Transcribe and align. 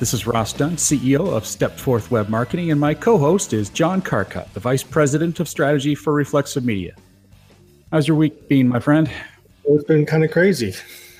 This 0.00 0.14
is 0.14 0.26
Ross 0.26 0.54
Dunn, 0.54 0.76
CEO 0.76 1.30
of 1.30 1.42
Stepforth 1.42 2.10
Web 2.10 2.30
Marketing, 2.30 2.70
and 2.70 2.80
my 2.80 2.94
co-host 2.94 3.52
is 3.52 3.68
John 3.68 4.00
Carcutt, 4.00 4.50
the 4.54 4.60
Vice 4.60 4.82
President 4.82 5.40
of 5.40 5.46
Strategy 5.46 5.94
for 5.94 6.14
Reflexive 6.14 6.64
Media. 6.64 6.94
How's 7.92 8.08
your 8.08 8.16
week 8.16 8.48
been, 8.48 8.66
my 8.66 8.80
friend? 8.80 9.10
It's 9.66 9.84
been 9.84 10.06
kind 10.06 10.24
of 10.24 10.30
crazy, 10.30 10.72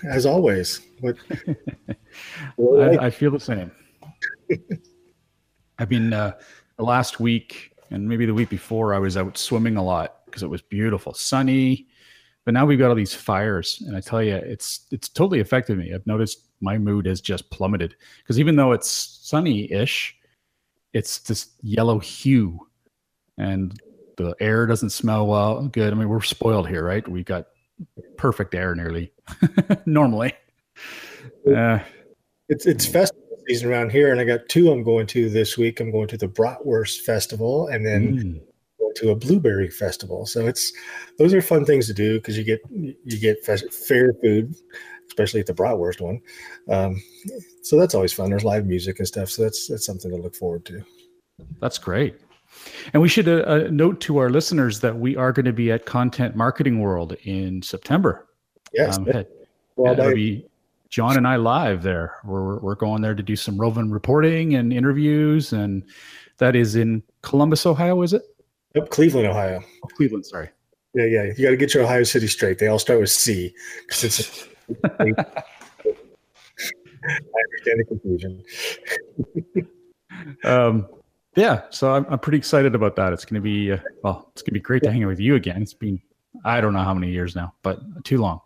as 0.03 0.25
always. 0.25 0.81
But 1.03 1.15
I, 2.59 2.97
I, 3.05 3.11
feel 3.11 3.31
the 3.31 3.39
same. 3.39 3.71
I've 5.79 5.91
been 5.91 6.15
uh, 6.15 6.39
the 6.79 6.85
last 6.85 7.21
week 7.21 7.77
and 7.91 8.09
maybe 8.09 8.25
the 8.25 8.33
week 8.33 8.49
before. 8.49 8.95
I 8.95 8.99
was 8.99 9.19
out 9.19 9.37
swimming 9.37 9.77
a 9.77 9.85
lot 9.85 10.25
because 10.25 10.43
it 10.43 10.49
was 10.49 10.63
beautiful, 10.63 11.13
sunny. 11.13 11.87
But 12.47 12.55
now 12.55 12.65
we've 12.65 12.79
got 12.79 12.89
all 12.89 12.95
these 12.95 13.13
fires, 13.13 13.83
and 13.87 13.95
I 13.95 14.01
tell 14.01 14.23
you, 14.23 14.37
it's 14.37 14.87
it's 14.91 15.11
totally 15.11 15.41
affected 15.41 15.77
me. 15.77 15.93
I've 15.93 16.07
noticed 16.07 16.50
my 16.61 16.79
mood 16.79 17.07
has 17.07 17.21
just 17.21 17.51
plummeted 17.51 17.95
because 18.19 18.39
even 18.39 18.57
though 18.57 18.73
it's 18.73 18.91
sunny-ish, 18.91 20.17
it's 20.93 21.19
this 21.21 21.49
yellow 21.63 21.99
hue, 21.99 22.67
and 23.39 23.81
the 24.17 24.35
air 24.41 24.67
doesn't 24.67 24.91
smell 24.91 25.27
well 25.27 25.67
good. 25.69 25.93
I 25.93 25.97
mean, 25.97 26.09
we're 26.09 26.21
spoiled 26.21 26.69
here, 26.69 26.85
right? 26.85 27.07
We 27.07 27.23
got 27.23 27.47
perfect 28.17 28.55
air 28.55 28.75
nearly 28.75 29.13
normally. 29.87 30.33
Uh, 31.49 31.79
it's 32.49 32.67
it's 32.67 32.87
festival 32.87 33.21
season 33.49 33.71
around 33.71 33.91
here, 33.93 34.11
and 34.11 34.21
I 34.21 34.25
got 34.25 34.49
two 34.49 34.71
I'm 34.71 34.83
going 34.83 35.07
to 35.09 35.31
this 35.31 35.57
week. 35.57 35.81
I'm 35.81 35.91
going 35.91 36.09
to 36.09 36.17
the 36.17 36.29
Bratwurst 36.29 37.01
Festival, 37.01 37.69
and 37.69 37.87
then 37.87 38.17
mm. 38.17 38.95
to 38.97 39.11
a 39.11 39.17
blueberry 39.17 39.71
festival. 39.71 40.27
So 40.27 40.47
it's 40.47 40.73
those 41.19 41.33
are 41.33 41.43
fun 41.43 41.65
things 41.65 41.87
to 41.87 41.95
do 41.95 42.19
because 42.19 42.37
you 42.37 42.45
get 42.45 42.61
you 42.71 43.19
get 43.19 43.45
fair 43.45 44.13
food 44.23 44.55
especially 45.11 45.41
at 45.41 45.47
the 45.47 45.55
bratwurst 45.55 46.01
one. 46.01 46.21
Um, 46.69 47.03
so 47.63 47.77
that's 47.77 47.95
always 47.95 48.13
fun. 48.13 48.31
There's 48.31 48.45
live 48.45 48.65
music 48.65 49.01
and 49.01 49.09
stuff. 49.09 49.29
So 49.29 49.43
that's 49.43 49.67
that's 49.67 49.85
something 49.85 50.11
to 50.11 50.17
look 50.17 50.35
forward 50.35 50.65
to. 50.67 50.83
That's 51.61 51.79
great. 51.79 52.17
And 52.93 53.03
we 53.03 53.09
should 53.09 53.29
uh, 53.29 53.43
uh, 53.47 53.69
note 53.71 54.01
to 54.03 54.19
our 54.19 54.31
listeners 54.31 54.81
that 54.81 54.99
we 54.99 55.17
are 55.17 55.33
going 55.33 55.47
to 55.47 55.53
be 55.53 55.71
at 55.71 55.87
Content 55.87 56.37
Marketing 56.37 56.81
World 56.81 57.17
in 57.25 57.63
September. 57.63 58.29
Yes. 58.73 58.99
Um, 58.99 59.25
well, 59.77 59.93
it'll 59.93 60.15
be 60.15 60.47
John 60.89 61.17
and 61.17 61.27
I 61.27 61.37
live 61.37 61.83
there. 61.83 62.17
We're, 62.25 62.59
we're 62.59 62.75
going 62.75 63.03
there 63.03 63.15
to 63.15 63.23
do 63.23 63.37
some 63.37 63.57
roving 63.57 63.91
reporting 63.91 64.57
and 64.57 64.73
interviews. 64.73 65.53
And 65.53 65.85
that 66.39 66.57
is 66.57 66.75
in 66.75 67.03
Columbus, 67.23 67.65
Ohio, 67.67 68.03
is 68.03 68.13
it? 68.13 68.23
Yep, 68.75 68.91
Cleveland, 68.91 69.27
Ohio. 69.29 69.63
Oh, 69.85 69.89
Cleveland, 69.97 70.27
sorry. 70.27 70.51
Yeah, 70.95 71.05
yeah. 71.05 71.23
You 71.37 71.45
got 71.45 71.51
to 71.51 71.57
get 71.57 71.75
your 71.75 71.85
Ohio 71.85 72.03
City 72.03 72.27
straight. 72.27 72.59
They 72.59 72.67
all 72.67 72.79
start 72.79 73.01
with 73.01 73.11
C 73.11 73.55
because 73.87 74.05
it's 74.05 74.49
I 77.03 77.41
understand 77.45 77.81
the 77.81 77.85
confusion. 77.89 78.43
um, 80.45 80.89
yeah, 81.37 81.63
so 81.71 81.93
I'm, 81.95 82.07
I'm 82.11 82.19
pretty 82.19 82.39
excited 82.39 82.75
about 82.75 82.97
that. 82.97 83.13
It's 83.13 83.25
going 83.25 83.37
to 83.37 83.41
be 83.41 83.73
uh, 83.73 83.79
well, 84.03 84.29
it's 84.33 84.43
going 84.43 84.51
to 84.51 84.55
be 84.55 84.61
great 84.61 84.83
to 84.83 84.91
hang 84.91 85.05
out 85.05 85.09
with 85.09 85.21
you 85.21 85.37
again. 85.37 85.63
It's 85.63 85.75
been 85.75 86.01
I 86.45 86.61
don't 86.61 86.73
know 86.73 86.83
how 86.83 86.95
many 86.95 87.11
years 87.11 87.37
now, 87.37 87.55
but 87.63 87.81
too 88.05 88.19
long. 88.19 88.41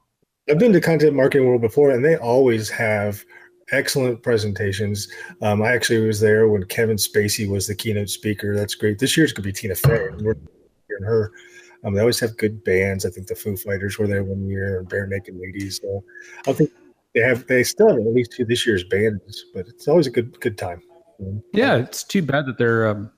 I've 0.48 0.58
been 0.58 0.72
to 0.72 0.80
Content 0.80 1.14
Marketing 1.14 1.46
World 1.48 1.62
before, 1.62 1.90
and 1.90 2.04
they 2.04 2.16
always 2.16 2.68
have 2.70 3.24
excellent 3.72 4.22
presentations. 4.22 5.08
Um, 5.40 5.62
I 5.62 5.72
actually 5.72 6.06
was 6.06 6.20
there 6.20 6.48
when 6.48 6.64
Kevin 6.64 6.96
Spacey 6.96 7.48
was 7.48 7.66
the 7.66 7.74
keynote 7.74 8.10
speaker. 8.10 8.54
That's 8.54 8.74
great. 8.74 8.98
This 8.98 9.16
year's 9.16 9.32
going 9.32 9.42
to 9.42 9.48
be 9.48 9.52
Tina 9.52 9.74
Fey. 9.74 10.08
We're 10.20 10.36
hearing 10.88 11.04
her 11.04 11.32
um, 11.84 11.94
they 11.94 12.00
always 12.00 12.20
have 12.20 12.36
good 12.36 12.64
bands. 12.64 13.04
I 13.04 13.10
think 13.10 13.26
the 13.26 13.34
Foo 13.34 13.56
Fighters 13.56 13.98
were 13.98 14.06
there 14.06 14.24
one 14.24 14.48
year, 14.48 14.78
and 14.78 14.88
Barenaked 14.88 15.38
Ladies. 15.38 15.80
So 15.82 16.02
I 16.46 16.52
think 16.52 16.70
they 17.14 17.20
have 17.20 17.46
they 17.46 17.62
still 17.62 17.88
have 17.88 17.98
at 17.98 18.14
least 18.14 18.32
two 18.32 18.44
this 18.44 18.66
year's 18.66 18.84
bands, 18.84 19.44
but 19.54 19.68
it's 19.68 19.86
always 19.86 20.06
a 20.06 20.10
good 20.10 20.38
good 20.40 20.56
time. 20.56 20.80
Yeah, 21.52 21.76
it's 21.76 22.02
too 22.02 22.22
bad 22.22 22.46
that 22.46 22.58
they're 22.58 22.88
um, 22.88 23.10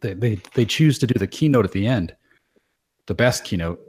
they 0.00 0.14
they 0.14 0.40
they 0.54 0.64
choose 0.64 0.98
to 1.00 1.06
do 1.06 1.18
the 1.18 1.26
keynote 1.26 1.64
at 1.64 1.72
the 1.72 1.86
end, 1.86 2.14
the 3.06 3.14
best 3.14 3.44
keynote. 3.44 3.80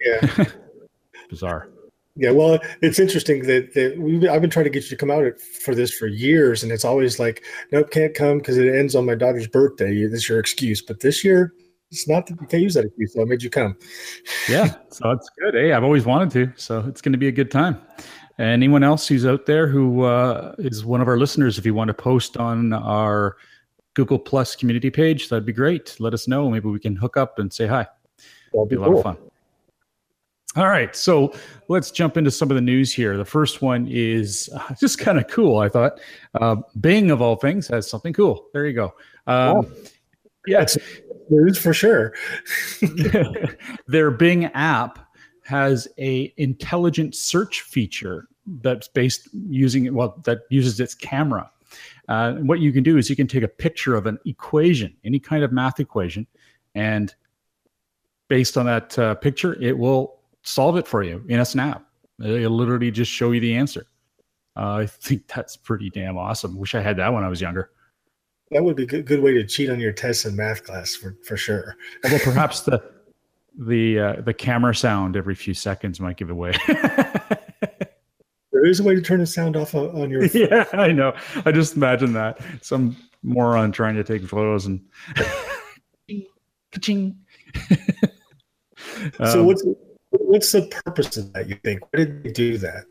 Yeah, 0.00 0.44
bizarre. 1.28 1.68
Yeah, 2.16 2.30
well, 2.30 2.60
it's 2.80 3.00
interesting 3.00 3.42
that, 3.46 3.74
that 3.74 3.98
we 3.98 4.28
I've 4.28 4.40
been 4.40 4.50
trying 4.50 4.66
to 4.66 4.70
get 4.70 4.84
you 4.84 4.90
to 4.90 4.96
come 4.96 5.10
out 5.10 5.40
for 5.40 5.74
this 5.74 5.92
for 5.92 6.06
years, 6.06 6.62
and 6.62 6.70
it's 6.70 6.84
always 6.84 7.18
like, 7.18 7.42
nope, 7.72 7.90
can't 7.90 8.14
come 8.14 8.38
because 8.38 8.56
it 8.56 8.72
ends 8.72 8.94
on 8.94 9.04
my 9.04 9.16
daughter's 9.16 9.48
birthday. 9.48 10.06
This 10.06 10.20
is 10.20 10.28
your 10.28 10.38
excuse, 10.38 10.80
but 10.80 11.00
this 11.00 11.24
year 11.24 11.52
it's 11.94 12.08
not 12.08 12.26
that 12.26 12.40
you 12.40 12.46
can't 12.46 12.62
use 12.62 12.74
that 12.74 12.84
excuse. 12.84 13.14
So 13.14 13.22
I 13.22 13.24
made 13.24 13.42
you 13.42 13.50
come. 13.50 13.76
yeah, 14.48 14.74
so 14.90 15.12
it's 15.12 15.28
good. 15.38 15.54
Hey, 15.54 15.72
I've 15.72 15.84
always 15.84 16.04
wanted 16.04 16.30
to, 16.32 16.52
so 16.60 16.84
it's 16.88 17.00
going 17.00 17.12
to 17.12 17.18
be 17.18 17.28
a 17.28 17.32
good 17.32 17.50
time. 17.50 17.80
Anyone 18.38 18.82
else 18.82 19.06
who's 19.06 19.24
out 19.24 19.46
there 19.46 19.68
who 19.68 20.02
uh, 20.02 20.56
is 20.58 20.84
one 20.84 21.00
of 21.00 21.06
our 21.06 21.16
listeners, 21.16 21.56
if 21.56 21.64
you 21.64 21.72
want 21.72 21.88
to 21.88 21.94
post 21.94 22.36
on 22.36 22.72
our 22.72 23.36
Google 23.94 24.18
Plus 24.18 24.56
community 24.56 24.90
page, 24.90 25.28
that'd 25.28 25.46
be 25.46 25.52
great. 25.52 25.94
Let 26.00 26.14
us 26.14 26.26
know. 26.26 26.50
Maybe 26.50 26.68
we 26.68 26.80
can 26.80 26.96
hook 26.96 27.16
up 27.16 27.38
and 27.38 27.52
say 27.52 27.68
hi. 27.68 27.86
That'd 28.52 28.68
be, 28.68 28.74
be 28.76 28.82
a 28.82 28.84
cool. 28.84 28.94
lot 28.94 28.98
of 28.98 29.02
fun. 29.04 29.30
All 30.56 30.68
right, 30.68 30.94
so 30.94 31.32
let's 31.68 31.90
jump 31.90 32.16
into 32.16 32.30
some 32.30 32.50
of 32.50 32.54
the 32.56 32.60
news 32.60 32.92
here. 32.92 33.16
The 33.16 33.24
first 33.24 33.62
one 33.62 33.86
is 33.88 34.48
uh, 34.54 34.74
just 34.80 34.98
kind 34.98 35.18
of 35.18 35.28
cool. 35.28 35.58
I 35.58 35.68
thought 35.68 36.00
uh, 36.40 36.56
Bing, 36.80 37.12
of 37.12 37.22
all 37.22 37.36
things, 37.36 37.68
has 37.68 37.88
something 37.88 38.12
cool. 38.12 38.46
There 38.52 38.66
you 38.66 38.72
go. 38.72 38.94
Um, 39.26 39.72
yeah, 40.46 40.66
news 41.30 41.58
for 41.58 41.72
sure. 41.72 42.14
Their 43.86 44.10
Bing 44.10 44.46
app 44.46 44.98
has 45.44 45.86
a 45.98 46.32
intelligent 46.36 47.14
search 47.14 47.62
feature 47.62 48.28
that's 48.60 48.88
based 48.88 49.28
using 49.48 49.92
well 49.94 50.20
that 50.24 50.40
uses 50.50 50.80
its 50.80 50.94
camera. 50.94 51.50
Uh, 52.08 52.34
what 52.34 52.60
you 52.60 52.72
can 52.72 52.82
do 52.82 52.98
is 52.98 53.08
you 53.08 53.16
can 53.16 53.26
take 53.26 53.42
a 53.42 53.48
picture 53.48 53.94
of 53.94 54.06
an 54.06 54.18
equation, 54.26 54.94
any 55.04 55.18
kind 55.18 55.42
of 55.42 55.52
math 55.52 55.80
equation, 55.80 56.26
and 56.74 57.14
based 58.28 58.56
on 58.56 58.66
that 58.66 58.98
uh, 58.98 59.14
picture, 59.14 59.60
it 59.60 59.76
will 59.76 60.20
solve 60.42 60.76
it 60.76 60.86
for 60.86 61.02
you 61.02 61.24
in 61.28 61.40
a 61.40 61.44
snap. 61.44 61.86
It'll 62.22 62.52
literally 62.52 62.90
just 62.90 63.10
show 63.10 63.32
you 63.32 63.40
the 63.40 63.54
answer. 63.54 63.86
Uh, 64.56 64.76
I 64.76 64.86
think 64.86 65.26
that's 65.26 65.56
pretty 65.56 65.90
damn 65.90 66.16
awesome. 66.16 66.56
Wish 66.56 66.74
I 66.74 66.80
had 66.80 66.96
that 66.98 67.12
when 67.12 67.24
I 67.24 67.28
was 67.28 67.40
younger 67.40 67.70
that 68.54 68.62
would 68.64 68.76
be 68.76 68.84
a 68.84 68.86
good, 68.86 69.04
good 69.04 69.20
way 69.20 69.34
to 69.34 69.44
cheat 69.44 69.68
on 69.68 69.80
your 69.80 69.92
tests 69.92 70.24
in 70.24 70.36
math 70.36 70.64
class 70.64 70.94
for, 70.94 71.16
for 71.24 71.36
sure. 71.36 71.76
Well, 72.04 72.18
perhaps 72.24 72.60
the 72.60 72.82
the 73.58 73.98
uh, 73.98 74.20
the 74.22 74.32
camera 74.32 74.74
sound 74.74 75.16
every 75.16 75.34
few 75.34 75.54
seconds 75.54 76.00
might 76.00 76.16
give 76.16 76.30
away. 76.30 76.52
there 76.66 78.64
is 78.64 78.80
a 78.80 78.84
way 78.84 78.94
to 78.94 79.02
turn 79.02 79.20
the 79.20 79.26
sound 79.26 79.56
off 79.56 79.74
on 79.74 80.08
your. 80.08 80.28
Phone. 80.28 80.42
Yeah, 80.50 80.64
I 80.72 80.92
know. 80.92 81.14
I 81.44 81.52
just 81.52 81.76
imagine 81.76 82.12
that 82.14 82.40
some 82.62 82.96
moron 83.22 83.72
trying 83.72 83.96
to 83.96 84.04
take 84.04 84.26
photos 84.26 84.66
and. 84.66 84.80
so 89.24 89.40
um, 89.40 89.46
what's 89.46 89.64
what's 90.10 90.52
the 90.52 90.62
purpose 90.84 91.16
of 91.16 91.32
that? 91.32 91.48
You 91.48 91.56
think? 91.64 91.82
Why 91.82 92.04
did 92.04 92.22
they 92.24 92.30
do 92.30 92.58
that? 92.58 92.84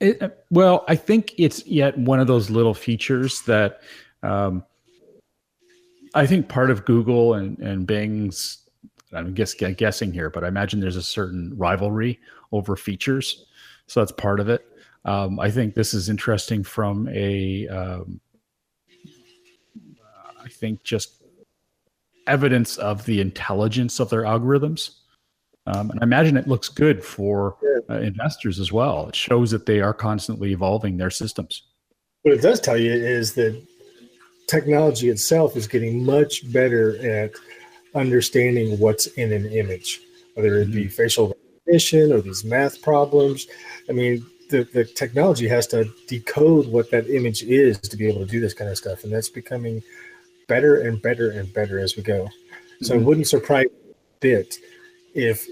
It, 0.00 0.22
uh, 0.22 0.28
well, 0.50 0.84
I 0.86 0.94
think 0.94 1.34
it's 1.38 1.66
yet 1.66 1.98
one 1.98 2.20
of 2.20 2.26
those 2.26 2.50
little 2.50 2.74
features 2.74 3.42
that 3.42 3.80
um, 4.22 4.64
I 6.14 6.26
think 6.26 6.48
part 6.48 6.70
of 6.70 6.84
Google 6.84 7.34
and, 7.34 7.58
and 7.58 7.86
Bing's, 7.86 8.68
I'm 9.12 9.34
guess, 9.34 9.54
guessing 9.54 10.12
here, 10.12 10.30
but 10.30 10.44
I 10.44 10.48
imagine 10.48 10.80
there's 10.80 10.96
a 10.96 11.02
certain 11.02 11.52
rivalry 11.56 12.20
over 12.52 12.76
features. 12.76 13.46
so 13.86 14.00
that's 14.00 14.12
part 14.12 14.40
of 14.40 14.48
it. 14.48 14.64
Um, 15.04 15.40
I 15.40 15.50
think 15.50 15.74
this 15.74 15.94
is 15.94 16.08
interesting 16.08 16.62
from 16.62 17.08
a, 17.08 17.66
um, 17.68 18.20
I 20.42 20.48
think 20.48 20.82
just 20.82 21.22
evidence 22.26 22.76
of 22.76 23.04
the 23.06 23.20
intelligence 23.20 24.00
of 24.00 24.10
their 24.10 24.22
algorithms. 24.22 24.96
Um, 25.68 25.90
and 25.90 26.00
I 26.00 26.04
imagine 26.04 26.36
it 26.36 26.48
looks 26.48 26.68
good 26.68 27.04
for 27.04 27.56
uh, 27.90 28.00
investors 28.00 28.58
as 28.58 28.72
well. 28.72 29.08
It 29.08 29.16
shows 29.16 29.50
that 29.50 29.66
they 29.66 29.80
are 29.80 29.92
constantly 29.92 30.52
evolving 30.52 30.96
their 30.96 31.10
systems. 31.10 31.62
What 32.22 32.34
it 32.34 32.40
does 32.40 32.58
tell 32.58 32.78
you 32.78 32.92
is 32.92 33.34
that 33.34 33.62
technology 34.46 35.10
itself 35.10 35.56
is 35.56 35.66
getting 35.66 36.04
much 36.04 36.50
better 36.52 36.96
at 37.06 37.32
understanding 37.94 38.78
what's 38.78 39.06
in 39.06 39.30
an 39.32 39.46
image, 39.46 40.00
whether 40.34 40.56
it 40.56 40.72
be 40.72 40.84
mm-hmm. 40.84 40.88
facial 40.88 41.36
recognition 41.66 42.12
or 42.12 42.22
these 42.22 42.44
math 42.44 42.80
problems. 42.80 43.46
I 43.90 43.92
mean, 43.92 44.24
the, 44.48 44.64
the 44.72 44.84
technology 44.84 45.46
has 45.48 45.66
to 45.68 45.92
decode 46.06 46.66
what 46.66 46.90
that 46.90 47.10
image 47.10 47.42
is 47.42 47.78
to 47.78 47.96
be 47.96 48.08
able 48.08 48.20
to 48.20 48.30
do 48.30 48.40
this 48.40 48.54
kind 48.54 48.70
of 48.70 48.78
stuff. 48.78 49.04
And 49.04 49.12
that's 49.12 49.28
becoming 49.28 49.82
better 50.46 50.80
and 50.80 51.00
better 51.02 51.30
and 51.30 51.52
better 51.52 51.78
as 51.78 51.94
we 51.94 52.02
go. 52.02 52.26
So 52.80 52.94
mm-hmm. 52.94 53.02
it 53.02 53.06
wouldn't 53.06 53.26
surprise 53.26 53.66
a 53.66 53.94
bit 54.20 54.54
if 55.14 55.46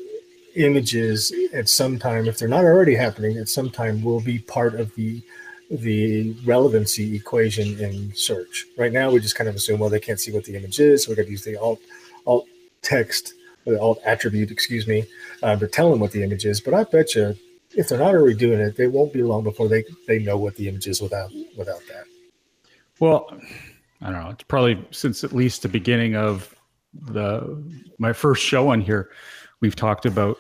images 0.57 1.33
at 1.53 1.69
some 1.69 1.99
time, 1.99 2.27
if 2.27 2.39
they're 2.39 2.49
not 2.49 2.65
already 2.65 2.95
happening, 2.95 3.39
at 3.39 3.49
some 3.49 3.71
time 3.71 4.03
will 4.03 4.21
be 4.21 4.39
part 4.39 4.75
of 4.75 4.95
the 4.95 5.23
the 5.69 6.33
relevancy 6.45 7.17
equation 7.17 7.79
in 7.81 8.15
search. 8.15 8.67
Right 8.79 8.93
now, 8.93 9.11
we 9.11 9.19
just 9.19 9.35
kind 9.35 9.49
of 9.49 9.57
assume, 9.57 9.81
well, 9.81 9.91
they 9.91 9.99
can't 9.99 10.21
see 10.21 10.33
what 10.33 10.45
the 10.45 10.55
image 10.55 10.79
is, 10.79 11.05
so 11.05 11.11
we 11.11 11.17
got 11.17 11.25
to 11.25 11.31
use 11.31 11.45
the 11.45 11.57
alt 11.57 11.81
alt 12.27 12.47
text, 12.83 13.35
the 13.65 13.81
alt 13.81 14.01
attribute, 14.05 14.51
excuse 14.51 14.87
me, 14.87 15.05
uh, 15.43 15.57
to 15.57 15.67
tell 15.67 15.91
them 15.91 16.01
what 16.01 16.13
the 16.13 16.23
image 16.23 16.47
is. 16.47 16.61
But 16.61 16.75
I 16.75 16.85
bet 16.85 17.15
you, 17.15 17.37
if 17.77 17.89
they're 17.89 17.99
not 17.99 18.15
already 18.15 18.37
doing 18.37 18.61
it, 18.61 18.77
they 18.77 18.87
won't 18.87 19.13
be 19.13 19.23
long 19.23 19.43
before 19.43 19.69
they 19.69 19.85
they 20.07 20.19
know 20.19 20.37
what 20.37 20.57
the 20.57 20.69
image 20.69 20.87
is 20.87 21.03
without 21.03 21.31
without 21.57 21.81
that. 21.89 22.05
Well, 23.01 23.29
I 24.01 24.11
don't 24.11 24.23
know. 24.23 24.31
It's 24.31 24.45
probably 24.45 24.83
since 24.91 25.25
at 25.25 25.33
least 25.33 25.63
the 25.63 25.69
beginning 25.69 26.17
of 26.17 26.55
the 26.95 27.63
my 27.99 28.13
first 28.13 28.43
show 28.43 28.71
on 28.71 28.81
here, 28.81 29.11
we've 29.61 29.77
talked 29.77 30.07
about 30.07 30.39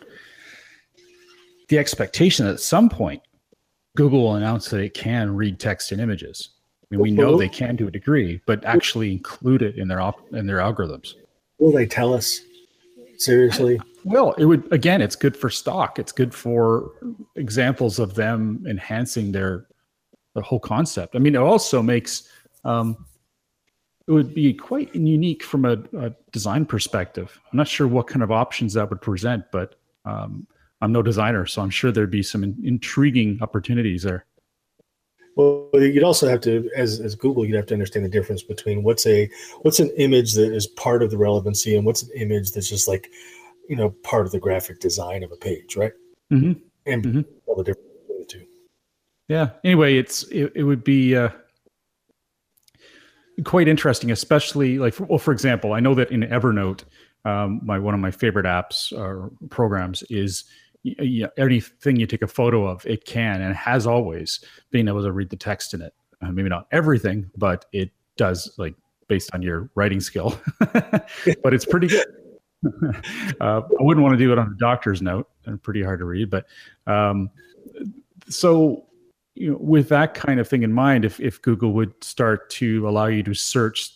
the 1.68 1.78
expectation 1.78 2.46
that 2.46 2.52
at 2.52 2.60
some 2.60 2.88
point 2.88 3.22
Google 3.96 4.22
will 4.22 4.34
announce 4.36 4.68
that 4.70 4.80
it 4.80 4.94
can 4.94 5.34
read 5.34 5.58
text 5.58 5.92
and 5.92 6.00
images. 6.00 6.50
I 6.82 6.86
mean, 6.94 7.00
we 7.00 7.10
know 7.10 7.36
they 7.36 7.48
can 7.48 7.76
to 7.78 7.88
a 7.88 7.90
degree, 7.90 8.40
but 8.46 8.64
actually 8.64 9.10
include 9.10 9.62
it 9.62 9.76
in 9.76 9.88
their 9.88 10.00
op- 10.00 10.32
in 10.32 10.46
their 10.46 10.58
algorithms. 10.58 11.14
Will 11.58 11.72
they 11.72 11.86
tell 11.86 12.14
us? 12.14 12.40
Seriously? 13.18 13.80
Well, 14.04 14.32
it 14.34 14.44
would 14.44 14.70
again. 14.72 15.02
It's 15.02 15.16
good 15.16 15.36
for 15.36 15.50
stock. 15.50 15.98
It's 15.98 16.12
good 16.12 16.32
for 16.32 16.92
examples 17.34 17.98
of 17.98 18.14
them 18.14 18.64
enhancing 18.68 19.32
their 19.32 19.66
the 20.34 20.42
whole 20.42 20.60
concept. 20.60 21.16
I 21.16 21.18
mean, 21.18 21.34
it 21.34 21.40
also 21.40 21.82
makes 21.82 22.28
um, 22.64 23.06
it 24.08 24.12
would 24.12 24.34
be 24.34 24.54
quite 24.54 24.94
unique 24.94 25.42
from 25.42 25.64
a, 25.64 25.78
a, 25.98 26.12
design 26.30 26.64
perspective. 26.64 27.40
I'm 27.50 27.56
not 27.56 27.66
sure 27.66 27.88
what 27.88 28.06
kind 28.06 28.22
of 28.22 28.30
options 28.30 28.74
that 28.74 28.88
would 28.88 29.00
present, 29.00 29.44
but 29.50 29.74
um, 30.04 30.46
I'm 30.80 30.92
no 30.92 31.02
designer, 31.02 31.46
so 31.46 31.62
I'm 31.62 31.70
sure 31.70 31.90
there'd 31.90 32.10
be 32.10 32.22
some 32.22 32.44
in, 32.44 32.56
intriguing 32.62 33.38
opportunities 33.40 34.02
there. 34.02 34.26
Well, 35.34 35.68
you'd 35.74 36.02
also 36.02 36.28
have 36.28 36.40
to, 36.42 36.70
as, 36.76 37.00
as 37.00 37.14
Google, 37.14 37.44
you'd 37.44 37.56
have 37.56 37.66
to 37.66 37.74
understand 37.74 38.04
the 38.06 38.10
difference 38.10 38.42
between 38.42 38.82
what's 38.82 39.06
a 39.06 39.28
what's 39.62 39.80
an 39.80 39.90
image 39.98 40.32
that 40.34 40.54
is 40.54 40.66
part 40.66 41.02
of 41.02 41.10
the 41.10 41.18
relevancy 41.18 41.76
and 41.76 41.84
what's 41.84 42.02
an 42.04 42.10
image 42.16 42.52
that's 42.52 42.70
just 42.70 42.88
like, 42.88 43.10
you 43.68 43.76
know, 43.76 43.90
part 44.02 44.24
of 44.24 44.32
the 44.32 44.40
graphic 44.40 44.80
design 44.80 45.22
of 45.22 45.32
a 45.32 45.36
page, 45.36 45.76
right? 45.76 45.92
Mm-hmm. 46.32 46.52
And 46.86 47.04
mm-hmm. 47.04 47.20
all 47.46 47.56
the 47.56 47.64
difference 47.64 47.88
between 48.00 48.20
the 48.20 48.26
two. 48.26 48.46
Yeah. 49.28 49.50
Anyway, 49.62 49.98
it's 49.98 50.22
it, 50.24 50.52
it 50.54 50.62
would 50.62 50.84
be 50.84 51.14
uh, 51.14 51.28
quite 53.44 53.68
interesting, 53.68 54.10
especially 54.10 54.78
like, 54.78 54.98
well, 55.00 55.18
for 55.18 55.32
example, 55.32 55.72
I 55.72 55.80
know 55.80 55.94
that 55.94 56.10
in 56.10 56.22
Evernote, 56.22 56.84
um, 57.24 57.60
my 57.62 57.78
one 57.78 57.94
of 57.94 58.00
my 58.00 58.10
favorite 58.10 58.46
apps 58.46 58.96
or 58.96 59.30
programs 59.50 60.02
is 60.04 60.44
you, 60.82 61.28
anything 61.36 61.96
you 61.96 62.06
take 62.06 62.22
a 62.22 62.28
photo 62.28 62.66
of, 62.66 62.86
it 62.86 63.04
can 63.04 63.40
and 63.42 63.54
has 63.54 63.86
always 63.86 64.40
been 64.70 64.88
able 64.88 65.02
to 65.02 65.12
read 65.12 65.30
the 65.30 65.36
text 65.36 65.74
in 65.74 65.82
it. 65.82 65.92
Uh, 66.22 66.30
maybe 66.30 66.48
not 66.48 66.66
everything, 66.72 67.30
but 67.36 67.66
it 67.72 67.90
does, 68.16 68.52
like 68.56 68.74
based 69.08 69.30
on 69.34 69.42
your 69.42 69.68
writing 69.74 70.00
skill. 70.00 70.38
but 70.58 71.52
it's 71.52 71.64
pretty 71.64 71.88
good. 71.88 72.06
uh, 73.40 73.60
I 73.60 73.82
wouldn't 73.82 74.02
want 74.02 74.14
to 74.14 74.18
do 74.18 74.32
it 74.32 74.38
on 74.38 74.52
a 74.52 74.56
doctor's 74.58 75.02
note; 75.02 75.28
and 75.44 75.62
pretty 75.62 75.82
hard 75.82 75.98
to 75.98 76.04
read. 76.04 76.30
But 76.30 76.46
um, 76.86 77.30
so, 78.28 78.86
you 79.36 79.52
know, 79.52 79.58
with 79.60 79.88
that 79.90 80.14
kind 80.14 80.40
of 80.40 80.48
thing 80.48 80.62
in 80.62 80.72
mind, 80.72 81.04
if 81.04 81.20
if 81.20 81.40
Google 81.42 81.72
would 81.72 82.02
start 82.02 82.50
to 82.50 82.88
allow 82.88 83.06
you 83.06 83.22
to 83.22 83.34
search 83.34 83.92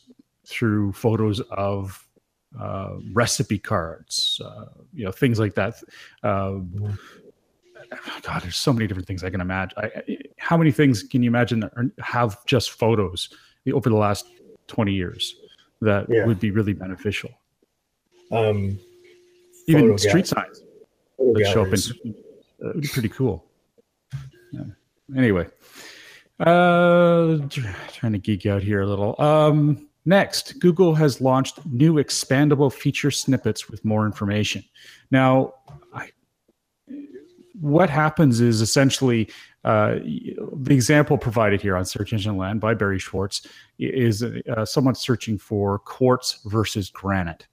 through 0.47 0.93
photos 0.93 1.41
of 1.51 2.07
uh, 2.59 2.97
recipe 3.13 3.59
cards, 3.59 4.41
uh, 4.45 4.67
you 4.93 5.05
know, 5.05 5.13
things 5.13 5.39
like 5.39 5.55
that. 5.55 5.83
Uh, 6.23 6.59
God, 8.23 8.43
there's 8.43 8.57
so 8.57 8.73
many 8.73 8.87
different 8.87 9.09
things 9.09 9.25
I 9.25 9.31
can 9.31 9.41
imagine. 9.41 9.79
I, 9.79 10.19
how 10.39 10.57
many 10.57 10.71
things 10.71 11.03
can 11.03 11.23
you 11.23 11.31
imagine 11.31 11.61
that 11.61 11.73
have 12.01 12.45
just 12.47 12.73
photos 12.73 13.31
over 13.73 13.89
the 13.89 13.97
last 13.97 14.27
20 14.67 14.93
years 14.93 15.37
that 15.81 16.07
yeah. 16.09 16.27
would 16.27 16.39
be 16.39 16.51
really 16.51 16.73
beneficial? 16.73 17.31
Um, 18.31 18.79
Even 19.67 19.97
street 19.99 20.27
signs 20.27 20.63
that 21.19 21.51
show 21.53 21.63
up 21.63 21.69
in, 21.69 22.15
uh, 22.65 22.73
would 22.75 22.83
be 22.83 22.89
pretty 22.89 23.09
cool. 23.09 23.45
Yeah. 24.53 24.63
Anyway, 25.17 25.47
uh, 26.41 27.39
trying 27.93 28.13
to 28.13 28.19
geek 28.19 28.47
out 28.47 28.63
here 28.63 28.83
a 28.83 28.87
little. 28.87 29.21
Um, 29.21 29.89
Next, 30.07 30.59
Google 30.61 30.95
has 30.95 31.21
launched 31.21 31.65
new 31.67 31.95
expandable 31.95 32.73
feature 32.73 33.11
snippets 33.11 33.69
with 33.69 33.85
more 33.85 34.07
information. 34.07 34.65
Now, 35.11 35.55
I, 35.93 36.11
what 37.61 37.91
happens 37.91 38.41
is 38.41 38.63
essentially 38.63 39.31
uh, 39.65 39.97
the 40.55 40.75
example 40.75 41.19
provided 41.19 41.61
here 41.61 41.77
on 41.77 41.85
Search 41.85 42.15
Engine 42.15 42.39
Land 42.39 42.61
by 42.61 42.73
Barry 42.73 42.99
Schwartz 42.99 43.47
is 43.79 44.23
uh, 44.23 44.65
someone 44.65 44.95
searching 44.95 45.37
for 45.37 45.79
quartz 45.81 46.41
versus 46.47 46.89
granite. 46.89 47.47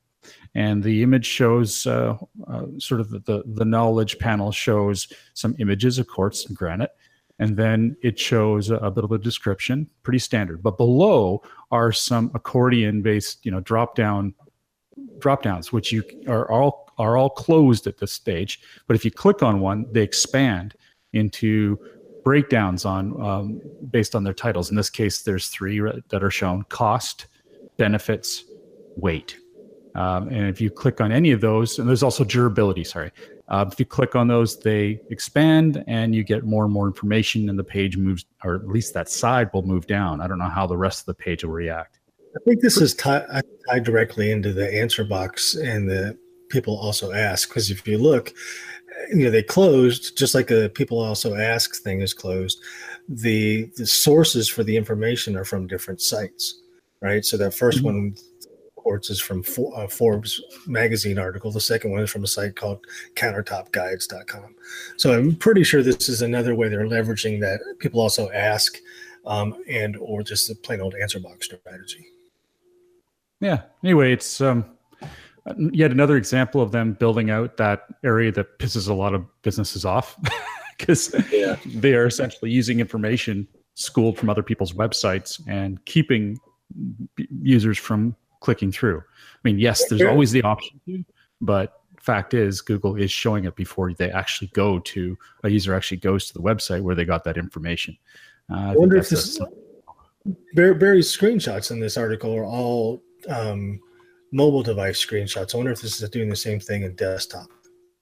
And 0.56 0.82
the 0.82 1.04
image 1.04 1.26
shows 1.26 1.86
uh, 1.86 2.18
uh 2.48 2.66
sort 2.80 3.02
of 3.02 3.12
the, 3.12 3.44
the 3.46 3.66
knowledge 3.66 4.18
panel 4.20 4.52
shows 4.52 5.12
some 5.34 5.56
images 5.60 6.00
of 6.00 6.08
quartz 6.08 6.46
and 6.46 6.56
granite 6.56 6.92
and 7.40 7.56
then 7.56 7.96
it 8.02 8.18
shows 8.20 8.70
a, 8.70 8.74
little 8.74 8.92
bit 8.92 9.04
of 9.04 9.12
a 9.12 9.18
description, 9.18 9.88
pretty 10.04 10.20
standard. 10.20 10.64
But 10.64 10.78
below 10.78 11.44
are 11.72 11.92
some 11.92 12.32
accordion-based, 12.34 13.46
you 13.46 13.52
know, 13.52 13.60
drop-down 13.60 14.34
drop 15.20 15.44
downs, 15.44 15.72
which 15.72 15.92
you 15.92 16.04
are 16.28 16.50
all 16.50 16.92
are 16.98 17.16
all 17.16 17.30
closed 17.30 17.86
at 17.88 17.98
this 17.98 18.12
stage. 18.12 18.60
But 18.88 18.96
if 18.96 19.06
you 19.06 19.12
click 19.12 19.44
on 19.44 19.60
one, 19.60 19.86
they 19.92 20.02
expand 20.02 20.74
into 21.14 21.78
breakdowns 22.24 22.86
on 22.86 23.22
um, 23.22 23.62
based 23.92 24.16
on 24.16 24.24
their 24.24 24.34
titles. 24.34 24.70
In 24.70 24.76
this 24.76 24.90
case, 24.90 25.22
there's 25.22 25.50
three 25.50 25.80
that 26.10 26.24
are 26.24 26.32
shown: 26.32 26.64
cost, 26.70 27.28
benefits, 27.78 28.44
weight. 28.96 29.38
Um, 29.96 30.28
and 30.30 30.48
if 30.48 30.62
you 30.62 30.70
click 30.70 31.02
on 31.02 31.12
any 31.12 31.32
of 31.32 31.42
those, 31.42 31.80
and 31.80 31.88
there's 31.88 32.04
also 32.04 32.24
durability. 32.24 32.84
Sorry, 32.84 33.12
uh, 33.50 33.66
if 33.72 33.80
you 33.80 33.86
click 33.86 34.16
on 34.16 34.28
those, 34.28 34.60
they 34.60 35.00
expand 35.10 35.84
and 35.88 36.14
you 36.14 36.24
get 36.24 36.44
more 36.44 36.66
and 36.66 36.74
more 36.74 36.88
information, 36.88 37.50
and 37.50 37.58
the 37.58 37.64
page 37.64 37.96
moves, 37.96 38.26
or 38.44 38.56
at 38.56 38.68
least 38.68 38.94
that 38.94 39.10
side 39.10 39.50
will 39.54 39.64
move 39.64 39.88
down. 39.88 40.20
I 40.20 40.28
don't 40.28 40.40
know 40.40 40.50
how 40.50 40.68
the 40.68 40.78
rest 40.78 41.02
of 41.02 41.06
the 41.06 41.14
page 41.14 41.44
will 41.44 41.54
react. 41.54 42.00
I 42.36 42.40
think 42.44 42.62
this 42.62 42.78
is 42.78 42.94
tied, 42.94 43.26
tied 43.70 43.84
directly 43.84 44.32
into 44.32 44.54
the 44.54 44.72
answer 44.80 45.04
box 45.04 45.56
and 45.56 45.90
the 45.90 46.18
people 46.50 46.78
also 46.78 47.12
ask 47.12 47.50
because 47.50 47.72
if 47.72 47.88
you 47.88 47.98
look, 47.98 48.34
you 49.10 49.24
know 49.24 49.30
they 49.30 49.44
closed 49.44 50.18
just 50.18 50.36
like 50.36 50.48
the 50.48 50.72
people 50.74 51.00
also 51.00 51.36
ask 51.36 51.82
thing 51.82 52.02
is 52.02 52.14
closed. 52.14 52.60
The 53.08 53.70
the 53.78 53.86
sources 53.86 54.50
for 54.50 54.64
the 54.64 54.76
information 54.76 55.36
are 55.36 55.46
from 55.46 55.68
different 55.68 56.02
sites, 56.02 56.62
right? 57.02 57.24
So 57.24 57.38
that 57.38 57.54
1st 57.54 57.76
mm-hmm. 57.76 57.86
one 57.86 58.16
reports 58.88 59.10
is 59.10 59.20
from 59.20 59.44
For, 59.44 59.78
uh, 59.78 59.88
Forbes 59.88 60.42
magazine 60.66 61.20
article. 61.20 61.52
The 61.52 61.60
second 61.60 61.92
one 61.92 62.02
is 62.02 62.10
from 62.10 62.24
a 62.24 62.28
site 62.28 62.56
called 62.56 62.86
countertopguides.com. 63.16 64.56
So 64.96 65.14
I'm 65.14 65.36
pretty 65.36 65.66
sure 65.66 65.84
this 65.84 66.08
is 66.08 66.22
another 66.22 66.56
way 66.56 66.70
they're 66.70 66.88
leveraging 66.88 67.42
that 67.42 67.60
people 67.80 68.00
also 68.00 68.32
ask 68.32 68.78
um, 69.26 69.62
and 69.70 69.98
or 69.98 70.24
just 70.24 70.50
a 70.50 70.56
plain 70.56 70.80
old 70.80 70.96
answer 70.96 71.20
box 71.20 71.48
strategy. 71.48 72.06
Yeah. 73.42 73.64
Anyway, 73.84 74.14
it's 74.14 74.40
um, 74.40 74.64
yet 75.74 75.92
another 75.92 76.16
example 76.16 76.62
of 76.62 76.72
them 76.72 76.94
building 76.94 77.30
out 77.30 77.58
that 77.58 77.88
area 78.06 78.32
that 78.32 78.58
pisses 78.58 78.88
a 78.88 78.94
lot 78.94 79.14
of 79.14 79.26
businesses 79.42 79.84
off 79.84 80.16
because 80.78 81.14
yeah. 81.32 81.58
they 81.66 81.94
are 81.94 82.06
essentially 82.06 82.52
using 82.52 82.80
information 82.80 83.48
schooled 83.74 84.18
from 84.18 84.30
other 84.30 84.44
people's 84.44 84.72
websites 84.72 85.42
and 85.46 85.84
keeping 85.84 86.40
users 87.42 87.78
from 87.78 88.16
clicking 88.40 88.72
through. 88.72 89.00
I 89.00 89.40
mean, 89.44 89.60
yes, 89.60 89.88
there's 89.88 90.02
always 90.02 90.32
the 90.32 90.44
option 90.44 90.80
to, 90.86 91.06
but 91.42 91.82
fact 92.08 92.34
is, 92.34 92.62
Google 92.62 92.96
is 92.96 93.12
showing 93.12 93.44
it 93.44 93.56
before 93.56 93.94
they 93.94 94.10
actually 94.10 94.48
go 94.54 94.80
to 94.80 95.18
a 95.44 95.50
user 95.50 95.74
actually 95.74 95.98
goes 95.98 96.26
to 96.28 96.34
the 96.34 96.40
website 96.40 96.82
where 96.82 96.96
they 96.96 97.04
got 97.04 97.26
that 97.26 97.38
information. 97.38 97.98
Uh, 98.50 98.72
I, 98.72 98.76
wonder 98.76 98.96
if 98.96 99.10
this 99.10 99.38
Barry's 100.54 101.16
screenshots 101.16 101.70
in 101.70 101.82
this 101.82 101.98
article 101.98 102.34
are 102.34 102.46
all 102.46 103.04
um, 103.28 103.82
mobile 104.32 104.64
device 104.64 105.06
screenshots. 105.06 105.54
I 105.54 105.58
wonder 105.58 105.74
if 105.74 105.82
this 105.82 106.02
is 106.02 106.10
doing 106.10 106.30
the 106.30 106.36
same 106.36 106.62
thing 106.62 106.84
in 106.84 106.96
desktop. 106.96 107.50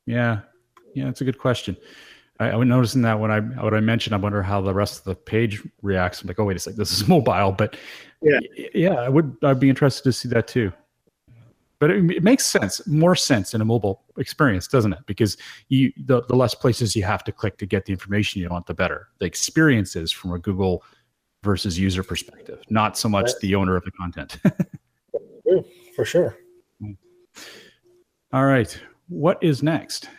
Yeah, 0.06 0.42
yeah, 0.94 1.06
that's 1.06 1.22
a 1.22 1.26
good 1.26 1.40
question. 1.40 1.76
I, 2.40 2.50
I 2.50 2.56
was 2.56 2.68
noticing 2.68 3.02
that 3.04 3.20
when 3.20 3.32
I 3.32 3.40
what 3.40 3.74
I 3.74 3.80
mentioned, 3.80 4.14
I 4.14 4.18
wonder 4.18 4.42
how 4.42 4.62
the 4.62 4.74
rest 4.74 5.00
of 5.00 5.04
the 5.06 5.16
page 5.16 5.64
reacts. 5.82 6.22
I'm 6.22 6.28
like, 6.28 6.40
oh 6.40 6.46
wait 6.46 6.58
a 6.58 6.60
second, 6.60 6.78
this 6.78 6.92
is 6.92 7.08
mobile, 7.08 7.52
but 7.52 7.78
yeah, 8.22 8.40
yeah, 8.74 8.96
I 8.96 9.10
would 9.10 9.36
I'd 9.44 9.60
be 9.60 9.70
interested 9.70 10.04
to 10.04 10.14
see 10.14 10.30
that 10.30 10.48
too. 10.48 10.72
But 11.80 11.92
it, 11.92 12.10
it 12.10 12.24
makes 12.24 12.46
sense, 12.46 12.86
more 12.88 13.16
sense 13.16 13.54
in 13.54 13.60
a 13.62 13.66
mobile 13.66 14.04
experience, 14.18 14.68
doesn't 14.68 14.94
it? 14.94 15.00
Because 15.06 15.38
you 15.70 15.92
the, 15.98 16.24
the 16.24 16.36
less 16.36 16.56
places 16.56 16.96
you 16.96 17.04
have 17.04 17.24
to 17.26 17.32
click 17.32 17.58
to 17.58 17.66
get 17.66 17.86
the 17.86 17.92
information 17.92 18.42
you 18.42 18.50
want, 18.50 18.66
the 18.66 18.74
better. 18.74 19.10
The 19.20 19.26
experiences 19.26 20.12
from 20.12 20.34
a 20.34 20.40
Google 20.40 20.84
versus 21.44 21.78
user 21.78 22.04
perspective, 22.04 22.62
not 22.70 22.98
so 22.98 23.08
much 23.08 23.30
the 23.42 23.56
owner 23.56 23.76
of 23.76 23.84
the 23.84 23.92
content. 23.92 24.38
For 25.96 26.04
sure. 26.04 26.38
All 28.34 28.46
right. 28.46 28.78
What 29.08 29.38
is 29.42 29.62
next? 29.62 30.10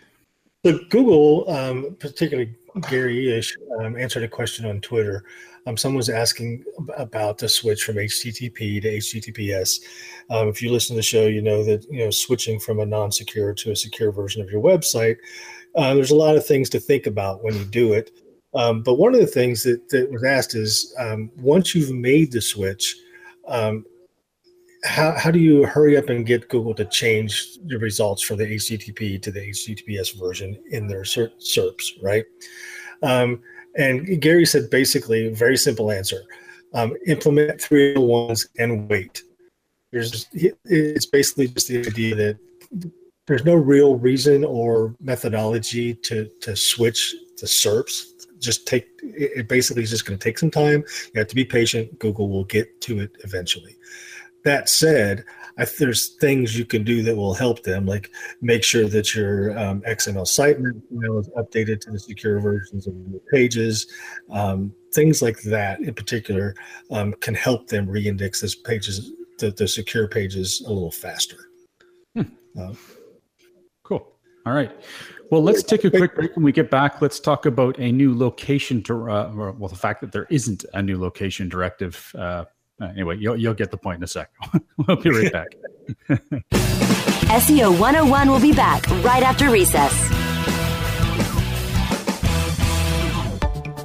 So 0.67 0.81
Google, 0.91 1.49
um, 1.49 1.97
particularly 2.01 2.53
Gary 2.91 3.25
Illyes, 3.25 3.57
um, 3.79 3.97
answered 3.97 4.25
a 4.25 4.29
question 4.29 4.67
on 4.67 4.81
Twitter. 4.81 5.23
Um, 5.65 5.77
someone 5.77 5.99
was 5.99 6.09
asking 6.09 6.65
about 6.97 7.39
the 7.39 7.49
switch 7.49 7.85
from 7.85 7.95
HTTP 7.95 8.83
to 8.83 8.97
HTTPS. 8.97 9.79
Um, 10.29 10.49
if 10.49 10.61
you 10.61 10.73
listen 10.73 10.95
to 10.95 10.99
the 10.99 11.05
show, 11.05 11.27
you 11.27 11.41
know 11.41 11.63
that 11.63 11.87
you 11.89 12.01
know 12.01 12.11
switching 12.11 12.59
from 12.59 12.81
a 12.81 12.85
non-secure 12.85 13.55
to 13.55 13.71
a 13.71 13.77
secure 13.77 14.11
version 14.11 14.43
of 14.43 14.51
your 14.51 14.61
website. 14.61 15.19
Uh, 15.77 15.95
there's 15.95 16.11
a 16.11 16.17
lot 16.17 16.35
of 16.35 16.45
things 16.45 16.69
to 16.71 16.81
think 16.81 17.07
about 17.07 17.45
when 17.45 17.55
you 17.55 17.65
do 17.65 17.93
it. 17.93 18.11
Um, 18.53 18.83
but 18.83 18.95
one 18.95 19.15
of 19.15 19.21
the 19.21 19.27
things 19.29 19.63
that, 19.63 19.89
that 19.91 20.11
was 20.11 20.25
asked 20.25 20.57
is 20.57 20.93
um, 20.99 21.31
once 21.37 21.77
you've 21.77 21.95
made 21.95 22.33
the 22.33 22.43
switch, 22.43 22.97
um, 23.47 23.85
how, 24.87 25.13
how 25.13 25.31
do 25.31 25.39
you 25.39 25.65
hurry 25.65 25.97
up 25.97 26.09
and 26.09 26.25
get 26.25 26.49
Google 26.49 26.75
to 26.75 26.85
change 26.85 27.59
the 27.67 27.79
results 27.79 28.23
from 28.23 28.39
the 28.39 28.47
HTTP 28.47 29.21
to 29.23 29.31
the 29.31 29.41
HTTPS 29.41 30.19
version 30.19 30.57
in 30.71 30.87
their 30.87 31.03
SERPs, 31.03 31.85
right? 32.03 32.25
Um, 33.03 33.43
and 33.77 34.21
Gary 34.21 34.47
said 34.47 34.71
basically, 34.71 35.29
very 35.31 35.57
simple 35.57 35.91
answer. 35.91 36.23
Um, 36.73 36.95
implement 37.07 37.61
301s 37.61 38.47
and 38.59 38.89
wait. 38.89 39.23
There's, 39.93 40.27
it's 40.33 41.07
basically 41.07 41.49
just 41.49 41.69
the 41.69 41.87
idea 41.87 42.15
that 42.15 42.39
there's 43.27 43.45
no 43.45 43.55
real 43.55 43.97
reason 43.97 44.45
or 44.45 44.95
methodology 45.01 45.95
to, 45.95 46.31
to 46.43 46.55
switch 46.57 47.15
to 47.39 47.47
SERPs. 47.47 48.03
Just 48.39 48.67
take 48.67 48.87
it 49.03 49.49
basically 49.49 49.83
is 49.83 49.91
just 49.91 50.05
going 50.05 50.19
to 50.19 50.23
take 50.23 50.39
some 50.39 50.51
time. 50.51 50.85
You 51.15 51.19
have 51.19 51.29
to 51.29 51.35
be 51.35 51.45
patient. 51.45 51.99
Google 51.99 52.29
will 52.29 52.45
get 52.45 52.81
to 52.83 53.01
it 53.01 53.11
eventually 53.25 53.77
that 54.47 54.69
said 54.69 55.25
I, 55.59 55.67
there's 55.79 56.15
things 56.21 56.57
you 56.57 56.65
can 56.65 56.85
do 56.85 57.03
that 57.03 57.17
will 57.17 57.35
help 57.35 57.65
them 57.65 57.85
like 57.85 58.11
make 58.41 58.63
sure 58.63 58.89
that 58.89 59.15
your 59.15 59.59
um, 59.59 59.83
xml 59.83 60.25
sitemap 60.25 60.81
is 61.21 61.29
updated 61.31 61.81
to 61.81 61.91
the 61.91 61.99
secure 61.99 62.39
versions 62.41 62.87
of 62.87 62.95
your 63.11 63.21
pages 63.33 63.87
um, 64.31 64.73
things 64.95 65.21
like 65.21 65.41
that 65.43 65.81
in 65.81 65.93
particular 65.95 66.55
um, 66.93 67.13
can 67.21 67.35
help 67.35 67.67
them 67.67 67.89
re-index 67.89 68.41
this 68.41 68.55
pages 68.55 69.13
the, 69.41 69.51
the 69.51 69.67
secure 69.67 70.07
pages 70.07 70.63
a 70.67 70.69
little 70.69 70.93
faster 70.93 71.39
hmm. 72.15 72.23
uh, 72.59 72.73
cool 73.83 74.17
all 74.47 74.53
right 74.53 74.73
well, 75.29 75.43
let's 75.43 75.65
take 75.65 75.83
a 75.83 75.91
quick 75.91 76.15
break. 76.15 76.37
When 76.37 76.45
we 76.45 76.53
get 76.53 76.71
back, 76.71 77.03
let's 77.03 77.19
talk 77.19 77.47
about 77.47 77.77
a 77.81 77.91
new 77.91 78.17
location. 78.17 78.81
To, 78.85 79.11
uh, 79.11 79.33
well, 79.59 79.69
the 79.69 79.75
fact 79.75 80.01
that 80.03 80.13
there 80.13 80.29
isn't 80.31 80.65
a 80.73 80.81
new 80.81 81.01
location 81.01 81.49
directive. 81.49 82.13
Uh, 82.17 82.45
anyway, 82.83 83.17
you'll, 83.19 83.37
you'll 83.37 83.55
get 83.55 83.71
the 83.71 83.77
point 83.77 83.99
in 83.99 84.05
a 84.05 84.07
sec. 84.07 84.31
we'll 84.87 84.97
be 84.97 85.11
right 85.11 85.33
back. 85.33 85.49
SEO 87.27 87.79
101 87.79 88.31
will 88.31 88.41
be 88.41 88.53
back 88.53 88.89
right 89.03 89.23
after 89.23 89.51
recess. 89.51 90.17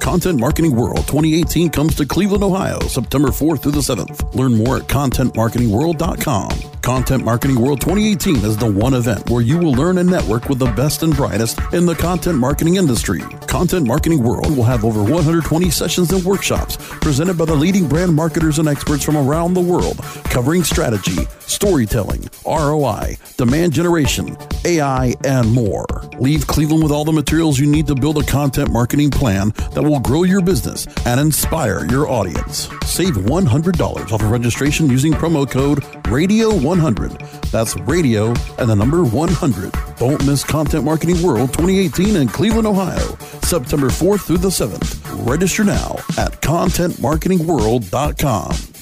Content 0.02 0.38
Marketing 0.40 0.74
World 0.74 1.06
2018 1.06 1.70
comes 1.70 1.94
to 1.94 2.04
Cleveland, 2.04 2.42
Ohio, 2.42 2.80
September 2.80 3.28
4th 3.28 3.62
through 3.62 3.72
the 3.72 3.78
7th. 3.78 4.34
Learn 4.34 4.56
more 4.56 4.78
at 4.78 4.82
contentmarketingworld.com. 4.82 6.50
Content 6.82 7.24
Marketing 7.24 7.60
World 7.60 7.80
2018 7.80 8.36
is 8.44 8.56
the 8.56 8.70
one 8.70 8.94
event 8.94 9.30
where 9.30 9.42
you 9.42 9.58
will 9.58 9.72
learn 9.72 9.98
and 9.98 10.10
network 10.10 10.48
with 10.48 10.58
the 10.58 10.70
best 10.72 11.04
and 11.04 11.14
brightest 11.14 11.60
in 11.72 11.86
the 11.86 11.94
content 11.94 12.36
marketing 12.36 12.76
industry. 12.76 13.22
Content 13.52 13.86
Marketing 13.86 14.22
World 14.22 14.56
will 14.56 14.64
have 14.64 14.82
over 14.82 15.02
120 15.02 15.68
sessions 15.68 16.10
and 16.10 16.24
workshops 16.24 16.78
presented 17.02 17.36
by 17.36 17.44
the 17.44 17.54
leading 17.54 17.86
brand 17.86 18.14
marketers 18.14 18.58
and 18.58 18.66
experts 18.66 19.04
from 19.04 19.14
around 19.14 19.52
the 19.52 19.60
world, 19.60 19.98
covering 20.24 20.64
strategy, 20.64 21.26
storytelling, 21.40 22.24
ROI, 22.46 23.18
demand 23.36 23.74
generation, 23.74 24.38
AI, 24.64 25.12
and 25.24 25.52
more. 25.52 25.84
Leave 26.18 26.46
Cleveland 26.46 26.82
with 26.82 26.92
all 26.92 27.04
the 27.04 27.12
materials 27.12 27.58
you 27.58 27.66
need 27.66 27.86
to 27.88 27.94
build 27.94 28.16
a 28.16 28.24
content 28.24 28.72
marketing 28.72 29.10
plan 29.10 29.50
that 29.74 29.82
will 29.82 30.00
grow 30.00 30.22
your 30.22 30.40
business 30.40 30.86
and 31.04 31.20
inspire 31.20 31.84
your 31.90 32.08
audience. 32.08 32.70
Save 32.86 33.16
$100 33.16 34.12
off 34.12 34.22
of 34.22 34.30
registration 34.30 34.88
using 34.88 35.12
promo 35.12 35.48
code 35.48 35.82
RADIO1 36.04 36.62
100. 36.62 37.20
That's 37.50 37.76
radio 37.80 38.28
and 38.58 38.70
the 38.70 38.74
number 38.74 39.04
100. 39.04 39.72
Don't 39.98 40.24
miss 40.26 40.42
Content 40.42 40.84
Marketing 40.84 41.22
World 41.22 41.50
2018 41.50 42.16
in 42.16 42.28
Cleveland, 42.28 42.66
Ohio, 42.66 43.16
September 43.52 43.88
4th 43.88 44.22
through 44.22 44.38
the 44.38 44.48
7th. 44.48 44.98
Register 45.28 45.62
now 45.62 45.96
at 46.16 46.40
contentmarketingworld.com. 46.40 48.81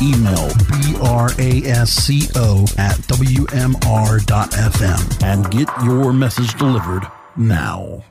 Email 0.00 0.48
brasco 1.88 2.78
at 2.78 2.96
wmr.fm 3.08 3.62
and 5.22 5.50
get 5.50 5.68
your 5.84 6.12
message 6.12 6.54
delivered 6.54 7.10
now. 7.36 8.04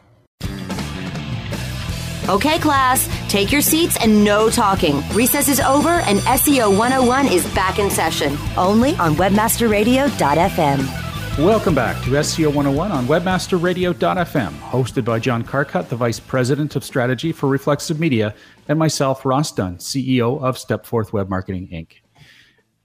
Okay, 2.29 2.59
class, 2.59 3.07
take 3.29 3.53
your 3.53 3.61
seats 3.61 3.97
and 4.01 4.21
no 4.25 4.49
talking. 4.49 5.01
Recess 5.13 5.47
is 5.47 5.61
over 5.61 6.01
and 6.01 6.19
SEO 6.19 6.77
101 6.77 7.27
is 7.27 7.45
back 7.53 7.79
in 7.79 7.89
session, 7.89 8.37
only 8.57 8.97
on 8.97 9.15
webmasterradio.fm. 9.15 11.06
Welcome 11.37 11.75
back 11.75 12.03
to 12.03 12.09
SEO 12.09 12.47
101 12.47 12.91
on 12.91 13.05
webmasterradio.fm, 13.05 14.53
hosted 14.57 15.05
by 15.05 15.19
John 15.19 15.43
Carcutt, 15.43 15.87
the 15.87 15.95
Vice 15.95 16.19
President 16.19 16.75
of 16.75 16.83
Strategy 16.83 17.31
for 17.31 17.47
Reflexive 17.47 17.99
Media, 17.99 18.33
and 18.67 18.79
myself, 18.79 19.23
Ross 19.23 19.51
Dunn, 19.51 19.77
CEO 19.77 20.41
of 20.41 20.57
Stepforth 20.57 21.13
Web 21.13 21.29
Marketing 21.29 21.67
Inc. 21.71 21.97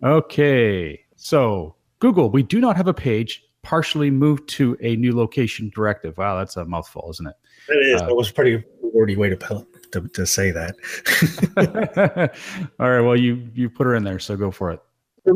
Okay, 0.06 1.00
so 1.16 1.76
Google, 1.98 2.28
we 2.28 2.42
do 2.42 2.60
not 2.60 2.76
have 2.76 2.88
a 2.88 2.92
page 2.92 3.42
partially 3.62 4.10
moved 4.10 4.46
to 4.50 4.76
a 4.82 4.96
new 4.96 5.16
location 5.16 5.72
directive. 5.74 6.18
Wow, 6.18 6.36
that's 6.36 6.58
a 6.58 6.66
mouthful, 6.66 7.08
isn't 7.10 7.26
it? 7.26 7.34
It 7.70 7.94
is. 7.94 8.02
Uh, 8.02 8.08
it 8.10 8.16
was 8.16 8.28
a 8.28 8.34
pretty 8.34 8.62
wordy 8.82 9.16
way 9.16 9.30
to, 9.30 9.66
to, 9.92 10.08
to 10.08 10.26
say 10.26 10.50
that. 10.50 10.74
All 12.78 12.90
right. 12.90 13.00
Well, 13.00 13.16
you 13.16 13.48
you 13.54 13.70
put 13.70 13.86
her 13.86 13.94
in 13.94 14.04
there, 14.04 14.18
so 14.18 14.36
go 14.36 14.50
for 14.50 14.72
it. 14.72 14.80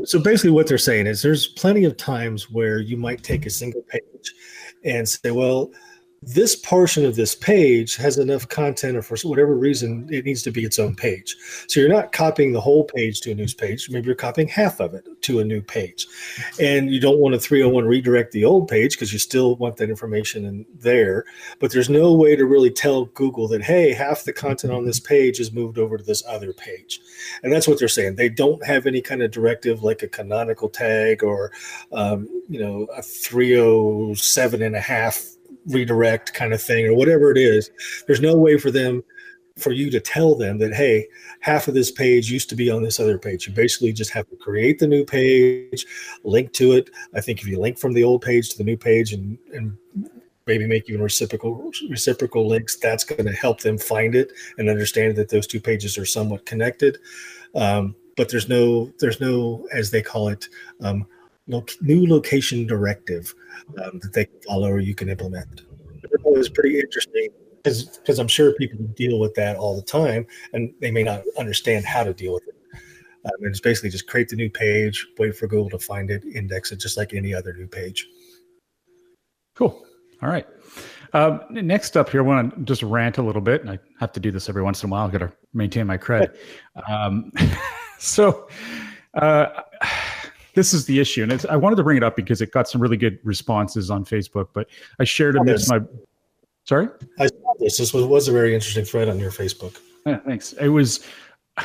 So 0.05 0.19
basically, 0.19 0.51
what 0.51 0.67
they're 0.67 0.79
saying 0.79 1.07
is 1.07 1.23
there's 1.23 1.47
plenty 1.47 1.85
of 1.85 1.97
times 1.97 2.51
where 2.51 2.81
you 2.81 2.97
might 2.97 3.23
take 3.23 3.47
a 3.47 3.51
single 3.51 3.83
page 3.83 4.35
and 4.85 5.09
say, 5.09 5.31
well, 5.31 5.71
this 6.23 6.57
portion 6.57 7.05
of 7.05 7.15
this 7.15 7.35
page 7.35 7.97
has 7.97 8.19
enough 8.19 8.49
content 8.49 8.97
or 8.97 9.03
for 9.03 9.17
whatever 9.29 9.55
reason 9.55 10.09
it 10.11 10.25
needs 10.25 10.43
to 10.43 10.51
be 10.51 10.65
its 10.65 10.79
own 10.79 10.95
page. 10.95 11.37
So 11.69 11.79
you're 11.79 11.89
not 11.89 12.13
copying 12.13 12.53
the 12.53 12.61
whole 12.61 12.85
page 12.85 13.21
to 13.23 13.33
a 13.33 13.35
news 13.35 13.55
page. 13.55 13.91
Maybe 13.91 14.07
you're 14.07 14.15
copying 14.15 14.49
half 14.49 14.81
of 14.81 14.95
it 14.95 15.07
to 15.23 15.41
a 15.41 15.45
new 15.45 15.61
page. 15.61 16.07
And 16.59 16.91
you 16.91 17.01
don't 17.01 17.19
want 17.19 17.35
a 17.35 17.39
301 17.39 17.85
redirect 17.85 18.33
the 18.33 18.45
old 18.45 18.69
page 18.69 18.93
because 18.93 19.13
you 19.13 19.19
still 19.19 19.57
want 19.57 19.77
that 19.77 19.91
information 19.91 20.45
in 20.45 20.67
there. 20.75 21.25
But 21.61 21.73
there's 21.73 21.91
no 21.91 22.13
way 22.13 22.35
to 22.35 22.47
really 22.47 22.71
tell 22.71 23.07
google 23.07 23.47
that 23.49 23.63
hey 23.63 23.93
half 23.93 24.25
the 24.25 24.33
content 24.33 24.73
on 24.73 24.85
this 24.85 25.01
page 25.01 25.39
is 25.39 25.53
moved 25.53 25.79
over 25.79 25.99
to 25.99 26.05
this 26.05 26.25
other 26.27 26.53
page. 26.53 27.01
And 27.43 27.53
that's 27.53 27.69
what 27.69 27.79
they're 27.79 27.89
saying. 27.89 28.17
They 28.17 28.29
don't 28.29 28.65
have 28.65 28.87
any 28.87 29.03
kind 29.03 29.23
of 29.23 29.31
directive 29.31 29.83
like 29.83 30.03
a 30.03 30.09
canonical 30.09 30.69
tag 30.69 31.23
or 31.23 31.53
um, 31.93 32.29
you 32.49 32.61
know 32.61 32.87
a 32.97 33.03
307 33.03 34.63
and 34.63 34.75
a 34.75 34.81
half 34.81 35.36
redirect 35.69 36.33
kind 36.35 36.53
of 36.53 36.63
thing 36.63 36.87
or 36.87 36.95
whatever 36.95 37.31
it 37.31 37.39
is 37.39 37.71
there's 38.07 38.21
no 38.21 38.37
way 38.37 38.57
for 38.59 38.71
them 38.71 39.03
for 39.57 39.73
you 39.73 39.91
to 39.91 40.01
tell 40.01 40.35
them 40.35 40.59
that 40.59 40.75
hey 40.75 41.07
half 41.41 41.69
of 41.69 41.75
this 41.75 41.91
page 41.91 42.31
used 42.31 42.49
to 42.49 42.57
be 42.57 42.71
on 42.71 42.83
this 42.83 42.99
other 43.01 43.19
page. 43.19 43.47
You 43.47 43.53
basically 43.53 43.93
just 43.93 44.11
have 44.13 44.29
to 44.31 44.37
create 44.37 44.79
the 44.79 44.87
new 44.87 45.05
page 45.05 45.87
link 46.25 46.53
to 46.55 46.73
it. 46.73 46.91
I 47.15 47.21
think 47.21 47.41
if 47.41 47.47
you 47.47 47.61
link 47.61 47.79
from 47.79 47.93
the 47.93 48.05
old 48.05 48.23
page 48.23 48.51
to 48.51 48.59
the 48.59 48.65
new 48.65 48.77
page 48.77 49.13
and 49.13 49.39
and 49.53 49.77
maybe 50.47 50.67
make 50.67 50.89
even 50.89 51.03
reciprocal 51.03 51.73
reciprocal 51.89 52.47
links 52.47 52.77
that's 52.77 53.05
going 53.05 53.25
to 53.25 53.33
help 53.33 53.61
them 53.61 53.79
find 53.79 54.15
it 54.15 54.33
and 54.59 54.69
understand 54.69 55.17
that 55.17 55.29
those 55.29 55.47
two 55.47 55.61
pages 55.61 55.97
are 55.99 56.07
somewhat 56.07 56.47
connected. 56.47 56.99
Um, 57.55 57.95
but 58.17 58.29
there's 58.29 58.49
no 58.49 58.93
there's 58.99 59.21
no 59.21 59.67
as 59.73 59.91
they 59.91 60.03
call 60.03 60.29
it 60.29 60.49
um, 60.81 61.07
lo- 61.47 61.65
new 61.81 62.07
location 62.07 62.67
directive 62.67 63.35
um, 63.83 63.99
that 64.01 64.13
they 64.13 64.27
can 64.27 64.41
follow 64.47 64.69
or 64.69 64.81
you 64.81 64.95
can 64.95 65.09
implement. 65.09 65.63
It 66.03 66.21
was 66.25 66.49
pretty 66.49 66.79
interesting 66.79 67.29
because 67.63 68.19
I'm 68.19 68.29
sure 68.29 68.53
people 68.53 68.79
deal 68.95 69.19
with 69.19 69.35
that 69.35 69.57
all 69.57 69.75
the 69.75 69.83
time 69.83 70.27
and 70.53 70.73
they 70.81 70.91
may 70.91 71.03
not 71.03 71.23
understand 71.39 71.85
how 71.85 72.05
to 72.05 72.15
deal 72.15 72.33
with 72.35 72.47
it. 72.47 72.55
Um, 73.25 73.33
and 73.41 73.49
it's 73.49 73.61
basically 73.61 73.91
just 73.91 74.07
create 74.07 74.29
the 74.29 74.37
new 74.37 74.49
page, 74.49 75.05
wait 75.19 75.37
for 75.37 75.49
Google 75.49 75.71
to 75.71 75.79
find 75.81 76.11
it, 76.11 76.25
index 76.25 76.71
it 76.71 76.79
just 76.79 76.97
like 76.97 77.13
any 77.13 77.35
other 77.35 77.53
new 77.55 77.67
page. 77.67 78.07
Cool. 79.57 79.85
All 80.23 80.29
right. 80.29 80.47
Um, 81.13 81.41
next 81.51 81.97
up 81.97 82.11
here, 82.11 82.21
I 82.21 82.25
want 82.25 82.55
to 82.55 82.61
just 82.63 82.83
rant 82.83 83.19
a 83.19 83.23
little 83.23 83.41
bit, 83.41 83.63
and 83.63 83.71
I 83.71 83.79
have 84.01 84.13
to 84.13 84.21
do 84.21 84.31
this 84.31 84.49
every 84.49 84.63
once 84.63 84.83
in 84.83 84.91
a 84.91 84.93
while. 84.93 85.07
I've 85.07 85.13
got 85.13 85.19
to 85.19 85.33
maintain 85.55 85.87
my 85.87 85.99
cred. 85.99 86.37
Um, 86.89 87.33
so, 87.99 88.49
uh, 89.15 89.63
this 90.57 90.73
is 90.73 90.87
the 90.87 90.99
issue, 90.99 91.23
and 91.23 91.47
I 91.51 91.57
wanted 91.57 91.77
to 91.77 91.85
bring 91.85 91.99
it 91.99 92.03
up 92.03 92.17
because 92.17 92.41
it 92.41 92.51
got 92.51 92.67
some 92.67 92.81
really 92.81 92.97
good 92.97 93.19
responses 93.23 93.91
on 93.91 94.05
Facebook. 94.05 94.49
But 94.55 94.67
I 94.99 95.05
shared 95.05 95.37
it 95.37 95.45
with 95.45 95.69
my. 95.69 95.81
Sorry, 96.65 96.89
I 97.21 97.27
saw 97.27 97.53
this. 97.61 97.79
This 97.79 97.93
was, 97.93 98.07
was 98.07 98.27
a 98.27 98.33
very 98.33 98.55
interesting 98.55 98.85
thread 98.85 99.09
on 99.09 99.21
your 99.21 99.31
Facebook. 99.31 99.79
Yeah, 100.07 100.19
thanks. 100.21 100.55
It 100.55 100.69
was 100.69 101.07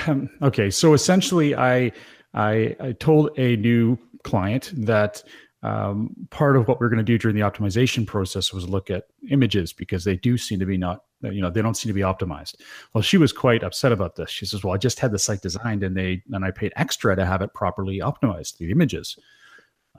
um, 0.07 0.29
okay. 0.41 0.69
So 0.69 0.93
essentially, 0.93 1.55
I, 1.55 1.93
I 2.33 2.75
I 2.79 2.91
told 2.99 3.31
a 3.39 3.55
new 3.55 3.97
client 4.23 4.73
that 4.75 5.23
um, 5.63 6.13
part 6.29 6.57
of 6.57 6.67
what 6.67 6.81
we're 6.81 6.89
going 6.89 6.97
to 6.97 7.03
do 7.03 7.17
during 7.17 7.35
the 7.35 7.43
optimization 7.43 8.05
process 8.05 8.51
was 8.51 8.67
look 8.67 8.91
at 8.91 9.05
images 9.29 9.71
because 9.71 10.03
they 10.03 10.17
do 10.17 10.37
seem 10.37 10.59
to 10.59 10.65
be 10.65 10.77
not 10.77 11.03
you 11.23 11.41
know 11.41 11.49
they 11.49 11.61
don't 11.61 11.75
seem 11.75 11.89
to 11.89 11.93
be 11.93 12.01
optimized. 12.01 12.55
Well 12.93 13.01
she 13.01 13.17
was 13.17 13.31
quite 13.31 13.63
upset 13.63 13.91
about 13.91 14.15
this. 14.15 14.29
She 14.29 14.45
says 14.45 14.63
well 14.63 14.73
i 14.73 14.77
just 14.77 14.99
had 14.99 15.11
the 15.11 15.19
site 15.19 15.41
designed 15.41 15.83
and 15.83 15.95
they 15.95 16.21
and 16.31 16.45
i 16.45 16.51
paid 16.51 16.73
extra 16.75 17.15
to 17.15 17.25
have 17.25 17.41
it 17.41 17.53
properly 17.53 17.99
optimized 17.99 18.57
the 18.57 18.71
images. 18.71 19.17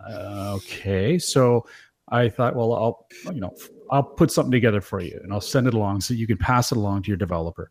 Uh, 0.08 0.54
okay 0.56 1.18
so 1.18 1.64
i 2.08 2.26
thought 2.26 2.56
well 2.56 2.72
i'll 2.72 3.06
you 3.32 3.40
know 3.40 3.54
i'll 3.90 4.02
put 4.02 4.30
something 4.30 4.50
together 4.50 4.80
for 4.80 5.00
you 5.00 5.20
and 5.22 5.32
i'll 5.32 5.40
send 5.40 5.66
it 5.66 5.74
along 5.74 6.00
so 6.00 6.14
you 6.14 6.26
can 6.26 6.38
pass 6.38 6.72
it 6.72 6.78
along 6.78 7.02
to 7.02 7.08
your 7.08 7.16
developer. 7.16 7.70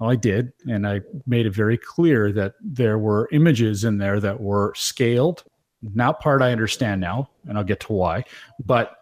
Well, 0.00 0.10
I 0.10 0.16
did, 0.16 0.52
and 0.66 0.88
I 0.88 1.02
made 1.24 1.46
it 1.46 1.54
very 1.54 1.78
clear 1.78 2.32
that 2.32 2.54
there 2.60 2.98
were 2.98 3.28
images 3.30 3.84
in 3.84 3.96
there 3.96 4.18
that 4.18 4.40
were 4.40 4.74
scaled 4.74 5.44
not 5.92 6.20
part 6.20 6.42
I 6.42 6.52
understand 6.52 7.00
now, 7.00 7.28
and 7.46 7.58
I'll 7.58 7.64
get 7.64 7.80
to 7.80 7.92
why, 7.92 8.24
but 8.64 8.96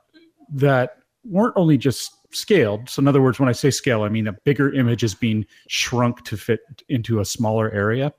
that 0.53 0.99
weren't 1.25 1.55
only 1.57 1.79
just 1.79 2.17
scaled. 2.33 2.89
So, 2.89 3.01
in 3.01 3.09
other 3.09 3.23
words, 3.23 3.39
when 3.39 3.49
I 3.49 3.53
say 3.53 3.71
scale, 3.71 4.03
I 4.03 4.09
mean 4.09 4.27
a 4.27 4.33
bigger 4.33 4.73
image 4.73 5.03
is 5.03 5.15
being 5.15 5.47
shrunk 5.69 6.25
to 6.25 6.37
fit 6.37 6.61
into 6.89 7.21
a 7.21 7.25
smaller 7.25 7.71
area. 7.73 8.13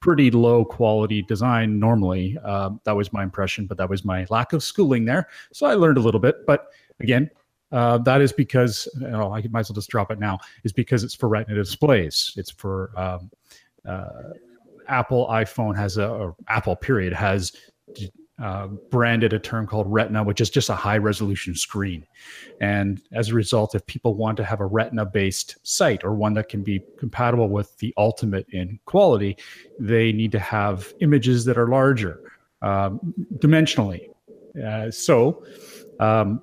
Pretty 0.00 0.30
low 0.30 0.64
quality 0.64 1.22
design 1.22 1.78
normally. 1.78 2.38
Uh, 2.44 2.70
that 2.84 2.94
was 2.94 3.12
my 3.12 3.22
impression, 3.22 3.66
but 3.66 3.76
that 3.78 3.88
was 3.88 4.04
my 4.04 4.26
lack 4.30 4.52
of 4.52 4.62
schooling 4.62 5.04
there. 5.04 5.28
So 5.52 5.66
I 5.66 5.74
learned 5.74 5.98
a 5.98 6.00
little 6.00 6.20
bit. 6.20 6.46
But 6.46 6.66
again, 7.00 7.30
uh, 7.72 7.98
that 7.98 8.20
is 8.20 8.32
because 8.32 8.88
know, 8.96 9.32
I 9.34 9.42
might 9.50 9.60
as 9.60 9.70
well 9.70 9.74
just 9.74 9.90
drop 9.90 10.10
it 10.10 10.18
now. 10.18 10.38
Is 10.64 10.72
because 10.72 11.04
it's 11.04 11.14
for 11.14 11.28
Retina 11.28 11.56
displays. 11.56 12.32
It's 12.36 12.50
for 12.50 12.92
um, 12.96 13.30
uh, 13.86 14.30
Apple 14.86 15.26
iPhone 15.28 15.76
has 15.76 15.98
a 15.98 16.34
Apple 16.48 16.76
period 16.76 17.12
has 17.12 17.52
uh, 18.42 18.68
branded 18.90 19.32
a 19.32 19.38
term 19.38 19.66
called 19.66 19.90
Retina, 19.90 20.22
which 20.22 20.40
is 20.40 20.50
just 20.50 20.68
a 20.68 20.74
high 20.74 20.98
resolution 20.98 21.54
screen. 21.54 22.06
And 22.60 23.02
as 23.12 23.30
a 23.30 23.34
result, 23.34 23.74
if 23.74 23.84
people 23.86 24.14
want 24.14 24.36
to 24.36 24.44
have 24.44 24.60
a 24.60 24.66
Retina 24.66 25.04
based 25.04 25.56
site 25.64 26.04
or 26.04 26.14
one 26.14 26.34
that 26.34 26.48
can 26.48 26.62
be 26.62 26.82
compatible 26.98 27.48
with 27.48 27.76
the 27.78 27.92
ultimate 27.96 28.46
in 28.50 28.78
quality, 28.84 29.36
they 29.78 30.12
need 30.12 30.32
to 30.32 30.38
have 30.38 30.92
images 31.00 31.44
that 31.46 31.58
are 31.58 31.68
larger 31.68 32.20
um, 32.62 33.14
dimensionally. 33.38 34.08
Uh, 34.64 34.90
so, 34.90 35.44
um, 36.00 36.42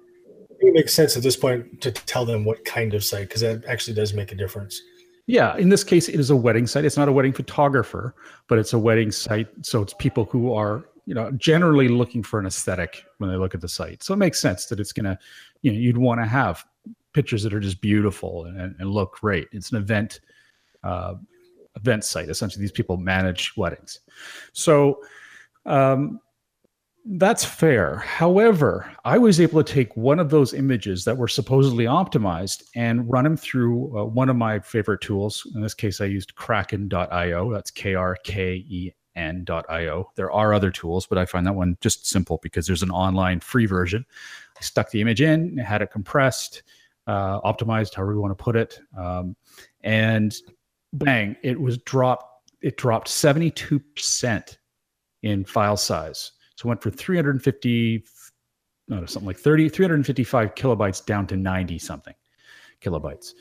it 0.60 0.74
makes 0.74 0.94
sense 0.94 1.18
at 1.18 1.24
this 1.24 1.36
point 1.36 1.82
to 1.82 1.92
tell 1.92 2.26
them 2.26 2.46
what 2.46 2.64
kind 2.66 2.94
of 2.94 3.04
site 3.04 3.28
because 3.28 3.42
that 3.42 3.66
actually 3.66 3.94
does 3.94 4.14
make 4.14 4.32
a 4.32 4.36
difference. 4.36 4.82
Yeah, 5.28 5.56
in 5.58 5.70
this 5.70 5.84
case, 5.84 6.08
it 6.08 6.20
is 6.20 6.30
a 6.30 6.36
wedding 6.36 6.68
site. 6.68 6.86
It's 6.86 6.98
not 6.98 7.10
a 7.10 7.12
wedding 7.12 7.34
photographer, 7.34 8.16
but 8.48 8.60
it's 8.60 8.74
a 8.74 8.80
wedding 8.80 9.12
site. 9.12 9.48
So 9.64 9.82
it's 9.82 9.94
people 9.96 10.26
who 10.26 10.54
are 10.54 10.86
you 11.06 11.14
know 11.14 11.32
generally 11.32 11.88
looking 11.88 12.24
for 12.24 12.40
an 12.40 12.46
aesthetic 12.46 13.06
when 13.20 13.30
they 13.30 13.38
look 13.38 13.56
at 13.56 13.62
the 13.62 13.70
site. 13.70 14.04
So 14.04 14.14
it 14.14 14.18
makes 14.18 14.40
sense 14.40 14.66
that 14.68 14.80
it's 14.80 14.92
going 14.92 15.06
to 15.06 15.18
you 15.62 15.72
know 15.72 15.78
you'd 15.78 15.98
want 15.98 16.22
to 16.22 16.26
have 16.26 16.66
pictures 17.14 17.44
that 17.44 17.54
are 17.54 17.60
just 17.60 17.82
beautiful 17.82 18.46
and, 18.46 18.76
and 18.78 18.92
look 18.92 19.16
great. 19.20 19.48
It's 19.52 19.72
an 19.72 19.78
event 19.78 20.20
uh, 20.84 21.16
event 21.76 22.04
site. 22.04 22.30
Essentially 22.30 22.62
these 22.62 22.72
people 22.72 22.98
manage 22.98 23.56
weddings. 23.56 24.00
So 24.54 25.02
um, 25.66 26.20
that's 27.06 27.46
fair. 27.46 27.98
However 27.98 28.92
i 29.06 29.18
was 29.18 29.40
able 29.40 29.64
to 29.64 29.74
take 29.74 29.96
one 29.96 30.20
of 30.20 30.32
those 30.32 30.54
images 30.54 31.06
that 31.06 31.18
were 31.18 31.28
supposedly 31.28 31.86
optimized 31.86 32.64
and 32.76 33.10
run 33.10 33.24
them 33.24 33.38
through 33.38 33.98
uh, 33.98 34.06
one 34.06 34.30
of 34.30 34.36
my 34.36 34.60
favorite 34.60 35.02
tools. 35.02 35.48
In 35.54 35.62
this 35.62 35.76
case 35.76 36.02
i 36.02 36.06
used 36.06 36.36
kraken.io 36.36 37.54
that's 37.54 37.70
k-r-k-e 37.70 38.94
n.io. 39.16 40.12
There 40.16 40.32
are 40.32 40.54
other 40.54 40.72
tools, 40.72 41.06
but 41.06 41.18
I 41.18 41.26
find 41.26 41.46
that 41.46 41.54
one 41.56 41.78
just 41.82 42.08
simple 42.08 42.40
because 42.42 42.68
there's 42.68 42.84
an 42.84 42.92
online 42.92 43.40
free 43.40 43.66
version. 43.66 44.06
I 44.58 44.62
stuck 44.62 44.92
the 44.92 45.02
image 45.02 45.22
in, 45.22 45.58
had 45.58 45.82
it 45.82 45.92
compressed, 45.92 46.64
uh, 47.08 47.42
optimized, 47.42 47.96
however 47.96 48.14
you 48.14 48.22
want 48.22 48.38
to 48.38 48.44
put 48.44 48.56
it, 48.56 48.80
um, 48.98 49.36
and 49.82 50.36
bang, 50.94 51.36
it 51.44 51.60
was 51.60 51.78
dropped. 51.80 52.52
It 52.62 52.78
dropped 52.78 53.08
72% 53.10 54.58
in 55.24 55.46
file 55.46 55.78
size. 55.78 56.32
So 56.56 56.66
it 56.66 56.70
went 56.70 56.82
from 56.82 56.94
350, 56.94 58.06
no, 58.88 59.06
something 59.06 59.28
like 59.28 59.38
30, 59.38 59.70
355 59.70 60.56
kilobytes 60.56 61.06
down 61.06 61.28
to 61.28 61.36
90 61.36 61.78
something 61.80 62.14
kilobytes. 62.82 63.34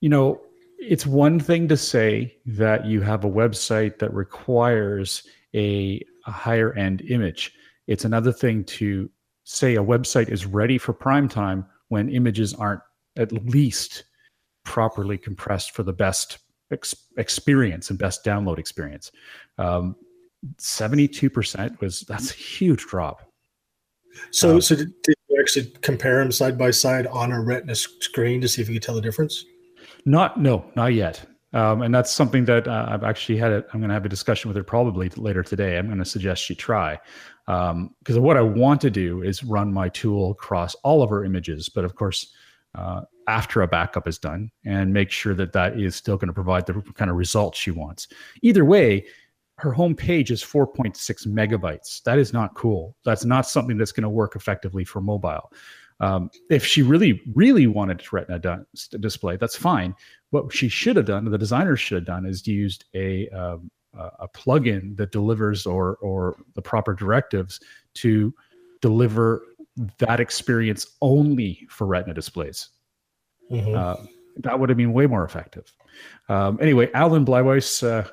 You 0.00 0.08
know, 0.08 0.40
it's 0.88 1.06
one 1.06 1.38
thing 1.38 1.68
to 1.68 1.76
say 1.76 2.36
that 2.44 2.86
you 2.86 3.00
have 3.00 3.24
a 3.24 3.30
website 3.30 3.98
that 3.98 4.12
requires 4.12 5.26
a, 5.54 6.04
a 6.26 6.30
higher 6.30 6.72
end 6.74 7.02
image. 7.02 7.54
It's 7.86 8.04
another 8.04 8.32
thing 8.32 8.64
to 8.64 9.08
say 9.44 9.76
a 9.76 9.84
website 9.84 10.28
is 10.28 10.46
ready 10.46 10.78
for 10.78 10.92
prime 10.92 11.28
time 11.28 11.66
when 11.88 12.08
images 12.08 12.54
aren't 12.54 12.80
at 13.16 13.32
least 13.32 14.04
properly 14.64 15.18
compressed 15.18 15.72
for 15.72 15.82
the 15.82 15.92
best 15.92 16.38
ex- 16.72 16.94
experience 17.16 17.90
and 17.90 17.98
best 17.98 18.24
download 18.24 18.58
experience. 18.58 19.12
Um, 19.58 19.96
72% 20.56 21.80
was 21.80 22.00
that's 22.00 22.30
a 22.30 22.34
huge 22.34 22.86
drop. 22.86 23.22
So, 24.30 24.54
um, 24.54 24.60
so 24.60 24.76
did, 24.76 24.90
did, 25.02 25.14
you 25.28 25.40
actually 25.40 25.70
compare 25.82 26.18
them 26.18 26.32
side 26.32 26.58
by 26.58 26.70
side 26.70 27.06
on 27.06 27.32
a 27.32 27.40
retina 27.40 27.74
screen 27.74 28.40
to 28.40 28.48
see 28.48 28.60
if 28.60 28.68
you 28.68 28.74
could 28.74 28.82
tell 28.82 28.94
the 28.94 29.00
difference? 29.00 29.44
Not 30.04 30.40
no, 30.40 30.64
not 30.74 30.94
yet. 30.94 31.24
Um, 31.54 31.82
and 31.82 31.94
that's 31.94 32.10
something 32.10 32.46
that 32.46 32.66
uh, 32.66 32.86
I've 32.88 33.04
actually 33.04 33.38
had. 33.38 33.52
A, 33.52 33.64
I'm 33.72 33.80
going 33.80 33.88
to 33.88 33.94
have 33.94 34.06
a 34.06 34.08
discussion 34.08 34.48
with 34.48 34.56
her 34.56 34.64
probably 34.64 35.10
later 35.10 35.42
today. 35.42 35.76
I'm 35.76 35.86
going 35.86 35.98
to 35.98 36.04
suggest 36.04 36.42
she 36.42 36.54
try 36.54 36.98
because 37.46 38.16
um, 38.16 38.22
what 38.22 38.36
I 38.36 38.40
want 38.40 38.80
to 38.82 38.90
do 38.90 39.22
is 39.22 39.44
run 39.44 39.72
my 39.72 39.88
tool 39.88 40.30
across 40.30 40.74
all 40.76 41.02
of 41.02 41.10
her 41.10 41.24
images, 41.24 41.68
but 41.68 41.84
of 41.84 41.94
course, 41.94 42.32
uh, 42.74 43.02
after 43.28 43.62
a 43.62 43.68
backup 43.68 44.08
is 44.08 44.18
done, 44.18 44.50
and 44.64 44.92
make 44.92 45.10
sure 45.10 45.34
that 45.34 45.52
that 45.52 45.78
is 45.78 45.94
still 45.94 46.16
going 46.16 46.28
to 46.28 46.34
provide 46.34 46.66
the 46.66 46.74
kind 46.94 47.10
of 47.10 47.16
results 47.16 47.58
she 47.58 47.70
wants. 47.70 48.08
Either 48.40 48.64
way, 48.64 49.04
her 49.56 49.72
home 49.72 49.94
page 49.94 50.30
is 50.30 50.42
4.6 50.42 51.26
megabytes. 51.26 52.02
That 52.02 52.18
is 52.18 52.32
not 52.32 52.54
cool. 52.54 52.96
That's 53.04 53.24
not 53.24 53.46
something 53.46 53.76
that's 53.76 53.92
going 53.92 54.02
to 54.02 54.08
work 54.08 54.34
effectively 54.34 54.84
for 54.84 55.00
mobile. 55.00 55.52
Um, 56.02 56.30
if 56.50 56.66
she 56.66 56.82
really, 56.82 57.22
really 57.34 57.68
wanted 57.68 58.00
to 58.00 58.16
Retina 58.16 58.38
done, 58.38 58.66
display, 59.00 59.36
that's 59.36 59.56
fine. 59.56 59.94
What 60.30 60.52
she 60.52 60.68
should 60.68 60.96
have 60.96 61.06
done, 61.06 61.24
the 61.24 61.38
designer 61.38 61.76
should 61.76 61.96
have 61.96 62.06
done, 62.06 62.26
is 62.26 62.46
used 62.46 62.84
a 62.94 63.28
um, 63.28 63.70
a 63.94 64.26
plugin 64.28 64.96
that 64.96 65.12
delivers 65.12 65.64
or 65.66 65.96
or 65.96 66.36
the 66.54 66.62
proper 66.62 66.92
directives 66.94 67.60
to 67.94 68.34
deliver 68.80 69.42
that 69.98 70.18
experience 70.18 70.86
only 71.00 71.66
for 71.70 71.86
Retina 71.86 72.14
displays. 72.14 72.70
Mm-hmm. 73.50 73.74
Uh, 73.74 73.96
that 74.38 74.58
would 74.58 74.68
have 74.68 74.78
been 74.78 74.92
way 74.92 75.06
more 75.06 75.24
effective. 75.24 75.72
Um, 76.28 76.58
anyway, 76.60 76.90
Alan 76.94 77.24
Bleiweiss, 77.24 77.82
uh, 77.82 78.08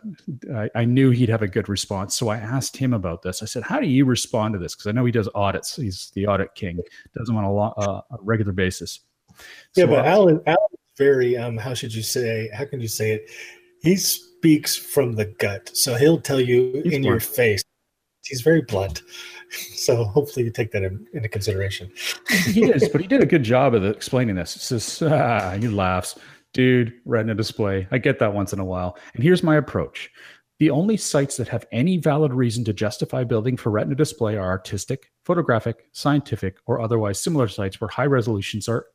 I, 0.53 0.81
I, 0.81 0.85
knew 0.85 1.11
he'd 1.11 1.29
have 1.29 1.41
a 1.41 1.47
good 1.47 1.69
response, 1.69 2.15
so 2.15 2.27
I 2.29 2.37
asked 2.37 2.75
him 2.75 2.93
about 2.93 3.21
this. 3.21 3.41
I 3.41 3.45
said, 3.45 3.63
"How 3.63 3.79
do 3.79 3.87
you 3.87 4.05
respond 4.05 4.53
to 4.53 4.59
this?" 4.59 4.75
Because 4.75 4.87
I 4.87 4.91
know 4.91 5.05
he 5.05 5.11
does 5.11 5.29
audits. 5.33 5.75
He's 5.75 6.11
the 6.15 6.27
audit 6.27 6.53
king. 6.55 6.79
Does 7.15 7.27
them 7.27 7.37
on 7.37 7.43
a, 7.45 7.53
lo- 7.53 7.73
uh, 7.77 8.01
a 8.11 8.17
regular 8.21 8.51
basis. 8.51 8.99
So, 9.73 9.81
yeah, 9.81 9.85
but 9.85 10.05
Alan, 10.05 10.41
Alan's 10.45 10.79
very 10.97 11.37
um, 11.37 11.57
how 11.57 11.73
should 11.73 11.93
you 11.93 12.03
say? 12.03 12.49
How 12.53 12.65
can 12.65 12.81
you 12.81 12.87
say 12.87 13.11
it? 13.11 13.29
He 13.81 13.95
speaks 13.95 14.75
from 14.75 15.13
the 15.13 15.25
gut, 15.25 15.71
so 15.73 15.95
he'll 15.95 16.19
tell 16.19 16.41
you 16.41 16.81
in 16.83 16.89
blunt. 16.89 17.05
your 17.05 17.19
face. 17.19 17.63
He's 18.25 18.41
very 18.41 18.61
blunt. 18.61 19.01
So 19.51 20.03
hopefully 20.03 20.45
you 20.45 20.51
take 20.51 20.71
that 20.71 20.83
in, 20.83 21.07
into 21.13 21.29
consideration. 21.29 21.91
he 22.45 22.65
is, 22.65 22.87
but 22.89 23.01
he 23.01 23.07
did 23.07 23.23
a 23.23 23.25
good 23.25 23.43
job 23.43 23.73
of 23.73 23.83
explaining 23.83 24.35
this. 24.35 24.53
He 24.53 24.59
says, 24.59 25.01
ah, 25.01 25.57
he 25.59 25.67
laughs 25.67 26.15
dude, 26.53 26.93
retina 27.05 27.35
display. 27.35 27.87
I 27.91 27.97
get 27.97 28.19
that 28.19 28.33
once 28.33 28.53
in 28.53 28.59
a 28.59 28.65
while. 28.65 28.97
And 29.13 29.23
here's 29.23 29.43
my 29.43 29.55
approach. 29.55 30.09
The 30.59 30.69
only 30.69 30.97
sites 30.97 31.37
that 31.37 31.47
have 31.47 31.65
any 31.71 31.97
valid 31.97 32.33
reason 32.33 32.65
to 32.65 32.73
justify 32.73 33.23
building 33.23 33.55
for 33.55 33.69
retina 33.69 33.95
display 33.95 34.35
are 34.35 34.47
artistic, 34.47 35.11
photographic, 35.23 35.85
scientific, 35.93 36.57
or 36.65 36.81
otherwise 36.81 37.19
similar 37.19 37.47
sites 37.47 37.79
where 37.79 37.87
high 37.87 38.05
resolutions 38.05 38.67
are 38.67 38.87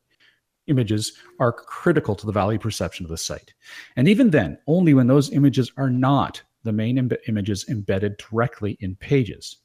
images 0.67 1.13
are 1.41 1.53
critical 1.53 2.15
to 2.15 2.27
the 2.27 2.33
value 2.33 2.59
perception 2.59 3.05
of 3.05 3.11
the 3.11 3.19
site. 3.19 3.53
And 3.97 4.09
even 4.09 4.31
then, 4.31 4.59
only 4.67 4.95
when 4.95 5.07
those 5.07 5.31
images 5.31 5.71
are 5.77 5.91
not 5.91 6.43
the 6.65 6.73
main 6.73 6.97
Im- 6.97 7.11
images 7.29 7.67
embedded 7.69 8.17
directly 8.17 8.79
in 8.81 8.97
pages. 8.97 9.59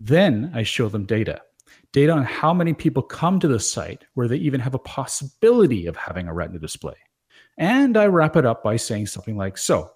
Then 0.00 0.50
I 0.54 0.62
show 0.62 0.88
them 0.88 1.06
data 1.06 1.40
data 1.92 2.12
on 2.12 2.24
how 2.24 2.52
many 2.52 2.74
people 2.74 3.02
come 3.02 3.40
to 3.40 3.48
the 3.48 3.58
site 3.58 4.04
where 4.12 4.28
they 4.28 4.36
even 4.36 4.60
have 4.60 4.74
a 4.74 4.78
possibility 4.80 5.86
of 5.86 5.96
having 5.96 6.28
a 6.28 6.34
retina 6.34 6.58
display. 6.58 6.92
And 7.56 7.96
I 7.96 8.04
wrap 8.04 8.36
it 8.36 8.44
up 8.44 8.62
by 8.62 8.76
saying 8.76 9.06
something 9.06 9.36
like 9.36 9.56
So, 9.56 9.90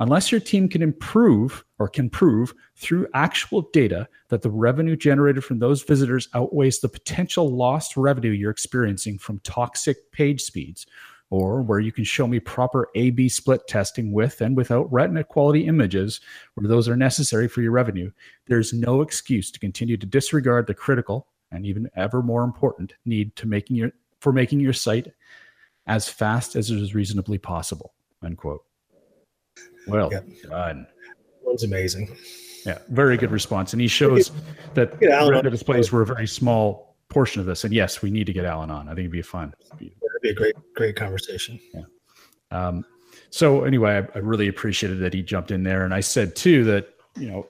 unless 0.00 0.32
your 0.32 0.40
team 0.40 0.68
can 0.68 0.82
improve 0.82 1.64
or 1.78 1.88
can 1.88 2.10
prove 2.10 2.52
through 2.74 3.06
actual 3.14 3.70
data 3.72 4.08
that 4.30 4.42
the 4.42 4.50
revenue 4.50 4.96
generated 4.96 5.44
from 5.44 5.60
those 5.60 5.84
visitors 5.84 6.28
outweighs 6.34 6.80
the 6.80 6.88
potential 6.88 7.48
lost 7.48 7.96
revenue 7.96 8.32
you're 8.32 8.50
experiencing 8.50 9.18
from 9.18 9.38
toxic 9.44 10.10
page 10.10 10.40
speeds, 10.40 10.86
or 11.34 11.62
where 11.62 11.80
you 11.80 11.90
can 11.90 12.04
show 12.04 12.28
me 12.28 12.38
proper 12.38 12.88
A 12.94 13.10
B 13.10 13.28
split 13.28 13.66
testing 13.66 14.12
with 14.12 14.40
and 14.40 14.56
without 14.56 14.92
retina 14.92 15.24
quality 15.24 15.66
images 15.66 16.20
where 16.54 16.68
those 16.68 16.88
are 16.88 16.94
necessary 16.96 17.48
for 17.48 17.60
your 17.60 17.72
revenue, 17.72 18.08
there's 18.46 18.72
no 18.72 19.00
excuse 19.00 19.50
to 19.50 19.58
continue 19.58 19.96
to 19.96 20.06
disregard 20.06 20.68
the 20.68 20.74
critical 20.74 21.26
and 21.50 21.66
even 21.66 21.90
ever 21.96 22.22
more 22.22 22.44
important 22.44 22.94
need 23.04 23.34
to 23.34 23.48
making 23.48 23.74
your 23.74 23.90
for 24.20 24.32
making 24.32 24.60
your 24.60 24.72
site 24.72 25.08
as 25.88 26.08
fast 26.08 26.54
as 26.54 26.70
it 26.70 26.78
is 26.78 26.94
reasonably 26.94 27.36
possible. 27.36 27.94
Unquote. 28.22 28.64
Well 29.88 30.10
yep. 30.12 30.24
done. 30.48 30.86
That's 31.44 31.64
amazing. 31.64 32.16
Yeah, 32.64 32.78
very 32.90 33.16
good 33.16 33.32
response. 33.32 33.72
And 33.72 33.82
he 33.82 33.88
shows 33.88 34.30
that 34.74 35.00
the 35.00 35.50
displays 35.50 35.90
were 35.90 36.02
a 36.02 36.06
very 36.06 36.28
small 36.28 36.94
portion 37.08 37.40
of 37.40 37.46
this. 37.46 37.64
And 37.64 37.74
yes, 37.74 38.02
we 38.02 38.10
need 38.12 38.26
to 38.26 38.32
get 38.32 38.44
Alan 38.44 38.70
on. 38.70 38.86
I 38.86 38.92
think 38.92 39.00
it'd 39.00 39.10
be 39.10 39.20
fun. 39.20 39.52
It'd 39.66 39.78
be, 39.78 39.92
be 40.24 40.30
a 40.30 40.34
great, 40.34 40.54
great 40.74 40.96
conversation. 40.96 41.60
Yeah. 41.72 41.82
Um, 42.50 42.84
so 43.30 43.64
anyway, 43.64 43.98
I, 43.98 44.18
I 44.18 44.20
really 44.20 44.48
appreciated 44.48 44.98
that 45.00 45.12
he 45.12 45.22
jumped 45.22 45.50
in 45.50 45.62
there. 45.62 45.84
And 45.84 45.94
I 45.94 46.00
said 46.00 46.34
too 46.34 46.64
that, 46.64 46.88
you 47.16 47.30
know, 47.30 47.46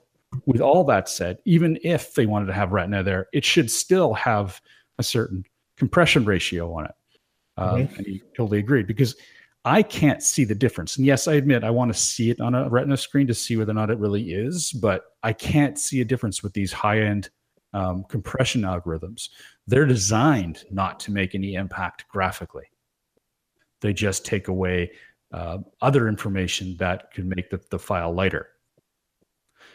with 0.46 0.60
all 0.60 0.82
that 0.84 1.08
said, 1.08 1.38
even 1.44 1.78
if 1.84 2.14
they 2.14 2.26
wanted 2.26 2.46
to 2.46 2.52
have 2.52 2.72
retina 2.72 3.02
there, 3.02 3.28
it 3.32 3.44
should 3.44 3.70
still 3.70 4.12
have 4.14 4.60
a 4.98 5.02
certain 5.02 5.44
compression 5.76 6.24
ratio 6.24 6.72
on 6.74 6.86
it. 6.86 6.94
Uh, 7.56 7.74
mm-hmm. 7.74 7.94
And 7.96 8.06
he 8.06 8.22
totally 8.36 8.58
agreed 8.58 8.88
because 8.88 9.14
I 9.64 9.82
can't 9.82 10.22
see 10.22 10.44
the 10.44 10.54
difference. 10.54 10.96
And 10.96 11.06
yes, 11.06 11.28
I 11.28 11.34
admit 11.34 11.62
I 11.62 11.70
want 11.70 11.94
to 11.94 11.98
see 11.98 12.30
it 12.30 12.40
on 12.40 12.54
a 12.54 12.68
retina 12.68 12.96
screen 12.96 13.28
to 13.28 13.34
see 13.34 13.56
whether 13.56 13.70
or 13.70 13.74
not 13.74 13.90
it 13.90 13.98
really 13.98 14.32
is, 14.32 14.72
but 14.72 15.04
I 15.22 15.32
can't 15.32 15.78
see 15.78 16.00
a 16.00 16.04
difference 16.04 16.42
with 16.42 16.52
these 16.52 16.72
high 16.72 17.00
end 17.00 17.30
um, 17.72 18.04
compression 18.08 18.62
algorithms. 18.62 19.28
They're 19.66 19.86
designed 19.86 20.64
not 20.70 21.00
to 21.00 21.10
make 21.10 21.34
any 21.34 21.54
impact 21.54 22.06
graphically, 22.08 22.66
they 23.80 23.92
just 23.92 24.24
take 24.24 24.48
away 24.48 24.92
uh, 25.32 25.58
other 25.82 26.08
information 26.08 26.76
that 26.78 27.12
could 27.12 27.26
make 27.26 27.50
the, 27.50 27.60
the 27.70 27.78
file 27.78 28.12
lighter. 28.12 28.48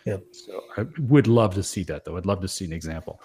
Yep. 0.06 0.24
So 0.32 0.64
I 0.78 0.86
would 1.00 1.28
love 1.28 1.54
to 1.56 1.64
see 1.64 1.84
that, 1.84 2.06
though. 2.06 2.18
I'd 2.18 2.26
love 2.26 2.42
to 2.42 2.48
see 2.48 2.66
an 2.66 2.74
example. 2.74 3.22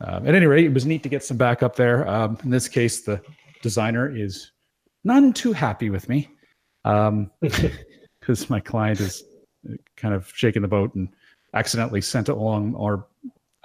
Um, 0.00 0.26
at 0.26 0.34
any 0.34 0.46
rate, 0.46 0.64
it 0.64 0.72
was 0.72 0.86
neat 0.86 1.02
to 1.02 1.08
get 1.08 1.24
some 1.24 1.36
backup 1.36 1.74
there. 1.74 2.06
Um, 2.08 2.38
in 2.44 2.50
this 2.50 2.68
case, 2.68 3.02
the 3.02 3.20
designer 3.60 4.14
is 4.14 4.52
none 5.04 5.32
too 5.32 5.52
happy 5.52 5.90
with 5.90 6.08
me 6.08 6.30
because 6.84 7.30
um, 8.40 8.46
my 8.48 8.60
client 8.60 9.00
is 9.00 9.24
kind 9.96 10.14
of 10.14 10.32
shaking 10.34 10.62
the 10.62 10.68
boat 10.68 10.94
and 10.94 11.08
accidentally 11.54 12.00
sent 12.00 12.28
along, 12.28 12.74
or 12.74 13.06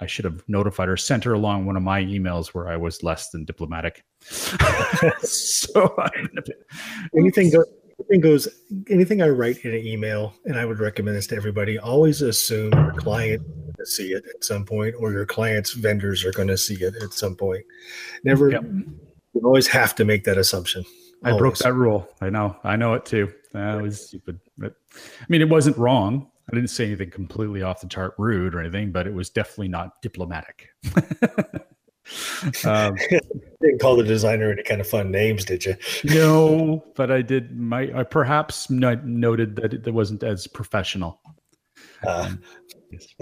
I 0.00 0.06
should 0.06 0.24
have 0.24 0.42
notified 0.48 0.88
her, 0.88 0.96
sent 0.96 1.24
her 1.24 1.32
along 1.32 1.66
one 1.66 1.76
of 1.76 1.82
my 1.82 2.02
emails 2.02 2.48
where 2.48 2.68
I 2.68 2.76
was 2.76 3.02
less 3.02 3.30
than 3.30 3.44
diplomatic. 3.44 4.04
so 4.20 5.94
I'm 5.98 6.28
a 6.36 6.42
bit, 6.42 6.66
anything 7.16 7.50
goes 7.50 7.66
anything 7.98 8.20
goes 8.20 8.48
anything 8.88 9.22
I 9.22 9.28
write 9.28 9.64
in 9.64 9.74
an 9.74 9.86
email, 9.86 10.34
and 10.44 10.58
I 10.58 10.64
would 10.64 10.78
recommend 10.78 11.16
this 11.16 11.26
to 11.28 11.36
everybody. 11.36 11.78
Always 11.78 12.22
assume 12.22 12.72
your 12.72 12.92
client 12.92 13.42
to 13.76 13.86
see 13.86 14.12
it 14.12 14.24
at 14.34 14.44
some 14.44 14.64
point, 14.64 14.94
or 14.98 15.12
your 15.12 15.26
client's 15.26 15.72
vendors 15.72 16.24
are 16.24 16.32
going 16.32 16.48
to 16.48 16.58
see 16.58 16.74
it 16.74 16.94
at 17.02 17.12
some 17.12 17.34
point. 17.34 17.64
Never, 18.24 18.50
yep. 18.50 18.62
you 18.62 19.42
always 19.44 19.66
have 19.68 19.94
to 19.96 20.04
make 20.04 20.24
that 20.24 20.38
assumption. 20.38 20.84
I 21.24 21.36
broke 21.36 21.58
that 21.58 21.72
rule. 21.72 22.08
I 22.20 22.30
know. 22.30 22.56
I 22.62 22.76
know 22.76 22.94
it 22.94 23.04
too. 23.04 23.32
That 23.52 23.82
was 23.82 24.06
stupid. 24.06 24.38
But, 24.56 24.74
I 24.94 25.24
mean, 25.28 25.40
it 25.40 25.48
wasn't 25.48 25.76
wrong. 25.76 26.30
I 26.50 26.54
didn't 26.54 26.70
say 26.70 26.86
anything 26.86 27.10
completely 27.10 27.62
off 27.62 27.80
the 27.80 27.88
chart 27.88 28.14
rude 28.18 28.54
or 28.54 28.60
anything, 28.60 28.90
but 28.90 29.06
it 29.06 29.12
was 29.12 29.30
definitely 29.30 29.68
not 29.68 30.00
diplomatic. 30.02 30.68
Um, 32.64 32.96
didn't 33.60 33.80
call 33.80 33.96
the 33.96 34.04
designer 34.04 34.50
any 34.50 34.62
kind 34.62 34.80
of 34.80 34.88
fun 34.88 35.10
names, 35.10 35.44
did 35.44 35.64
you? 35.64 35.76
no, 36.04 36.82
but 36.96 37.10
I 37.10 37.22
did. 37.22 37.58
My 37.58 37.90
I 37.94 38.02
perhaps 38.02 38.70
noted 38.70 39.56
that 39.56 39.74
it 39.74 39.92
wasn't 39.92 40.22
as 40.22 40.46
professional. 40.46 41.20
Uh. 42.06 42.32
yes. 42.90 43.14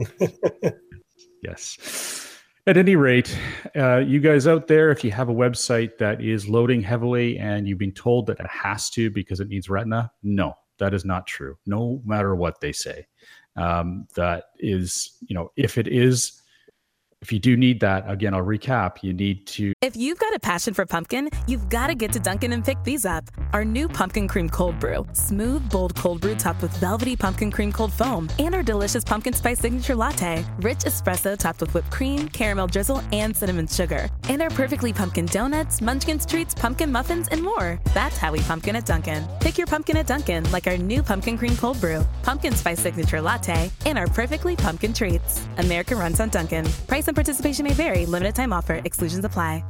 yes. 1.42 2.32
At 2.68 2.76
any 2.76 2.96
rate, 2.96 3.36
uh, 3.76 3.98
you 3.98 4.18
guys 4.18 4.48
out 4.48 4.66
there, 4.66 4.90
if 4.90 5.04
you 5.04 5.12
have 5.12 5.28
a 5.28 5.34
website 5.34 5.98
that 5.98 6.20
is 6.20 6.48
loading 6.48 6.82
heavily 6.82 7.38
and 7.38 7.68
you've 7.68 7.78
been 7.78 7.92
told 7.92 8.26
that 8.26 8.40
it 8.40 8.46
has 8.48 8.90
to 8.90 9.08
because 9.08 9.38
it 9.38 9.46
needs 9.46 9.70
Retina, 9.70 10.10
no, 10.24 10.52
that 10.78 10.92
is 10.92 11.04
not 11.04 11.28
true. 11.28 11.56
No 11.66 12.02
matter 12.04 12.34
what 12.34 12.60
they 12.60 12.72
say, 12.72 13.06
um, 13.56 14.06
that 14.14 14.50
is, 14.58 15.16
you 15.26 15.34
know, 15.34 15.50
if 15.56 15.78
it 15.78 15.88
is 15.88 16.42
if 17.26 17.32
you 17.32 17.40
do 17.40 17.56
need 17.56 17.80
that, 17.80 18.08
again, 18.08 18.34
I'll 18.34 18.44
recap. 18.44 19.02
You 19.02 19.12
need 19.12 19.48
to. 19.48 19.72
If 19.82 19.96
you've 19.96 20.16
got 20.16 20.32
a 20.32 20.38
passion 20.38 20.74
for 20.74 20.86
pumpkin, 20.86 21.28
you've 21.48 21.68
got 21.68 21.88
to 21.88 21.96
get 21.96 22.12
to 22.12 22.20
Dunkin' 22.20 22.52
and 22.52 22.64
pick 22.64 22.80
these 22.84 23.04
up. 23.04 23.24
Our 23.52 23.64
new 23.64 23.88
pumpkin 23.88 24.28
cream 24.28 24.48
cold 24.48 24.78
brew, 24.78 25.04
smooth, 25.12 25.68
bold 25.68 25.96
cold 25.96 26.20
brew 26.20 26.36
topped 26.36 26.62
with 26.62 26.76
velvety 26.76 27.16
pumpkin 27.16 27.50
cream 27.50 27.72
cold 27.72 27.92
foam, 27.92 28.30
and 28.38 28.54
our 28.54 28.62
delicious 28.62 29.02
pumpkin 29.02 29.32
spice 29.32 29.58
signature 29.58 29.96
latte, 29.96 30.44
rich 30.60 30.78
espresso 30.90 31.36
topped 31.36 31.62
with 31.62 31.74
whipped 31.74 31.90
cream, 31.90 32.28
caramel 32.28 32.68
drizzle, 32.68 33.02
and 33.10 33.36
cinnamon 33.36 33.66
sugar, 33.66 34.08
and 34.28 34.40
our 34.40 34.50
perfectly 34.50 34.92
pumpkin 34.92 35.26
donuts, 35.26 35.80
munchkins 35.80 36.26
treats, 36.26 36.54
pumpkin 36.54 36.92
muffins, 36.92 37.26
and 37.32 37.42
more. 37.42 37.80
That's 37.92 38.18
how 38.18 38.30
we 38.30 38.38
pumpkin 38.38 38.76
at 38.76 38.86
Dunkin'. 38.86 39.26
Pick 39.40 39.58
your 39.58 39.66
pumpkin 39.66 39.96
at 39.96 40.06
Dunkin', 40.06 40.48
like 40.52 40.68
our 40.68 40.78
new 40.78 41.02
pumpkin 41.02 41.36
cream 41.36 41.56
cold 41.56 41.80
brew, 41.80 42.06
pumpkin 42.22 42.54
spice 42.54 42.78
signature 42.78 43.20
latte, 43.20 43.68
and 43.84 43.98
our 43.98 44.06
perfectly 44.06 44.54
pumpkin 44.54 44.92
treats. 44.92 45.44
America 45.58 45.96
runs 45.96 46.20
on 46.20 46.28
Dunkin'. 46.28 46.64
Price 46.86 47.08
and 47.08 47.15
participation 47.16 47.64
may 47.64 47.74
vary. 47.74 48.06
Limited 48.06 48.36
time 48.36 48.52
offer. 48.52 48.80
Exclusions 48.84 49.24
apply. 49.24 49.64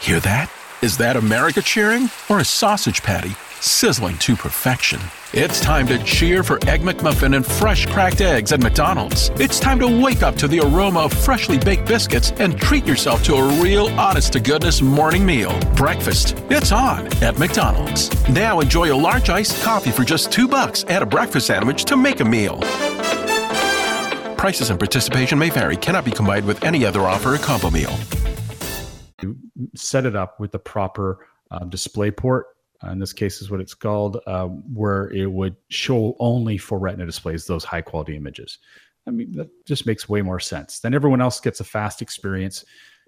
Hear 0.00 0.20
that? 0.20 0.52
Is 0.82 0.98
that 0.98 1.16
America 1.16 1.62
cheering 1.62 2.10
or 2.28 2.38
a 2.40 2.44
sausage 2.44 3.02
patty 3.02 3.30
sizzling 3.60 4.18
to 4.18 4.36
perfection? 4.36 5.00
It's 5.32 5.58
time 5.58 5.86
to 5.86 5.98
cheer 6.04 6.42
for 6.42 6.58
Egg 6.68 6.82
McMuffin 6.82 7.34
and 7.34 7.44
fresh 7.44 7.86
cracked 7.86 8.20
eggs 8.20 8.52
at 8.52 8.60
McDonald's. 8.60 9.30
It's 9.36 9.58
time 9.58 9.78
to 9.80 10.02
wake 10.04 10.22
up 10.22 10.36
to 10.36 10.46
the 10.46 10.60
aroma 10.60 11.00
of 11.00 11.14
freshly 11.14 11.58
baked 11.58 11.88
biscuits 11.88 12.30
and 12.32 12.60
treat 12.60 12.86
yourself 12.86 13.24
to 13.24 13.34
a 13.36 13.62
real 13.62 13.88
honest 13.98 14.34
to 14.34 14.40
goodness 14.40 14.82
morning 14.82 15.24
meal. 15.24 15.58
Breakfast. 15.74 16.36
It's 16.50 16.72
on 16.72 17.06
at 17.22 17.38
McDonald's. 17.38 18.10
Now 18.28 18.60
enjoy 18.60 18.92
a 18.92 18.94
large 18.94 19.30
iced 19.30 19.62
coffee 19.62 19.90
for 19.90 20.04
just 20.04 20.30
2 20.30 20.46
bucks 20.46 20.84
and 20.84 21.02
a 21.02 21.06
breakfast 21.06 21.46
sandwich 21.46 21.86
to 21.86 21.96
make 21.96 22.20
a 22.20 22.24
meal. 22.24 22.60
Prices 24.36 24.70
and 24.70 24.78
participation 24.78 25.38
may 25.38 25.50
vary. 25.50 25.76
Cannot 25.76 26.04
be 26.04 26.10
combined 26.10 26.46
with 26.46 26.62
any 26.64 26.84
other 26.84 27.02
offer 27.02 27.34
or 27.34 27.38
combo 27.38 27.70
meal 27.70 27.96
set 29.74 30.06
it 30.06 30.16
up 30.16 30.38
with 30.40 30.52
the 30.52 30.58
proper 30.58 31.26
uh, 31.50 31.64
display 31.64 32.10
port. 32.10 32.46
Uh, 32.84 32.90
in 32.90 32.98
this 32.98 33.12
case, 33.12 33.40
is 33.40 33.50
what 33.50 33.60
it's 33.60 33.74
called, 33.74 34.20
uh, 34.26 34.46
where 34.46 35.10
it 35.10 35.26
would 35.26 35.56
show 35.68 36.14
only 36.18 36.58
for 36.58 36.78
Retina 36.78 37.06
displays 37.06 37.46
those 37.46 37.64
high 37.64 37.80
quality 37.80 38.16
images. 38.16 38.58
I 39.06 39.12
mean, 39.12 39.32
that 39.32 39.48
just 39.64 39.86
makes 39.86 40.08
way 40.08 40.20
more 40.20 40.40
sense. 40.40 40.80
Then 40.80 40.92
everyone 40.92 41.22
else 41.22 41.40
gets 41.40 41.60
a 41.60 41.64
fast 41.64 42.02
experience. 42.02 42.64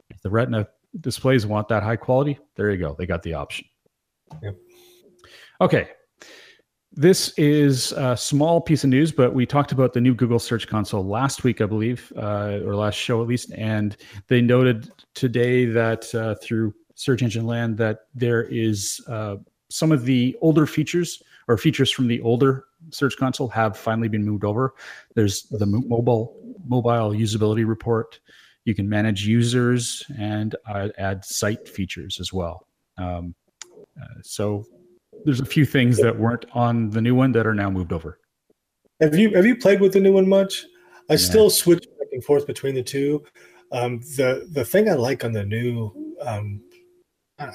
If 0.08 0.22
the 0.22 0.30
Retina 0.30 0.68
displays 1.00 1.44
want 1.44 1.68
that 1.68 1.82
high 1.82 1.96
quality, 1.96 2.38
there 2.56 2.70
you 2.70 2.78
go. 2.78 2.94
They 2.98 3.04
got 3.04 3.22
the 3.22 3.34
option. 3.34 3.66
Yep. 4.42 4.56
Okay, 5.60 5.88
this 6.92 7.32
is 7.36 7.92
a 7.92 8.16
small 8.16 8.60
piece 8.60 8.82
of 8.82 8.90
news, 8.90 9.12
but 9.12 9.34
we 9.34 9.46
talked 9.46 9.72
about 9.72 9.92
the 9.92 10.00
new 10.00 10.14
Google 10.14 10.38
Search 10.38 10.66
Console 10.66 11.04
last 11.04 11.44
week, 11.44 11.60
I 11.60 11.66
believe, 11.66 12.12
uh, 12.16 12.60
or 12.64 12.74
last 12.74 12.96
show 12.96 13.22
at 13.22 13.28
least, 13.28 13.52
and 13.52 13.96
they 14.28 14.40
noted 14.40 14.90
today 15.14 15.64
that 15.66 16.12
uh, 16.14 16.34
through 16.42 16.74
Search 16.94 17.22
Engine 17.22 17.46
Land 17.46 17.76
that 17.78 18.00
there 18.14 18.42
is 18.44 19.00
uh, 19.06 19.36
some 19.70 19.92
of 19.92 20.04
the 20.04 20.36
older 20.40 20.66
features 20.66 21.22
or 21.46 21.56
features 21.56 21.90
from 21.90 22.08
the 22.08 22.20
older 22.22 22.64
Search 22.90 23.16
Console 23.16 23.48
have 23.48 23.76
finally 23.76 24.08
been 24.08 24.24
moved 24.24 24.44
over. 24.44 24.74
There's 25.14 25.42
the 25.44 25.66
mobile 25.66 26.36
mobile 26.66 27.12
usability 27.12 27.66
report. 27.66 28.20
You 28.64 28.74
can 28.74 28.88
manage 28.88 29.26
users 29.26 30.04
and 30.18 30.56
uh, 30.66 30.88
add 30.98 31.24
site 31.24 31.68
features 31.68 32.18
as 32.20 32.32
well. 32.32 32.66
Um, 32.98 33.34
uh, 34.00 34.20
so 34.22 34.64
there's 35.24 35.40
a 35.40 35.46
few 35.46 35.64
things 35.64 35.98
that 35.98 36.18
weren't 36.18 36.44
on 36.52 36.90
the 36.90 37.00
new 37.00 37.14
one 37.14 37.32
that 37.32 37.46
are 37.46 37.54
now 37.54 37.70
moved 37.70 37.92
over. 37.92 38.18
Have 39.00 39.14
you 39.16 39.34
have 39.34 39.46
you 39.46 39.56
played 39.56 39.80
with 39.80 39.92
the 39.92 40.00
new 40.00 40.12
one 40.12 40.28
much? 40.28 40.64
I 41.10 41.14
yeah. 41.14 41.18
still 41.18 41.50
switch 41.50 41.86
back 41.98 42.08
and 42.12 42.24
forth 42.24 42.46
between 42.46 42.74
the 42.74 42.82
two. 42.82 43.24
Um, 43.72 44.00
the 44.16 44.48
the 44.52 44.64
thing 44.64 44.88
I 44.88 44.94
like 44.94 45.24
on 45.24 45.32
the 45.32 45.44
new 45.44 46.14
um, 46.20 46.60
I 47.38 47.50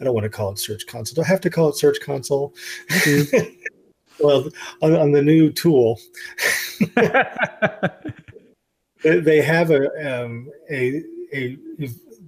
don't 0.04 0.14
want 0.14 0.24
to 0.24 0.30
call 0.30 0.50
it 0.52 0.58
Search 0.58 0.86
Console. 0.86 1.14
Do 1.14 1.22
I 1.22 1.28
have 1.28 1.40
to 1.42 1.50
call 1.50 1.68
it 1.68 1.76
Search 1.76 2.00
Console? 2.00 2.54
well, 4.20 4.48
on, 4.80 4.94
on, 4.94 5.12
the 5.12 5.22
new 5.22 5.50
tool, 5.50 6.00
they 9.04 9.42
have 9.42 9.70
a, 9.70 10.24
um, 10.24 10.50
a 10.70 11.02
a 11.32 11.58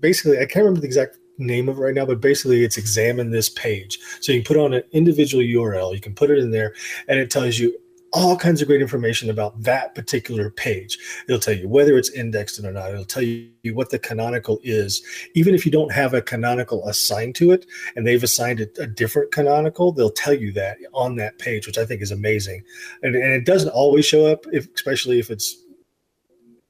basically 0.01 0.39
I 0.39 0.47
can't 0.47 0.65
remember 0.65 0.81
the 0.81 0.87
exact 0.87 1.19
name 1.39 1.69
of 1.69 1.79
it 1.79 1.83
right 1.83 1.95
now, 1.95 2.07
but 2.07 2.21
basically 2.21 2.65
it's 2.65 2.77
examine 2.77 3.31
this 3.31 3.49
page. 3.49 3.99
So 4.21 4.33
you 4.33 4.43
can 4.43 4.47
put 4.55 4.63
on 4.63 4.75
an 4.75 4.83
individual 4.93 5.43
URL, 5.43 5.95
you 5.95 6.01
can 6.01 6.15
put 6.15 6.31
it 6.31 6.39
in 6.39 6.51
there, 6.51 6.75
and 7.09 7.19
it 7.19 7.31
tells 7.31 7.59
you 7.59 7.77
all 8.15 8.37
kinds 8.37 8.63
of 8.63 8.69
great 8.69 8.81
information 8.81 9.29
about 9.29 9.61
that 9.61 9.93
particular 9.97 10.49
page. 10.49 10.97
It'll 11.27 11.41
tell 11.41 11.55
you 11.55 11.69
whether 11.69 11.99
it's 11.99 12.11
indexed 12.11 12.61
or 12.61 12.71
not. 12.71 12.93
It'll 12.93 13.05
tell 13.05 13.25
you 13.25 13.51
what 13.75 13.91
the 13.91 13.99
canonical 13.99 14.61
is. 14.63 15.03
Even 15.35 15.53
if 15.53 15.67
you 15.67 15.73
don't 15.73 15.91
have 15.91 16.15
a 16.15 16.23
canonical 16.23 16.89
assigned 16.89 17.35
to 17.37 17.51
it 17.51 17.67
and 17.97 18.07
they've 18.07 18.23
assigned 18.23 18.61
it 18.61 18.79
a 18.79 18.87
different 18.87 19.33
canonical, 19.33 19.91
they'll 19.91 20.11
tell 20.11 20.33
you 20.33 20.53
that 20.53 20.77
on 20.93 21.17
that 21.17 21.41
page, 21.41 21.67
which 21.67 21.77
I 21.77 21.85
think 21.85 22.03
is 22.03 22.13
amazing. 22.13 22.63
And, 23.03 23.17
and 23.17 23.33
it 23.33 23.45
doesn't 23.45 23.71
always 23.71 24.07
show 24.07 24.27
up, 24.27 24.45
if, 24.53 24.73
especially 24.75 25.19
if 25.19 25.29
it's 25.29 25.57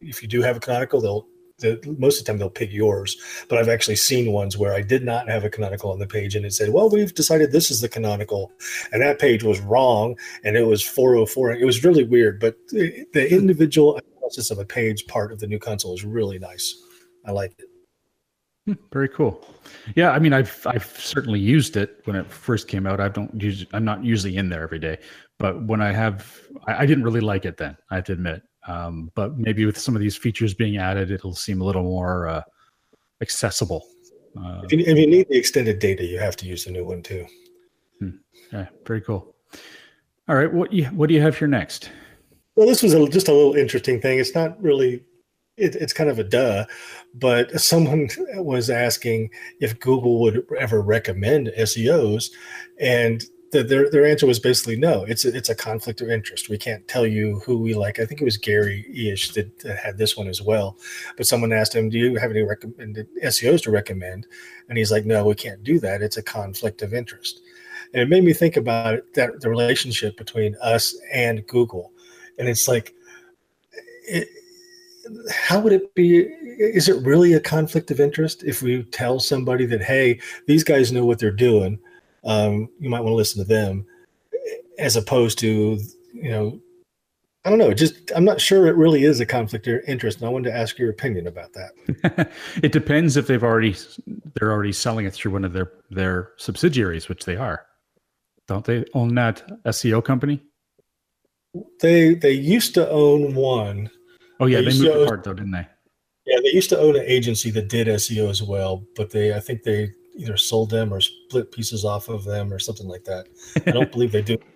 if 0.00 0.22
you 0.22 0.28
do 0.28 0.40
have 0.40 0.56
a 0.56 0.60
canonical, 0.60 1.00
they'll 1.00 1.26
the, 1.58 1.80
most 1.98 2.18
of 2.18 2.24
the 2.24 2.32
time 2.32 2.38
they'll 2.38 2.50
pick 2.50 2.72
yours, 2.72 3.16
but 3.48 3.58
I've 3.58 3.68
actually 3.68 3.96
seen 3.96 4.32
ones 4.32 4.58
where 4.58 4.74
I 4.74 4.82
did 4.82 5.04
not 5.04 5.28
have 5.28 5.44
a 5.44 5.50
canonical 5.50 5.90
on 5.90 5.98
the 5.98 6.06
page 6.06 6.34
and 6.34 6.44
it 6.44 6.52
said, 6.52 6.70
well, 6.70 6.90
we've 6.90 7.14
decided 7.14 7.52
this 7.52 7.70
is 7.70 7.80
the 7.80 7.88
canonical. 7.88 8.52
And 8.92 9.02
that 9.02 9.18
page 9.18 9.44
was 9.44 9.60
wrong 9.60 10.16
and 10.42 10.56
it 10.56 10.66
was 10.66 10.82
404. 10.82 11.52
It 11.52 11.64
was 11.64 11.84
really 11.84 12.04
weird, 12.04 12.40
but 12.40 12.56
the, 12.68 13.06
the 13.12 13.32
individual 13.32 14.00
analysis 14.14 14.50
of 14.50 14.58
a 14.58 14.64
page 14.64 15.06
part 15.06 15.32
of 15.32 15.40
the 15.40 15.46
new 15.46 15.58
console 15.58 15.94
is 15.94 16.04
really 16.04 16.38
nice. 16.38 16.74
I 17.26 17.30
like 17.30 17.52
it. 17.58 17.66
Hmm, 18.66 18.72
very 18.92 19.08
cool. 19.08 19.46
Yeah, 19.94 20.10
I 20.12 20.18
mean, 20.18 20.32
I've 20.32 20.66
I've 20.66 20.86
certainly 20.98 21.38
used 21.38 21.76
it 21.76 22.00
when 22.04 22.16
it 22.16 22.30
first 22.30 22.66
came 22.66 22.86
out. 22.86 22.98
I 22.98 23.08
don't 23.08 23.42
use 23.42 23.66
I'm 23.74 23.84
not 23.84 24.02
usually 24.02 24.38
in 24.38 24.48
there 24.48 24.62
every 24.62 24.78
day, 24.78 24.98
but 25.38 25.66
when 25.66 25.82
I 25.82 25.92
have, 25.92 26.40
I, 26.66 26.82
I 26.82 26.86
didn't 26.86 27.04
really 27.04 27.20
like 27.20 27.44
it 27.44 27.58
then. 27.58 27.76
I 27.90 27.96
have 27.96 28.04
to 28.04 28.12
admit. 28.12 28.42
Um, 28.66 29.10
but 29.14 29.36
maybe 29.38 29.66
with 29.66 29.78
some 29.78 29.94
of 29.94 30.00
these 30.00 30.16
features 30.16 30.54
being 30.54 30.78
added, 30.78 31.10
it'll 31.10 31.34
seem 31.34 31.60
a 31.60 31.64
little 31.64 31.82
more 31.82 32.28
uh, 32.28 32.42
accessible. 33.20 33.86
Uh, 34.36 34.62
if, 34.64 34.72
you, 34.72 34.78
if, 34.80 34.98
you, 34.98 35.06
need 35.06 35.28
the 35.28 35.36
extended 35.36 35.78
data, 35.78 36.04
you 36.04 36.18
have 36.18 36.36
to 36.36 36.46
use 36.46 36.64
the 36.64 36.70
new 36.70 36.84
one 36.84 37.02
too. 37.02 37.26
Hmm. 38.00 38.10
Yeah, 38.52 38.66
very 38.86 39.00
cool. 39.00 39.34
All 40.28 40.36
right, 40.36 40.52
what 40.52 40.72
you, 40.72 40.86
what 40.86 41.08
do 41.08 41.14
you 41.14 41.20
have 41.20 41.38
here 41.38 41.48
next? 41.48 41.90
Well, 42.56 42.66
this 42.66 42.82
was 42.82 42.94
a, 42.94 43.08
just 43.08 43.28
a 43.28 43.32
little 43.32 43.54
interesting 43.54 44.00
thing. 44.00 44.18
It's 44.18 44.34
not 44.34 44.60
really, 44.62 45.04
it, 45.56 45.74
it's 45.76 45.92
kind 45.92 46.08
of 46.08 46.18
a 46.18 46.24
duh, 46.24 46.64
but 47.14 47.60
someone 47.60 48.08
was 48.34 48.70
asking 48.70 49.30
if 49.60 49.78
Google 49.78 50.20
would 50.20 50.46
ever 50.58 50.80
recommend 50.80 51.52
SEOs, 51.58 52.30
and 52.80 53.24
the, 53.54 53.62
their 53.62 53.88
their 53.88 54.04
answer 54.04 54.26
was 54.26 54.40
basically 54.40 54.76
no. 54.76 55.04
It's 55.04 55.24
a, 55.24 55.34
it's 55.34 55.48
a 55.48 55.54
conflict 55.54 56.00
of 56.00 56.10
interest. 56.10 56.48
We 56.48 56.58
can't 56.58 56.86
tell 56.88 57.06
you 57.06 57.38
who 57.46 57.56
we 57.56 57.72
like. 57.72 58.00
I 58.00 58.04
think 58.04 58.20
it 58.20 58.24
was 58.24 58.36
Gary 58.36 58.84
Illyes 58.90 59.32
that, 59.34 59.60
that 59.60 59.78
had 59.78 59.96
this 59.96 60.16
one 60.16 60.26
as 60.26 60.42
well. 60.42 60.76
But 61.16 61.26
someone 61.26 61.52
asked 61.52 61.74
him, 61.74 61.88
"Do 61.88 61.96
you 61.96 62.16
have 62.16 62.32
any 62.32 62.42
recommended 62.42 63.06
SEOs 63.22 63.62
to 63.62 63.70
recommend?" 63.70 64.26
And 64.68 64.76
he's 64.76 64.90
like, 64.90 65.06
"No, 65.06 65.24
we 65.24 65.36
can't 65.36 65.62
do 65.62 65.78
that. 65.80 66.02
It's 66.02 66.16
a 66.16 66.22
conflict 66.22 66.82
of 66.82 66.92
interest." 66.92 67.42
And 67.92 68.02
it 68.02 68.08
made 68.08 68.24
me 68.24 68.32
think 68.32 68.56
about 68.56 69.02
that 69.14 69.40
the 69.40 69.48
relationship 69.48 70.16
between 70.16 70.56
us 70.60 70.96
and 71.12 71.46
Google, 71.46 71.92
and 72.40 72.48
it's 72.48 72.66
like, 72.66 72.92
it, 74.08 74.26
how 75.30 75.60
would 75.60 75.72
it 75.72 75.94
be? 75.94 76.22
Is 76.58 76.88
it 76.88 77.06
really 77.06 77.34
a 77.34 77.40
conflict 77.40 77.92
of 77.92 78.00
interest 78.00 78.42
if 78.42 78.62
we 78.62 78.82
tell 78.82 79.20
somebody 79.20 79.64
that, 79.66 79.82
hey, 79.82 80.18
these 80.48 80.64
guys 80.64 80.90
know 80.90 81.04
what 81.04 81.20
they're 81.20 81.30
doing? 81.30 81.78
Um, 82.24 82.68
you 82.78 82.90
might 82.90 83.00
want 83.00 83.12
to 83.12 83.16
listen 83.16 83.42
to 83.42 83.48
them 83.48 83.86
as 84.78 84.96
opposed 84.96 85.38
to 85.38 85.78
you 86.12 86.30
know 86.30 86.60
I 87.44 87.50
don't 87.50 87.58
know. 87.58 87.74
Just 87.74 88.10
I'm 88.16 88.24
not 88.24 88.40
sure 88.40 88.66
it 88.66 88.76
really 88.76 89.04
is 89.04 89.20
a 89.20 89.26
conflict 89.26 89.66
of 89.66 89.82
interest, 89.86 90.18
and 90.18 90.26
I 90.26 90.30
wanted 90.30 90.50
to 90.50 90.56
ask 90.56 90.78
your 90.78 90.88
opinion 90.88 91.26
about 91.26 91.52
that. 91.52 92.30
it 92.62 92.72
depends 92.72 93.18
if 93.18 93.26
they've 93.26 93.42
already 93.42 93.76
they're 94.34 94.50
already 94.50 94.72
selling 94.72 95.04
it 95.04 95.12
through 95.12 95.32
one 95.32 95.44
of 95.44 95.52
their 95.52 95.72
their 95.90 96.30
subsidiaries, 96.38 97.08
which 97.08 97.26
they 97.26 97.36
are. 97.36 97.66
Don't 98.48 98.64
they 98.64 98.84
own 98.94 99.14
that 99.16 99.42
SEO 99.64 100.02
company? 100.02 100.42
They 101.80 102.14
they 102.14 102.32
used 102.32 102.72
to 102.74 102.88
own 102.88 103.34
one. 103.34 103.90
Oh 104.40 104.46
yeah, 104.46 104.62
they, 104.62 104.70
they 104.70 104.78
moved 104.78 105.02
apart 105.02 105.24
though, 105.24 105.34
didn't 105.34 105.52
they? 105.52 105.66
Yeah, 106.26 106.38
they 106.42 106.50
used 106.50 106.70
to 106.70 106.78
own 106.78 106.96
an 106.96 107.04
agency 107.04 107.50
that 107.50 107.68
did 107.68 107.88
SEO 107.88 108.30
as 108.30 108.42
well, 108.42 108.84
but 108.96 109.10
they 109.10 109.34
I 109.34 109.40
think 109.40 109.64
they 109.64 109.90
either 110.16 110.36
sold 110.36 110.70
them 110.70 110.92
or 110.92 111.00
split 111.00 111.50
pieces 111.52 111.84
off 111.84 112.08
of 112.08 112.24
them 112.24 112.52
or 112.52 112.58
something 112.58 112.86
like 112.86 113.04
that. 113.04 113.26
I 113.66 113.70
don't 113.70 113.90
believe 113.90 114.12
they 114.12 114.22
do. 114.22 114.36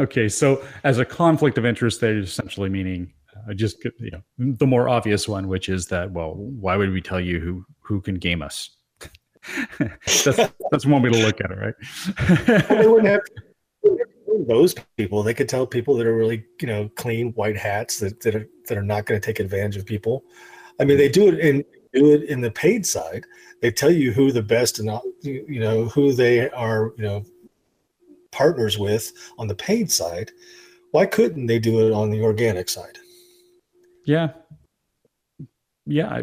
Okay, 0.00 0.28
so 0.28 0.64
as 0.84 0.98
a 0.98 1.04
conflict 1.04 1.58
of 1.58 1.66
interest, 1.66 2.00
they're 2.00 2.18
essentially 2.18 2.68
meaning 2.68 3.12
uh, 3.48 3.54
just 3.54 3.84
you 3.84 4.10
know 4.10 4.22
the 4.38 4.66
more 4.66 4.88
obvious 4.88 5.28
one, 5.28 5.48
which 5.48 5.68
is 5.68 5.86
that 5.88 6.10
well, 6.10 6.34
why 6.34 6.76
would 6.76 6.90
we 6.90 7.00
tell 7.00 7.20
you 7.20 7.40
who 7.40 7.64
who 7.80 8.00
can 8.00 8.16
game 8.16 8.42
us? 8.42 8.70
that's 9.78 10.24
that's 10.70 10.86
one 10.86 11.02
way 11.02 11.10
to 11.10 11.18
look 11.18 11.40
at 11.40 11.50
it, 11.50 11.58
right? 11.58 12.68
well, 12.68 12.82
they 12.82 12.88
wouldn't 12.88 13.08
have 13.08 13.20
those 14.48 14.74
people. 14.96 15.22
They 15.22 15.34
could 15.34 15.48
tell 15.48 15.66
people 15.66 15.96
that 15.96 16.06
are 16.06 16.16
really 16.16 16.44
you 16.60 16.66
know 16.66 16.88
clean 16.96 17.32
white 17.32 17.56
hats 17.56 17.98
that 18.00 18.20
that 18.20 18.34
are, 18.34 18.48
that 18.68 18.78
are 18.78 18.82
not 18.82 19.06
going 19.06 19.20
to 19.20 19.24
take 19.24 19.40
advantage 19.40 19.76
of 19.76 19.86
people. 19.86 20.24
I 20.80 20.84
mean, 20.84 20.96
they 20.96 21.08
do 21.08 21.28
it 21.28 21.38
in 21.38 21.64
do 21.92 22.12
it 22.12 22.24
in 22.24 22.40
the 22.40 22.50
paid 22.50 22.86
side. 22.86 23.26
They 23.60 23.70
tell 23.70 23.90
you 23.90 24.12
who 24.12 24.32
the 24.32 24.42
best 24.42 24.78
and 24.78 24.90
you 25.22 25.60
know 25.60 25.86
who 25.86 26.12
they 26.12 26.50
are, 26.50 26.92
you 26.96 27.04
know, 27.04 27.24
partners 28.30 28.78
with 28.78 29.12
on 29.38 29.46
the 29.46 29.54
paid 29.54 29.90
side. 29.90 30.32
Why 30.90 31.06
couldn't 31.06 31.46
they 31.46 31.58
do 31.58 31.86
it 31.86 31.92
on 31.92 32.10
the 32.10 32.22
organic 32.22 32.68
side? 32.68 32.98
Yeah, 34.04 34.30
yeah, 35.86 36.08
I, 36.08 36.18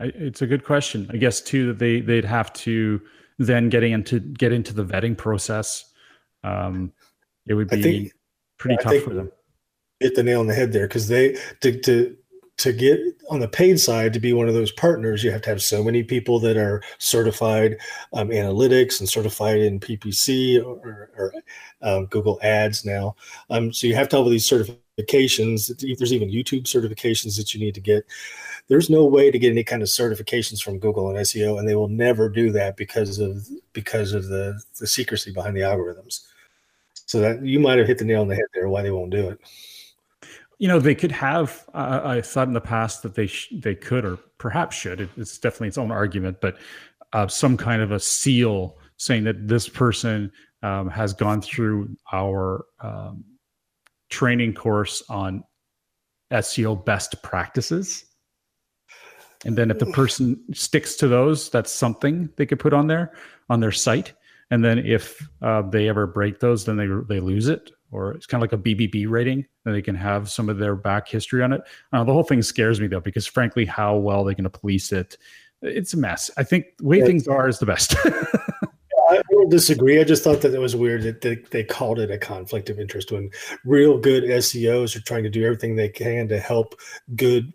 I, 0.00 0.12
it's 0.14 0.42
a 0.42 0.46
good 0.46 0.64
question. 0.64 1.08
I 1.12 1.16
guess 1.16 1.40
too 1.40 1.68
that 1.68 1.78
they 1.78 2.00
they'd 2.00 2.24
have 2.24 2.52
to 2.54 3.00
then 3.38 3.68
getting 3.68 3.92
into 3.92 4.20
get 4.20 4.52
into 4.52 4.74
the 4.74 4.84
vetting 4.84 5.16
process. 5.16 5.84
Um, 6.42 6.92
it 7.46 7.54
would 7.54 7.68
be 7.68 7.82
think, 7.82 8.12
pretty 8.58 8.82
tough 8.82 9.02
for 9.02 9.14
them. 9.14 9.30
Hit 10.00 10.14
the 10.14 10.22
nail 10.22 10.40
on 10.40 10.46
the 10.46 10.54
head 10.54 10.72
there 10.72 10.86
because 10.86 11.08
they 11.08 11.36
to, 11.60 11.78
to 11.80 12.16
to 12.56 12.72
get 12.72 13.00
on 13.30 13.40
the 13.40 13.48
paid 13.48 13.80
side 13.80 14.12
to 14.12 14.20
be 14.20 14.32
one 14.32 14.48
of 14.48 14.54
those 14.54 14.70
partners, 14.72 15.24
you 15.24 15.30
have 15.30 15.42
to 15.42 15.50
have 15.50 15.62
so 15.62 15.82
many 15.82 16.02
people 16.02 16.38
that 16.40 16.56
are 16.56 16.82
certified 16.98 17.76
um, 18.12 18.28
analytics 18.28 19.00
and 19.00 19.08
certified 19.08 19.58
in 19.58 19.80
PPC 19.80 20.64
or, 20.64 21.10
or 21.16 21.34
um, 21.82 22.06
Google 22.06 22.38
Ads 22.42 22.84
now. 22.84 23.16
Um, 23.50 23.72
so 23.72 23.86
you 23.86 23.94
have 23.96 24.08
to 24.10 24.16
have 24.16 24.24
all 24.24 24.30
these 24.30 24.48
certifications. 24.48 25.98
There's 25.98 26.12
even 26.12 26.30
YouTube 26.30 26.64
certifications 26.64 27.36
that 27.36 27.54
you 27.54 27.60
need 27.60 27.74
to 27.74 27.80
get. 27.80 28.06
There's 28.68 28.88
no 28.88 29.04
way 29.04 29.30
to 29.30 29.38
get 29.38 29.50
any 29.50 29.64
kind 29.64 29.82
of 29.82 29.88
certifications 29.88 30.62
from 30.62 30.78
Google 30.78 31.08
and 31.10 31.18
SEO, 31.18 31.58
and 31.58 31.68
they 31.68 31.74
will 31.74 31.88
never 31.88 32.28
do 32.28 32.50
that 32.52 32.76
because 32.76 33.18
of 33.18 33.46
because 33.72 34.12
of 34.12 34.28
the 34.28 34.58
the 34.80 34.86
secrecy 34.86 35.32
behind 35.32 35.56
the 35.56 35.60
algorithms. 35.60 36.24
So 37.06 37.20
that 37.20 37.42
you 37.42 37.60
might 37.60 37.78
have 37.78 37.86
hit 37.86 37.98
the 37.98 38.04
nail 38.06 38.22
on 38.22 38.28
the 38.28 38.36
head 38.36 38.46
there. 38.54 38.68
Why 38.68 38.82
they 38.82 38.90
won't 38.90 39.10
do 39.10 39.28
it 39.28 39.40
you 40.58 40.68
know 40.68 40.78
they 40.78 40.94
could 40.94 41.12
have 41.12 41.64
uh, 41.74 42.00
i 42.04 42.20
thought 42.20 42.48
in 42.48 42.54
the 42.54 42.60
past 42.60 43.02
that 43.02 43.14
they 43.14 43.26
sh- 43.26 43.52
they 43.52 43.74
could 43.74 44.04
or 44.04 44.18
perhaps 44.38 44.76
should. 44.76 45.00
It, 45.00 45.10
it's 45.16 45.38
definitely 45.38 45.68
its 45.68 45.78
own 45.78 45.90
argument 45.90 46.40
but 46.40 46.58
uh, 47.12 47.28
some 47.28 47.56
kind 47.56 47.80
of 47.80 47.92
a 47.92 48.00
seal 48.00 48.76
saying 48.96 49.24
that 49.24 49.48
this 49.48 49.68
person 49.68 50.30
um, 50.62 50.88
has 50.90 51.12
gone 51.12 51.40
through 51.40 51.96
our 52.12 52.66
um, 52.80 53.24
training 54.10 54.54
course 54.54 55.02
on 55.08 55.44
seo 56.32 56.84
best 56.84 57.22
practices. 57.22 58.04
And 59.44 59.56
then 59.56 59.70
if 59.70 59.78
the 59.78 59.86
person 59.86 60.42
sticks 60.52 60.96
to 60.96 61.08
those 61.08 61.50
that's 61.50 61.70
something 61.70 62.30
they 62.36 62.46
could 62.46 62.58
put 62.58 62.72
on 62.72 62.86
there 62.86 63.12
on 63.50 63.60
their 63.60 63.72
site. 63.72 64.14
And 64.50 64.64
then 64.64 64.78
if 64.78 65.28
uh, 65.42 65.62
they 65.62 65.88
ever 65.88 66.06
break 66.06 66.40
those 66.40 66.64
then 66.64 66.76
they 66.76 66.88
they 67.08 67.20
lose 67.20 67.48
it 67.48 67.70
or 67.94 68.12
it's 68.12 68.26
kind 68.26 68.42
of 68.42 68.50
like 68.50 68.58
a 68.58 68.62
BBB 68.62 69.08
rating, 69.08 69.46
and 69.64 69.74
they 69.74 69.80
can 69.80 69.94
have 69.94 70.28
some 70.28 70.48
of 70.48 70.58
their 70.58 70.74
back 70.74 71.08
history 71.08 71.42
on 71.44 71.52
it. 71.52 71.62
Uh, 71.92 72.02
the 72.02 72.12
whole 72.12 72.24
thing 72.24 72.42
scares 72.42 72.80
me 72.80 72.88
though, 72.88 73.00
because 73.00 73.24
frankly, 73.24 73.64
how 73.64 73.96
well 73.96 74.24
they're 74.24 74.34
going 74.34 74.44
to 74.44 74.50
police 74.50 74.90
it, 74.90 75.16
it's 75.62 75.94
a 75.94 75.96
mess. 75.96 76.28
I 76.36 76.42
think 76.42 76.76
the 76.78 76.86
way 76.86 76.98
yeah. 76.98 77.06
things 77.06 77.28
are 77.28 77.48
is 77.48 77.60
the 77.60 77.66
best. 77.66 77.94
I 79.08 79.22
don't 79.30 79.48
disagree. 79.48 80.00
I 80.00 80.04
just 80.04 80.24
thought 80.24 80.40
that 80.40 80.54
it 80.54 80.58
was 80.60 80.74
weird 80.74 81.02
that 81.02 81.20
they, 81.20 81.36
they, 81.50 81.62
called 81.62 82.00
it 82.00 82.10
a 82.10 82.18
conflict 82.18 82.68
of 82.68 82.80
interest 82.80 83.12
when 83.12 83.30
real 83.64 83.96
good 83.98 84.24
SEOs 84.24 84.96
are 84.96 85.02
trying 85.02 85.22
to 85.22 85.30
do 85.30 85.44
everything 85.44 85.76
they 85.76 85.88
can 85.88 86.26
to 86.28 86.40
help 86.40 86.74
good 87.14 87.52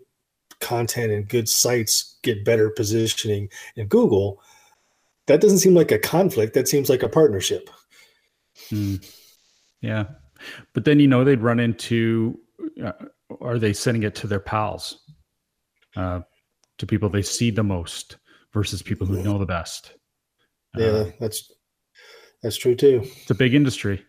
content 0.62 1.12
and 1.12 1.28
good 1.28 1.50
sites 1.50 2.18
get 2.22 2.46
better 2.46 2.70
positioning 2.70 3.50
in 3.76 3.88
Google. 3.88 4.42
That 5.26 5.42
doesn't 5.42 5.60
seem 5.60 5.74
like 5.74 5.92
a 5.92 6.00
conflict. 6.00 6.54
That 6.54 6.68
seems 6.68 6.90
like 6.90 7.04
a 7.04 7.10
partnership. 7.10 7.70
Hmm. 8.70 8.96
Yeah, 9.82 10.06
but 10.74 10.86
then 10.86 11.00
you 11.00 11.08
know 11.08 11.24
they'd 11.24 11.42
run 11.42 11.60
into 11.60 12.40
uh, 12.84 12.92
are 13.42 13.60
they 13.60 13.74
sending 13.74 14.04
it 14.04 14.16
to 14.16 14.28
their 14.28 14.40
pals, 14.40 15.00
uh, 15.96 16.22
to 16.78 16.86
people 16.86 17.10
they 17.10 17.22
see 17.22 17.52
the 17.52 17.64
most 17.64 18.18
versus 18.54 18.82
people 18.82 19.06
who 19.06 19.22
know 19.22 19.38
the 19.38 19.46
best. 19.46 19.94
Yeah, 20.78 20.88
uh, 20.88 21.12
that's 21.20 21.52
that's 22.42 22.58
true 22.58 22.76
too. 22.76 23.02
It's 23.04 23.32
a 23.32 23.36
big 23.36 23.54
industry. 23.54 24.04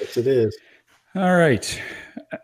Yes, 0.00 0.16
it 0.16 0.26
is. 0.26 0.56
All 1.14 1.36
right. 1.36 1.80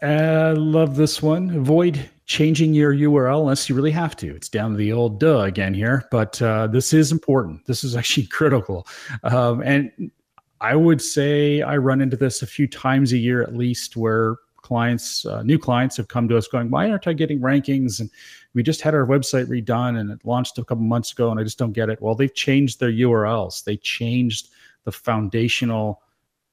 I 0.03 0.53
love 0.53 0.95
this 0.97 1.21
one. 1.21 1.51
Avoid 1.51 2.09
changing 2.27 2.75
your 2.75 2.95
URL 2.95 3.41
unless 3.41 3.69
you 3.69 3.75
really 3.75 3.91
have 3.91 4.15
to. 4.17 4.37
It's 4.37 4.49
down 4.49 4.71
to 4.71 4.77
the 4.77 4.93
old 4.93 5.19
duh 5.19 5.41
again 5.41 5.75
here, 5.75 6.07
but 6.13 6.41
uh, 6.41 6.69
this 6.69 6.93
is 6.93 7.11
important. 7.11 7.67
This 7.67 7.83
is 7.83 7.97
actually 7.97 8.27
critical. 8.31 8.87
Um, 9.25 9.63
and 9.63 10.13
I 10.61 10.77
would 10.77 11.01
say 11.01 11.63
I 11.63 11.77
run 11.77 12.01
into 12.01 12.17
this 12.17 12.43
a 12.43 12.47
few 12.47 12.67
times 12.67 13.13
a 13.13 13.19
year 13.19 13.43
at 13.43 13.57
least 13.57 13.97
where 13.97 14.37
clients, 14.57 15.25
uh, 15.25 15.43
new 15.43 15.59
clients 15.59 15.97
have 15.97 16.09
come 16.09 16.29
to 16.29 16.37
us 16.37 16.47
going, 16.47 16.71
why 16.71 16.91
aren't 16.91 17.07
I 17.07 17.13
getting 17.13 17.41
rankings? 17.41 17.99
And 17.99 18.11
we 18.55 18.63
just 18.63 18.83
had 18.83 18.95
our 18.95 19.07
website 19.07 19.47
redone 19.47 19.99
and 19.99 20.11
it 20.11 20.25
launched 20.25 20.59
a 20.59 20.65
couple 20.65 20.85
months 20.85 21.13
ago 21.13 21.31
and 21.31 21.41
I 21.41 21.45
just 21.45 21.59
don't 21.59 21.73
get 21.73 21.89
it. 21.89 22.01
Well, 22.03 22.15
they've 22.15 22.35
changed 22.35 22.79
their 22.79 22.93
URLs. 22.93 23.65
They 23.65 23.77
changed 23.79 24.51
the 24.85 24.93
foundational 24.93 26.03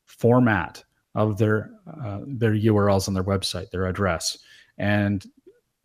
format 0.06 0.84
of 1.15 1.38
their 1.38 1.72
uh, 2.04 2.20
their 2.26 2.54
URLs 2.54 3.08
on 3.08 3.13
their 3.13 3.24
website, 3.24 3.72
their 3.72 3.88
address, 3.88 4.38
and 4.78 5.26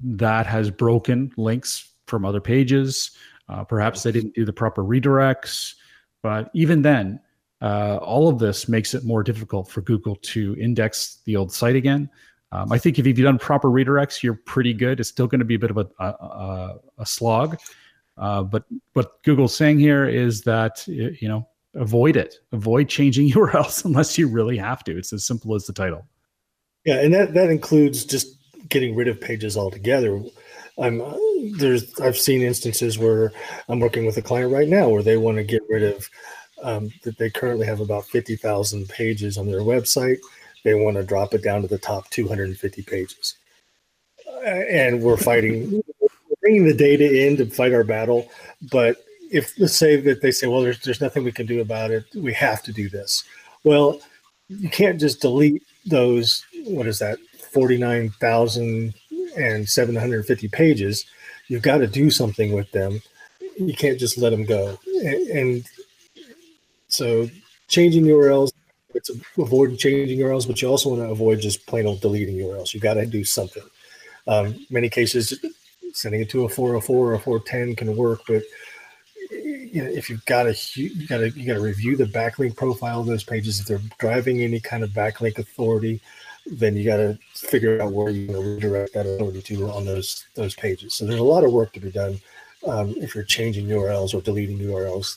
that 0.01 0.47
has 0.47 0.71
broken 0.71 1.33
links 1.37 1.93
from 2.07 2.25
other 2.25 2.41
pages. 2.41 3.13
Uh, 3.49 3.65
perhaps 3.65 4.03
they 4.03 4.13
didn't 4.13 4.35
do 4.35 4.45
the 4.45 4.53
proper 4.53 4.85
redirects, 4.85 5.75
but 6.23 6.51
even 6.55 6.83
then, 6.83 7.21
uh, 7.63 7.99
all 8.03 8.29
of 8.29 8.39
this 8.39 8.69
makes 8.69 8.93
it 8.93 9.05
more 9.05 9.23
difficult 9.23 9.71
for 9.71 9.81
Google 9.83 10.17
to 10.17 10.57
index 10.59 11.21
the 11.25 11.37
old 11.37 11.53
site 11.53 11.77
again. 11.77 12.11
Um, 12.51 12.71
I 12.71 12.77
think 12.77 12.99
if 12.99 13.07
you've 13.07 13.17
done 13.17 13.39
proper 13.39 13.69
redirects, 13.69 14.23
you're 14.23 14.35
pretty 14.35 14.75
good. 14.75 15.01
It's 15.01 15.09
still 15.09 15.27
going 15.27 15.39
to 15.39 15.45
be 15.45 15.55
a 15.55 15.59
bit 15.59 15.71
of 15.71 15.79
a, 15.79 15.87
a, 15.99 16.75
a 16.99 17.07
slog. 17.07 17.59
Uh, 18.19 18.43
but 18.43 18.65
what 18.93 19.23
Google's 19.23 19.57
saying 19.57 19.79
here 19.79 20.07
is 20.07 20.43
that, 20.43 20.87
you 20.87 21.29
know, 21.29 21.49
avoid 21.75 22.17
it. 22.17 22.35
Avoid 22.53 22.89
changing 22.89 23.31
URLs 23.33 23.85
unless 23.85 24.19
you 24.19 24.29
really 24.29 24.59
have 24.59 24.85
to. 24.85 24.99
It's 24.99 25.13
as 25.13 25.25
simple 25.25 25.55
as 25.55 25.65
the 25.65 25.73
title. 25.73 26.07
Yeah, 26.85 27.01
and 27.01 27.15
that, 27.15 27.33
that 27.35 27.49
includes 27.49 28.05
just 28.05 28.37
getting 28.69 28.97
rid 28.97 29.09
of 29.09 29.21
pages 29.21 29.57
altogether. 29.57 30.21
I'm 30.79 31.03
there's 31.59 31.99
I've 32.01 32.17
seen 32.17 32.43
instances 32.43 32.99
where 32.99 33.33
I'm 33.69 33.81
working 33.81 34.07
with 34.07 34.17
a 34.17 34.23
client 34.23 34.53
right 34.53 34.69
now 34.69 34.89
where 34.89 35.03
they 35.03 35.17
want 35.17 35.37
to 35.37 35.45
get 35.45 35.63
rid 35.69 35.83
of 35.83 36.09
um, 36.63 36.91
that 37.03 37.19
they 37.19 37.31
currently 37.31 37.67
have 37.67 37.81
about 37.81 38.07
50,000 38.07 38.89
pages 38.89 39.39
on 39.39 39.47
their 39.47 39.61
website. 39.61 40.19
They 40.65 40.75
want 40.75 40.97
to 40.97 41.03
drop 41.03 41.35
it 41.35 41.43
down 41.43 41.63
to 41.63 41.69
the 41.69 41.79
top 41.79 42.09
250 42.11 42.83
pages. 42.83 43.37
Uh, 44.29 44.47
and 44.47 45.03
we're 45.03 45.17
fighting, 45.17 45.83
bringing 46.41 46.65
the 46.65 46.75
data 46.75 47.27
in 47.27 47.37
to 47.37 47.47
fight 47.47 47.73
our 47.73 47.85
battle. 47.85 48.29
But 48.71 49.05
if 49.31 49.59
let's 49.59 49.77
say 49.77 49.97
that 49.97 50.23
they 50.23 50.31
say, 50.31 50.47
well, 50.47 50.63
there's, 50.63 50.81
there's 50.81 51.01
nothing 51.01 51.25
we 51.25 51.33
can 51.33 51.47
do 51.47 51.61
about 51.61 51.91
it, 51.91 52.05
we 52.15 52.33
have 52.35 52.63
to 52.65 52.73
do 52.73 52.89
this. 52.89 53.25
Well, 53.65 54.01
you 54.49 54.69
can't 54.69 55.01
just 55.01 55.21
delete 55.21 55.63
those, 55.87 56.45
what 56.65 56.87
is 56.87 57.01
that, 57.01 57.19
49,750 57.53 60.49
pages. 60.49 61.05
You've 61.49 61.63
got 61.63 61.79
to 61.79 61.87
do 61.87 62.11
something 62.11 62.53
with 62.53 62.71
them. 62.73 63.01
You 63.59 63.73
can't 63.75 63.99
just 63.99 64.19
let 64.19 64.31
them 64.31 64.45
go. 64.45 64.79
And, 64.87 65.29
and 65.29 65.65
so 66.93 67.29
changing 67.69 68.05
URLs, 68.05 68.53
it's 68.95 69.11
avoiding 69.39 69.79
changing 69.79 70.19
URLs, 70.19 70.47
but 70.47 70.61
you 70.61 70.69
also 70.69 70.91
want 70.91 71.01
to 71.01 71.09
avoid 71.09 71.41
just 71.41 71.67
plain 71.67 71.87
old 71.87 72.03
deleting 72.03 72.37
URLs. 72.37 72.75
You 72.75 72.81
got 72.81 72.95
to 72.95 73.07
do 73.07 73.25
something. 73.25 73.63
Um, 74.27 74.67
many 74.69 74.91
cases, 74.91 75.43
sending 75.95 76.21
it 76.21 76.31
to 76.31 76.45
a 76.45 76.49
404 76.49 76.97
or 76.97 77.15
a 77.15 77.19
410 77.19 77.77
can 77.77 77.97
work, 77.97 78.21
but 78.29 78.43
you 79.31 79.83
know, 79.83 79.89
if 79.89 80.11
you've 80.11 80.25
got 80.27 80.47
a 80.47 80.55
you 80.75 81.07
got 81.09 81.19
to 81.19 81.31
you 81.31 81.47
got 81.47 81.55
to 81.55 81.63
review 81.63 81.97
the 81.97 82.05
backlink 82.05 82.57
profile 82.57 83.01
of 83.01 83.07
those 83.07 83.25
pages. 83.25 83.59
If 83.59 83.67
they're 83.67 83.81
driving 83.99 84.43
any 84.43 84.61
kind 84.61 84.85
of 84.85 84.91
backlink 84.91 85.39
authority, 85.39 86.03
then 86.45 86.77
you 86.77 86.85
got 86.85 86.99
to 86.99 87.19
figure 87.35 87.81
out 87.81 87.93
where 87.93 88.11
you're 88.11 88.27
going 88.27 88.45
to 88.45 88.55
redirect 88.55 88.93
that 88.93 89.07
authority 89.07 89.41
to 89.41 89.71
on 89.71 89.87
those 89.87 90.27
those 90.35 90.55
pages. 90.55 90.93
So 90.93 91.07
there's 91.07 91.21
a 91.21 91.25
lot 91.25 91.45
of 91.45 91.53
work 91.53 91.73
to 91.73 91.81
be 91.81 91.91
done 91.91 92.21
um, 92.67 92.95
if 92.99 93.15
you're 93.15 93.25
changing 93.25 93.67
URLs 93.67 94.13
or 94.13 94.21
deleting 94.21 94.59
URLs 94.59 95.17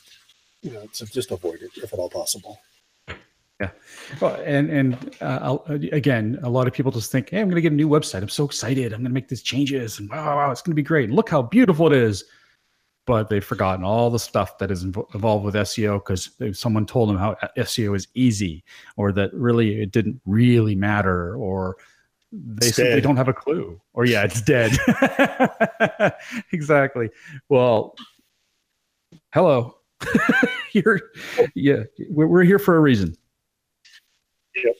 you 0.66 0.72
know, 0.72 0.88
so 0.92 1.06
just 1.06 1.32
avoid 1.32 1.62
it 1.62 1.72
if 1.78 1.94
at 1.94 2.00
all 2.00 2.10
possible. 2.10 2.60
Yeah. 3.62 3.70
Well, 4.20 4.42
and 4.44 4.70
and 4.70 5.16
uh, 5.22 5.60
again, 5.92 6.40
a 6.44 6.50
lot 6.50 6.68
of 6.68 6.74
people 6.74 6.92
just 6.92 7.12
think, 7.12 7.30
"Hey, 7.30 7.40
I'm 7.40 7.46
going 7.46 7.56
to 7.56 7.62
get 7.62 7.72
a 7.72 7.76
new 7.76 7.88
website. 7.88 8.22
I'm 8.22 8.30
so 8.30 8.44
excited. 8.44 8.92
I'm 8.92 9.00
going 9.00 9.12
to 9.12 9.14
make 9.14 9.30
these 9.30 9.44
changes, 9.44 10.00
and 10.00 10.10
wow, 10.10 10.36
wow, 10.36 10.52
it's 10.52 10.62
going 10.62 10.72
to 10.72 10.76
be 10.76 10.84
great. 10.84 11.12
Look 11.12 11.30
how 11.30 11.44
beautiful 11.44 11.88
it 11.88 11.94
is." 11.94 12.26
But 13.06 13.30
they've 13.30 13.46
forgotten 13.46 13.86
all 13.86 14.10
the 14.10 14.18
stuff 14.18 14.58
that 14.58 14.72
is 14.72 14.84
involved 14.84 15.46
with 15.46 15.54
SEO 15.54 16.00
because 16.00 16.32
someone 16.60 16.88
told 16.88 17.08
them 17.08 17.18
how 17.18 17.38
SEO 17.56 17.96
is 17.96 18.08
easy, 18.16 18.64
or 18.98 19.12
that 19.12 19.32
really 19.32 19.80
it 19.82 19.92
didn't 19.92 20.20
really 20.26 20.76
matter, 20.76 21.36
or 21.36 21.78
they 22.32 22.72
simply 22.72 23.00
don't 23.00 23.16
have 23.16 23.28
a 23.28 23.34
clue, 23.34 23.80
or 23.94 24.06
yeah, 24.06 24.24
it's 24.24 24.42
dead. 24.42 24.76
exactly. 26.52 27.10
Well, 27.48 27.96
hello 29.32 29.75
You're, 30.74 31.02
yeah, 31.54 31.84
we're, 32.10 32.28
we're 32.28 32.44
here 32.44 32.60
for 32.60 32.76
a 32.76 32.80
reason. 32.80 33.16
Yep. 34.56 34.76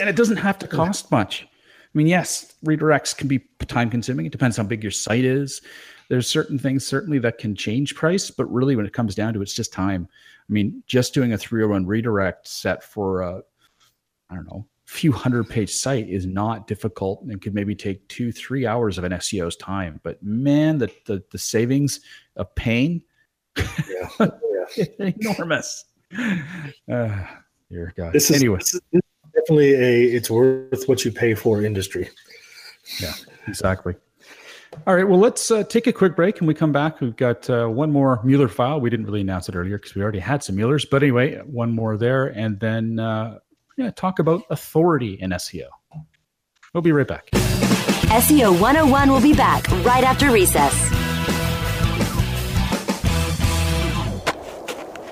And 0.00 0.08
it 0.08 0.16
doesn't 0.16 0.36
have 0.38 0.58
to 0.60 0.68
cost 0.68 1.10
much. 1.10 1.46
I 1.46 1.98
mean, 1.98 2.06
yes, 2.06 2.54
redirects 2.64 3.16
can 3.16 3.28
be 3.28 3.40
time 3.66 3.88
consuming. 3.88 4.26
It 4.26 4.32
depends 4.32 4.56
how 4.56 4.64
big 4.64 4.82
your 4.82 4.90
site 4.90 5.24
is. 5.24 5.62
There's 6.08 6.26
certain 6.26 6.58
things 6.58 6.86
certainly 6.86 7.18
that 7.20 7.38
can 7.38 7.54
change 7.54 7.94
price, 7.94 8.30
but 8.30 8.52
really 8.52 8.76
when 8.76 8.84
it 8.84 8.92
comes 8.92 9.14
down 9.14 9.32
to 9.34 9.40
it, 9.40 9.42
it's 9.42 9.54
just 9.54 9.72
time. 9.72 10.08
I 10.48 10.52
mean, 10.52 10.82
just 10.86 11.14
doing 11.14 11.32
a 11.32 11.38
301 11.38 11.86
redirect 11.86 12.46
set 12.46 12.82
for 12.82 13.22
a, 13.22 13.42
I 14.28 14.34
don't 14.34 14.46
know, 14.46 14.66
few 14.86 15.12
hundred 15.12 15.48
page 15.48 15.72
site 15.72 16.08
is 16.08 16.26
not 16.26 16.66
difficult 16.66 17.22
and 17.22 17.40
could 17.40 17.54
maybe 17.54 17.74
take 17.74 18.06
two, 18.08 18.30
three 18.30 18.66
hours 18.66 18.98
of 18.98 19.04
an 19.04 19.12
SEO's 19.12 19.56
time. 19.56 20.00
But 20.02 20.22
man, 20.22 20.78
the 20.78 20.90
the, 21.06 21.22
the 21.30 21.38
savings 21.38 22.00
of 22.36 22.54
pain 22.54 23.02
yeah, 23.56 24.08
yeah. 24.76 24.86
enormous. 25.20 25.84
Uh, 26.90 27.24
your 27.70 27.92
God. 27.96 28.12
This 28.12 28.30
is, 28.30 28.36
anyway. 28.36 28.58
This 28.58 28.74
is, 28.92 29.00
definitely 29.34 29.74
a 29.74 30.04
it's 30.04 30.30
worth 30.30 30.88
what 30.88 31.04
you 31.04 31.10
pay 31.10 31.34
for 31.34 31.62
industry. 31.62 32.08
Yeah, 33.00 33.12
exactly. 33.48 33.94
All 34.86 34.94
right. 34.94 35.08
Well, 35.08 35.18
let's 35.18 35.50
uh, 35.50 35.64
take 35.64 35.86
a 35.86 35.92
quick 35.92 36.16
break. 36.16 36.38
and 36.38 36.48
we 36.48 36.54
come 36.54 36.72
back, 36.72 37.00
we've 37.00 37.16
got 37.16 37.48
uh, 37.48 37.66
one 37.66 37.90
more 37.90 38.20
Mueller 38.24 38.48
file. 38.48 38.80
We 38.80 38.90
didn't 38.90 39.06
really 39.06 39.20
announce 39.20 39.48
it 39.48 39.54
earlier 39.54 39.78
because 39.78 39.94
we 39.94 40.02
already 40.02 40.18
had 40.18 40.42
some 40.42 40.56
Muellers. 40.56 40.84
But 40.84 41.02
anyway, 41.02 41.38
one 41.44 41.72
more 41.72 41.96
there. 41.96 42.26
And 42.26 42.58
then 42.60 42.98
uh, 42.98 43.38
we're 43.68 43.84
going 43.84 43.90
to 43.90 43.94
talk 43.94 44.18
about 44.18 44.42
authority 44.50 45.14
in 45.14 45.30
SEO. 45.30 45.68
We'll 46.72 46.82
be 46.82 46.92
right 46.92 47.06
back. 47.06 47.30
SEO 47.30 48.60
101 48.60 49.10
will 49.10 49.20
be 49.20 49.34
back 49.34 49.68
right 49.84 50.04
after 50.04 50.30
recess. 50.30 51.03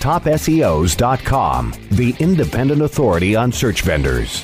TopSEOs.com, 0.00 1.74
the 1.90 2.14
independent 2.18 2.80
authority 2.82 3.36
on 3.36 3.52
search 3.52 3.82
vendors. 3.82 4.42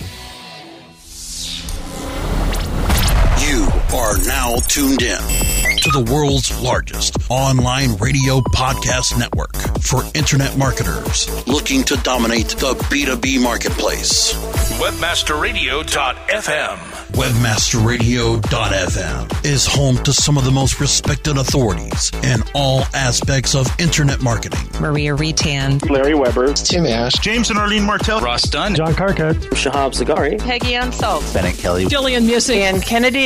You 3.48 3.66
are 3.94 4.18
now 4.26 4.56
tuned 4.68 5.02
in 5.02 5.18
to 5.18 5.90
the 5.92 6.02
world's 6.12 6.58
largest 6.60 7.16
online 7.30 7.96
radio 7.96 8.40
podcast 8.40 9.16
network 9.18 9.54
for 9.80 10.02
internet 10.14 10.56
marketers 10.58 11.28
looking 11.46 11.82
to 11.84 11.96
dominate 11.98 12.48
the 12.48 12.74
B2B 12.90 13.40
marketplace. 13.42 14.32
Webmasterradio.fm. 14.80 16.95
Webmasterradio.fm 17.12 19.44
is 19.44 19.66
home 19.66 19.96
to 19.98 20.12
some 20.12 20.36
of 20.36 20.44
the 20.44 20.50
most 20.50 20.80
respected 20.80 21.36
authorities 21.36 22.10
in 22.24 22.42
all 22.54 22.80
aspects 22.94 23.54
of 23.54 23.68
internet 23.78 24.20
marketing. 24.20 24.68
Maria 24.80 25.16
Retan, 25.16 25.88
Larry 25.88 26.14
Weber, 26.14 26.52
Tim 26.52 26.84
Ash, 26.86 27.12
James 27.14 27.50
and 27.50 27.58
Arlene 27.58 27.84
Martell, 27.84 28.20
Ross 28.20 28.42
Dunn, 28.42 28.74
John 28.74 28.94
Carcutt, 28.94 29.36
Shahab 29.52 29.92
Zagari, 29.92 30.38
Peggy 30.38 30.74
Ansel, 30.74 31.22
Bennett 31.32 31.56
Kelly, 31.56 31.86
Jillian 31.86 32.26
Muessig, 32.26 32.58
and 32.58 32.82
Kennedy. 32.82 33.25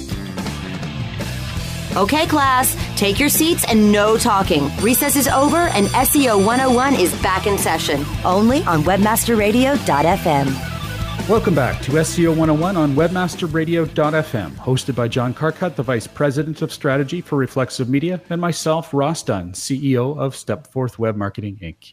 Okay, 1.97 2.25
class, 2.25 2.77
take 2.95 3.19
your 3.19 3.27
seats 3.27 3.65
and 3.67 3.91
no 3.91 4.17
talking. 4.17 4.73
Recess 4.77 5.17
is 5.17 5.27
over 5.27 5.57
and 5.57 5.87
SEO 5.87 6.37
101 6.37 6.95
is 6.95 7.13
back 7.21 7.47
in 7.47 7.57
session, 7.57 8.05
only 8.23 8.63
on 8.63 8.83
webmasterradio.fm. 8.83 11.27
Welcome 11.27 11.53
back 11.53 11.81
to 11.81 11.91
SEO 11.91 12.29
101 12.29 12.77
on 12.77 12.95
webmasterradio.fm, 12.95 14.55
hosted 14.55 14.95
by 14.95 15.09
John 15.09 15.33
Carcutt, 15.33 15.75
the 15.75 15.83
Vice 15.83 16.07
President 16.07 16.61
of 16.61 16.71
Strategy 16.71 17.19
for 17.19 17.37
Reflexive 17.37 17.89
Media, 17.89 18.21
and 18.29 18.39
myself, 18.39 18.93
Ross 18.93 19.21
Dunn, 19.21 19.51
CEO 19.51 20.17
of 20.17 20.33
Stepforth 20.33 20.97
Web 20.97 21.17
Marketing 21.17 21.59
Inc. 21.61 21.91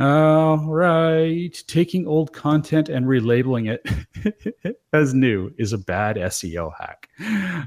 All 0.00 0.56
right. 0.64 1.62
Taking 1.66 2.06
old 2.06 2.32
content 2.32 2.88
and 2.88 3.04
relabeling 3.04 3.70
it 3.70 4.78
as 4.94 5.12
new 5.12 5.52
is 5.58 5.74
a 5.74 5.78
bad 5.78 6.16
SEO 6.16 6.72
hack. 6.78 7.10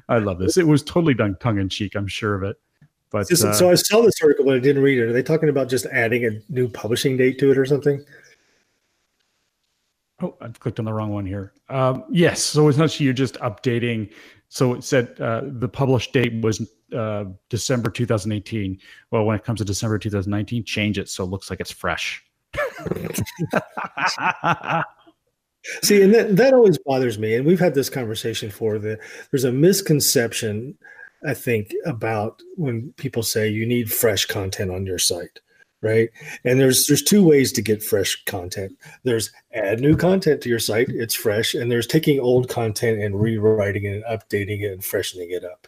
I 0.10 0.18
love 0.18 0.40
this. 0.40 0.58
It 0.58 0.66
was 0.66 0.82
totally 0.82 1.14
done 1.14 1.38
tongue 1.40 1.60
in 1.60 1.70
cheek, 1.70 1.96
I'm 1.96 2.08
sure 2.08 2.34
of 2.34 2.42
it. 2.42 2.58
But 3.12 3.28
so, 3.28 3.50
uh, 3.50 3.54
so 3.54 3.70
I 3.70 3.76
saw 3.76 4.02
this 4.02 4.20
article, 4.24 4.46
but 4.46 4.56
I 4.56 4.60
didn't 4.60 4.82
read 4.82 4.98
it. 4.98 5.04
Are 5.04 5.14
they 5.14 5.22
talking 5.22 5.48
about 5.48 5.70
just 5.70 5.86
adding 5.86 6.26
a 6.26 6.32
new 6.50 6.68
publishing 6.68 7.16
date 7.16 7.38
to 7.38 7.52
it 7.52 7.58
or 7.60 7.66
something? 7.68 8.04
Oh, 10.20 10.36
I've 10.42 10.60
clicked 10.60 10.80
on 10.80 10.86
the 10.86 10.94
wrong 10.94 11.12
one 11.12 11.28
here. 11.28 11.54
Um, 11.70 12.06
yes. 12.10 12.42
So 12.42 12.68
essentially, 12.68 13.06
you're 13.06 13.14
just 13.14 13.36
updating. 13.36 14.12
So 14.50 14.74
it 14.74 14.84
said 14.84 15.22
uh, 15.22 15.42
the 15.46 15.70
published 15.70 16.14
date 16.14 16.42
was 16.42 16.68
uh, 16.94 17.26
December 17.50 17.90
2018. 17.90 18.80
Well, 19.12 19.26
when 19.26 19.36
it 19.36 19.44
comes 19.44 19.60
to 19.60 19.66
December 19.66 20.00
2019, 20.00 20.64
change 20.64 20.98
it 20.98 21.10
so 21.10 21.24
it 21.24 21.28
looks 21.28 21.50
like 21.50 21.60
it's 21.60 21.72
fresh. 21.72 22.24
See, 25.82 26.02
and 26.02 26.14
that, 26.14 26.36
that 26.36 26.54
always 26.54 26.78
bothers 26.78 27.18
me. 27.18 27.36
And 27.36 27.46
we've 27.46 27.60
had 27.60 27.74
this 27.74 27.90
conversation 27.90 28.52
for 28.52 28.78
the 28.78 29.00
there's 29.32 29.46
a 29.46 29.52
misconception, 29.52 30.78
I 31.26 31.34
think, 31.34 31.74
about 31.86 32.42
when 32.56 32.94
people 32.98 33.24
say 33.24 33.48
you 33.48 33.66
need 33.66 33.92
fresh 33.92 34.26
content 34.26 34.72
on 34.72 34.86
your 34.86 35.00
site 35.00 35.40
right 35.84 36.10
and 36.46 36.60
there's 36.60 36.88
there's 36.88 37.04
two 37.04 37.24
ways 37.24 37.52
to 37.52 37.62
get 37.62 37.84
fresh 37.84 38.24
content 38.26 38.76
there's 39.04 39.32
add 39.54 39.82
new 39.82 39.96
content 39.96 40.42
to 40.42 40.50
your 40.50 40.58
site 40.58 40.88
it's 40.90 41.14
fresh 41.14 41.54
and 41.54 41.70
there's 41.70 41.86
taking 41.86 42.20
old 42.20 42.50
content 42.50 43.00
and 43.00 43.20
rewriting 43.20 43.84
it 43.84 43.96
and 43.96 44.06
updating 44.06 44.62
it 44.62 44.72
and 44.72 44.84
freshening 44.84 45.30
it 45.30 45.44
up 45.44 45.68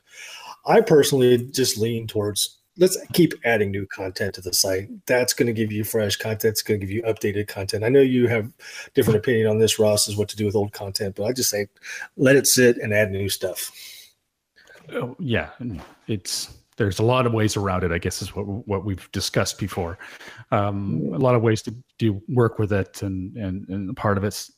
i 0.66 0.82
personally 0.82 1.38
just 1.38 1.78
lean 1.78 2.08
towards 2.08 2.58
let's 2.78 2.98
keep 3.14 3.34
adding 3.46 3.72
new 3.72 3.86
content 3.88 4.36
to 4.36 4.42
the 4.42 4.54
site 4.54 4.90
that's 5.06 5.34
going 5.34 5.48
to 5.48 5.54
give 5.54 5.72
you 5.72 5.84
fresh 5.84 6.16
content 6.16 6.52
it's 6.52 6.62
going 6.62 6.80
to 6.80 6.86
give 6.86 6.94
you 6.94 7.02
updated 7.04 7.48
content 7.48 7.84
i 7.84 7.90
know 7.90 8.02
you 8.02 8.28
have 8.28 8.52
different 8.94 9.18
opinion 9.18 9.48
on 9.48 9.60
this 9.60 9.80
ross 9.80 10.08
is 10.08 10.18
what 10.18 10.30
to 10.30 10.36
do 10.36 10.46
with 10.46 10.56
old 10.56 10.72
content 10.74 11.16
but 11.16 11.24
i 11.24 11.32
just 11.32 11.50
say 11.50 11.68
let 12.18 12.36
it 12.36 12.48
sit 12.48 12.78
and 12.78 12.94
add 12.94 13.12
new 13.12 13.30
stuff 13.30 13.72
oh, 14.94 15.16
yeah 15.20 15.50
it's 16.08 16.56
there's 16.78 17.00
a 17.00 17.04
lot 17.04 17.26
of 17.26 17.34
ways 17.34 17.56
around 17.56 17.84
it. 17.84 17.92
I 17.92 17.98
guess 17.98 18.22
is 18.22 18.36
what 18.36 18.44
what 18.44 18.86
we've 18.86 19.10
discussed 19.12 19.60
before. 19.60 19.98
Um, 20.52 21.12
a 21.14 21.18
lot 21.18 21.36
of 21.36 21.42
ways 21.42 21.62
to 21.64 21.76
do 21.98 22.22
work 22.28 22.60
with 22.60 22.74
it, 22.74 23.02
and 23.02 23.36
and 23.38 23.68
and 23.70 23.96
part 23.96 24.18
of 24.18 24.24
it's 24.24 24.52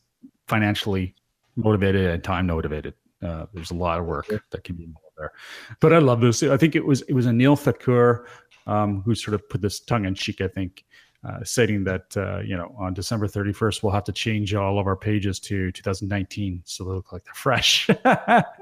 financially 0.48 1.16
motivated 1.56 2.10
and 2.10 2.24
time 2.24 2.48
motivated. 2.48 2.94
Uh, 3.24 3.46
there's 3.54 3.72
a 3.72 3.76
lot 3.76 4.00
of 4.00 4.06
work 4.06 4.28
that 4.28 4.64
can 4.64 4.76
be 4.76 4.88
there. 5.18 5.32
But 5.80 5.94
I 5.94 6.00
love 6.00 6.22
this. 6.22 6.44
I 6.44 6.58
think 6.58 6.76
it 6.76 6.86
was 6.86 7.02
it 7.04 7.14
was 7.14 7.26
Anil 7.26 7.58
Thakur 7.58 8.28
um, 8.66 9.02
who 9.04 9.16
sort 9.16 9.36
of 9.36 9.48
put 9.50 9.62
this 9.62 9.80
tongue 9.80 10.06
in 10.06 10.16
cheek. 10.16 10.42
I 10.42 10.48
think. 10.48 10.84
Uh, 11.28 11.44
stating 11.44 11.84
that 11.84 12.16
uh, 12.16 12.40
you 12.42 12.56
know 12.56 12.74
on 12.80 12.94
December 12.94 13.28
31st 13.28 13.82
we'll 13.82 13.92
have 13.92 14.04
to 14.04 14.12
change 14.12 14.54
all 14.54 14.78
of 14.80 14.86
our 14.86 14.96
pages 14.96 15.40
to 15.40 15.72
2019 15.72 16.62
so 16.64 16.84
they 16.84 16.92
look 16.92 17.12
like 17.12 17.24
they're 17.26 17.34
fresh. 17.34 17.90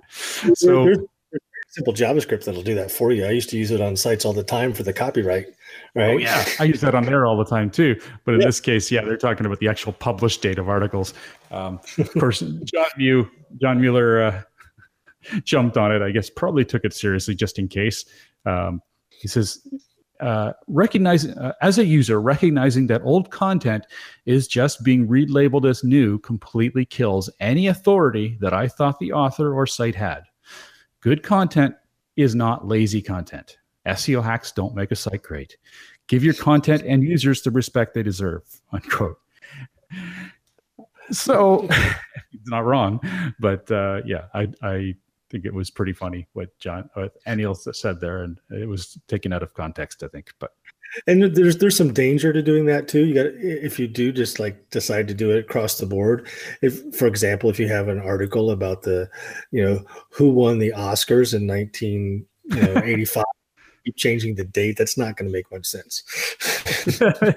so 0.55 1.05
simple 1.75 1.93
JavaScript 1.93 2.45
that'll 2.45 2.63
do 2.63 2.73
that 2.75 2.89
for 2.89 3.11
you. 3.11 3.25
I 3.25 3.31
used 3.31 3.49
to 3.49 3.57
use 3.57 3.69
it 3.69 3.81
on 3.81 3.97
sites 3.97 4.23
all 4.23 4.31
the 4.31 4.43
time 4.43 4.73
for 4.73 4.83
the 4.83 4.93
copyright. 4.93 5.47
Right. 5.93 6.13
Oh, 6.13 6.17
yeah. 6.17 6.45
I 6.57 6.63
use 6.63 6.79
that 6.81 6.95
on 6.95 7.03
there 7.03 7.25
all 7.25 7.35
the 7.35 7.45
time 7.45 7.69
too. 7.69 7.99
But 8.23 8.35
in 8.35 8.39
yeah. 8.39 8.45
this 8.47 8.61
case, 8.61 8.89
yeah, 8.89 9.01
they're 9.01 9.17
talking 9.17 9.45
about 9.45 9.59
the 9.59 9.67
actual 9.67 9.91
published 9.91 10.41
date 10.41 10.57
of 10.57 10.69
articles. 10.69 11.13
Um, 11.51 11.81
of 11.97 12.13
course, 12.13 12.39
John 12.63 12.87
Mew, 12.97 13.29
John 13.61 13.81
Mueller 13.81 14.23
uh, 14.23 14.41
jumped 15.43 15.77
on 15.77 15.91
it. 15.91 16.01
I 16.01 16.11
guess 16.11 16.29
probably 16.29 16.65
took 16.65 16.85
it 16.85 16.93
seriously 16.93 17.35
just 17.35 17.59
in 17.59 17.67
case. 17.67 18.05
Um, 18.45 18.81
he 19.09 19.27
says, 19.27 19.67
uh, 20.19 20.53
recognizing 20.67 21.37
uh, 21.37 21.53
as 21.61 21.77
a 21.77 21.85
user, 21.85 22.21
recognizing 22.21 22.87
that 22.87 23.01
old 23.03 23.31
content 23.31 23.85
is 24.25 24.47
just 24.47 24.83
being 24.83 25.07
relabeled 25.07 25.69
as 25.69 25.83
new 25.83 26.19
completely 26.19 26.85
kills 26.85 27.29
any 27.39 27.67
authority 27.67 28.37
that 28.39 28.53
I 28.53 28.67
thought 28.67 28.99
the 28.99 29.11
author 29.11 29.53
or 29.53 29.67
site 29.67 29.95
had. 29.95 30.23
Good 31.01 31.21
content 31.23 31.75
is 32.15 32.33
not 32.33 32.67
lazy 32.67 33.01
content. 33.01 33.57
SEO 33.85 34.23
hacks 34.23 34.51
don't 34.51 34.75
make 34.75 34.91
a 34.91 34.95
site 34.95 35.21
great. 35.21 35.57
Give 36.07 36.23
your 36.23 36.33
content 36.33 36.83
and 36.85 37.03
users 37.03 37.41
the 37.41 37.51
respect 37.51 37.93
they 37.93 38.03
deserve. 38.03 38.43
Unquote. 38.71 39.19
So 41.11 41.67
not 42.45 42.65
wrong, 42.65 42.99
but 43.39 43.69
uh, 43.69 44.01
yeah, 44.05 44.25
I, 44.33 44.47
I 44.61 44.95
think 45.29 45.45
it 45.45 45.53
was 45.53 45.69
pretty 45.69 45.93
funny 45.93 46.27
what 46.33 46.57
John, 46.59 46.89
what 46.93 47.13
Anil 47.25 47.55
said 47.75 47.99
there, 47.99 48.23
and 48.23 48.39
it 48.51 48.67
was 48.67 48.97
taken 49.07 49.33
out 49.33 49.43
of 49.43 49.53
context, 49.53 50.03
I 50.03 50.07
think. 50.07 50.31
But 50.39 50.51
and 51.07 51.23
there's 51.35 51.57
there's 51.57 51.75
some 51.75 51.93
danger 51.93 52.31
to 52.31 52.41
doing 52.41 52.65
that 52.65 52.87
too. 52.87 53.05
You 53.05 53.13
got 53.13 53.25
if 53.25 53.79
you 53.79 53.87
do 53.87 54.11
just 54.11 54.39
like 54.39 54.69
decide 54.69 55.07
to 55.07 55.13
do 55.13 55.31
it 55.31 55.39
across 55.39 55.77
the 55.77 55.85
board. 55.85 56.27
If, 56.61 56.95
for 56.95 57.07
example, 57.07 57.49
if 57.49 57.59
you 57.59 57.67
have 57.67 57.87
an 57.87 57.99
article 57.99 58.51
about 58.51 58.83
the, 58.83 59.09
you 59.51 59.63
know, 59.63 59.83
who 60.09 60.29
won 60.29 60.59
the 60.59 60.71
Oscars 60.71 61.33
in 61.33 61.47
1985 61.47 63.23
keep 63.85 63.95
changing 63.95 64.35
the 64.35 64.43
date, 64.43 64.77
that's 64.77 64.97
not 64.97 65.15
going 65.15 65.29
to 65.29 65.33
make 65.33 65.49
much 65.51 65.65
sense. 65.65 66.03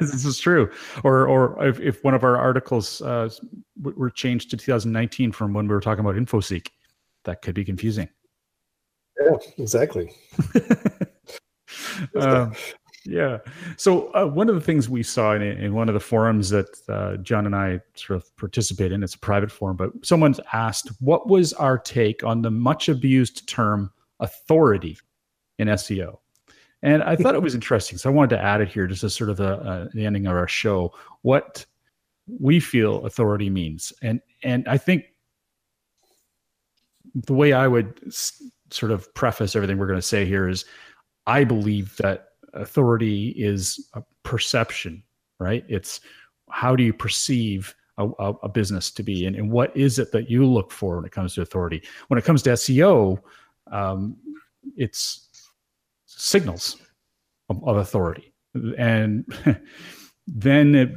this 0.00 0.24
is 0.24 0.38
true. 0.38 0.70
Or, 1.04 1.26
or 1.26 1.66
if, 1.66 1.78
if 1.80 2.02
one 2.02 2.14
of 2.14 2.24
our 2.24 2.36
articles 2.36 3.02
uh, 3.02 3.28
were 3.80 4.10
changed 4.10 4.50
to 4.50 4.56
2019 4.56 5.32
from 5.32 5.52
when 5.52 5.68
we 5.68 5.74
were 5.74 5.80
talking 5.80 6.04
about 6.04 6.16
InfoSeek, 6.16 6.68
that 7.28 7.42
could 7.42 7.54
be 7.54 7.64
confusing. 7.64 8.08
Yeah, 9.20 9.36
exactly. 9.58 10.10
um, 12.20 12.54
yeah. 13.04 13.38
So 13.76 14.10
uh, 14.14 14.26
one 14.26 14.48
of 14.48 14.54
the 14.54 14.62
things 14.62 14.88
we 14.88 15.02
saw 15.02 15.34
in, 15.34 15.42
in 15.42 15.74
one 15.74 15.88
of 15.88 15.94
the 15.94 16.00
forums 16.00 16.48
that 16.50 16.68
uh, 16.88 17.18
John 17.18 17.44
and 17.44 17.54
I 17.54 17.80
sort 17.94 18.16
of 18.16 18.36
participate 18.36 18.92
in, 18.92 19.02
it's 19.02 19.14
a 19.14 19.18
private 19.18 19.50
forum, 19.50 19.76
but 19.76 19.90
someone's 20.02 20.40
asked, 20.54 20.90
what 21.00 21.28
was 21.28 21.52
our 21.54 21.78
take 21.78 22.24
on 22.24 22.40
the 22.40 22.50
much 22.50 22.88
abused 22.88 23.46
term 23.46 23.90
authority 24.20 24.96
in 25.58 25.68
SEO? 25.68 26.18
And 26.82 27.02
I 27.02 27.14
thought 27.16 27.34
it 27.34 27.42
was 27.42 27.54
interesting. 27.54 27.98
So 27.98 28.08
I 28.08 28.12
wanted 28.12 28.36
to 28.36 28.42
add 28.42 28.60
it 28.62 28.68
here 28.68 28.86
just 28.86 29.04
as 29.04 29.14
sort 29.14 29.30
of 29.30 29.36
the, 29.36 29.56
uh, 29.56 29.88
the 29.92 30.06
ending 30.06 30.26
of 30.26 30.34
our 30.34 30.48
show, 30.48 30.94
what 31.22 31.66
we 32.40 32.60
feel 32.60 33.04
authority 33.04 33.50
means. 33.50 33.92
And, 34.00 34.20
and 34.42 34.66
I 34.66 34.78
think 34.78 35.06
the 37.14 37.34
way 37.34 37.52
I 37.52 37.68
would 37.68 38.00
s- 38.06 38.42
sort 38.70 38.92
of 38.92 39.12
preface 39.14 39.56
everything 39.56 39.78
we're 39.78 39.86
going 39.86 39.98
to 39.98 40.02
say 40.02 40.24
here 40.24 40.48
is 40.48 40.64
I 41.26 41.44
believe 41.44 41.96
that 41.96 42.28
authority 42.54 43.28
is 43.30 43.88
a 43.94 44.02
perception, 44.22 45.02
right? 45.38 45.64
It's 45.68 46.00
how 46.50 46.74
do 46.74 46.82
you 46.82 46.92
perceive 46.92 47.74
a, 47.98 48.08
a, 48.42 48.48
business 48.48 48.90
to 48.92 49.02
be, 49.02 49.26
and, 49.26 49.34
and, 49.34 49.50
what 49.50 49.76
is 49.76 49.98
it 49.98 50.12
that 50.12 50.30
you 50.30 50.46
look 50.46 50.70
for 50.70 50.96
when 50.96 51.04
it 51.04 51.10
comes 51.10 51.34
to 51.34 51.42
authority? 51.42 51.82
When 52.06 52.16
it 52.16 52.24
comes 52.24 52.42
to 52.42 52.50
SEO, 52.50 53.18
um, 53.72 54.16
it's 54.76 55.28
signals 56.06 56.76
of, 57.48 57.62
of 57.64 57.76
authority. 57.78 58.32
And 58.78 59.26
then 60.28 60.74
it, 60.74 60.94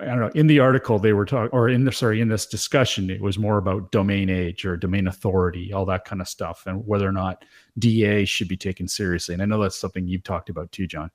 I 0.00 0.06
don't 0.06 0.20
know. 0.20 0.30
In 0.34 0.46
the 0.46 0.60
article, 0.60 0.98
they 0.98 1.12
were 1.12 1.24
talking, 1.24 1.50
or 1.52 1.68
in 1.68 1.84
the 1.84 1.92
sorry, 1.92 2.20
in 2.20 2.28
this 2.28 2.46
discussion, 2.46 3.10
it 3.10 3.20
was 3.20 3.38
more 3.38 3.58
about 3.58 3.90
domain 3.90 4.30
age 4.30 4.64
or 4.64 4.76
domain 4.76 5.08
authority, 5.08 5.72
all 5.72 5.84
that 5.86 6.04
kind 6.04 6.22
of 6.22 6.28
stuff, 6.28 6.64
and 6.66 6.86
whether 6.86 7.08
or 7.08 7.12
not 7.12 7.44
DA 7.78 8.24
should 8.24 8.48
be 8.48 8.56
taken 8.56 8.86
seriously. 8.86 9.34
And 9.34 9.42
I 9.42 9.46
know 9.46 9.60
that's 9.60 9.76
something 9.76 10.06
you've 10.06 10.22
talked 10.22 10.50
about 10.50 10.70
too, 10.70 10.86
John. 10.86 11.10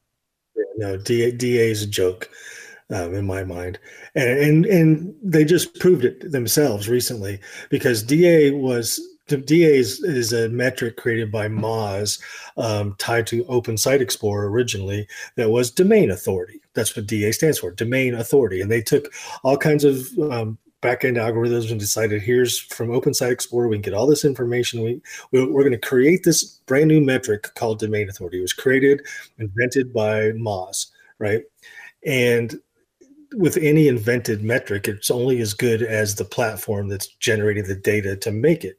Yeah, 0.56 0.64
no, 0.78 0.98
DA, 0.98 1.32
DA 1.32 1.72
is 1.72 1.82
a 1.82 1.88
joke 1.88 2.30
um, 2.90 3.16
in 3.16 3.26
my 3.26 3.46
mind, 3.46 3.80
and, 4.16 4.40
and 4.40 4.66
and 4.66 5.16
they 5.24 5.46
just 5.46 5.80
proved 5.80 6.04
it 6.04 6.32
themselves 6.32 6.90
recently 6.90 7.40
because 7.70 8.04
DA 8.04 8.52
was 8.52 9.00
DA 9.28 9.78
is, 9.78 10.04
is, 10.04 10.34
a 10.34 10.50
metric 10.50 10.98
created 10.98 11.32
by 11.32 11.48
Moz 11.48 12.20
um, 12.58 12.96
tied 13.00 13.26
to 13.28 13.46
Open 13.46 13.78
Site 13.78 14.02
Explorer 14.02 14.50
originally 14.50 15.08
that 15.38 15.50
was 15.50 15.72
domain 15.72 16.12
authority. 16.12 16.60
That's 16.74 16.96
what 16.96 17.08
DA 17.08 17.32
stands 17.32 17.60
for, 17.60 17.72
domain 17.72 18.16
authority. 18.16 18.62
And 18.62 18.72
they 18.72 18.82
took 18.82 19.14
all 19.44 19.58
kinds 19.58 19.84
of 19.84 20.08
um, 20.32 20.58
backend 20.82 21.18
algorithms 21.18 21.72
and 21.72 21.80
decided 21.80 22.22
here's 22.22 22.60
from 22.60 22.92
Open 22.92 23.14
Site 23.14 23.32
Explorer, 23.32 23.68
we 23.68 23.78
can 23.78 23.82
get 23.82 23.94
all 23.94 24.08
this 24.08 24.26
information. 24.26 24.82
We, 24.82 25.02
we're, 25.32 25.52
we're 25.52 25.64
going 25.64 25.72
to 25.72 25.78
create 25.78 26.24
this 26.24 26.44
brand 26.66 26.88
new 26.88 27.02
metric 27.02 27.54
called 27.56 27.80
domain 27.80 28.10
authority. 28.10 28.40
It 28.40 28.42
was 28.42 28.54
created, 28.54 29.02
invented 29.40 29.94
by 29.94 30.32
Moz, 30.32 30.88
right? 31.20 31.44
And 32.06 32.56
with 33.36 33.58
any 33.58 33.88
invented 33.88 34.44
metric, 34.44 34.88
it's 34.88 35.10
only 35.10 35.42
as 35.42 35.54
good 35.54 35.82
as 35.82 36.16
the 36.16 36.26
platform 36.26 36.88
that's 36.88 37.08
generating 37.08 37.64
the 37.64 37.76
data 37.76 38.16
to 38.18 38.32
make 38.32 38.64
it 38.64 38.78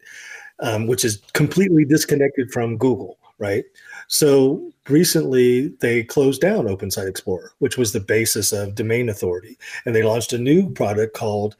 um, 0.61 0.87
which 0.87 1.05
is 1.05 1.23
completely 1.33 1.85
disconnected 1.85 2.51
from 2.53 2.77
Google, 2.77 3.19
right? 3.39 3.65
So 4.09 4.73
recently 4.89 5.69
they 5.81 6.05
closed 6.05 6.41
down 6.41 6.69
Open 6.69 6.91
Site 6.91 7.09
Explorer, 7.09 7.53
which 7.59 7.79
was 7.79 7.93
the 7.93 8.01
basis 8.01 8.53
of 8.53 8.75
domain 8.75 9.09
authority, 9.09 9.59
and 9.85 9.95
they 9.95 10.03
launched 10.03 10.33
a 10.33 10.39
new 10.39 10.71
product 10.71 11.15
called 11.17 11.57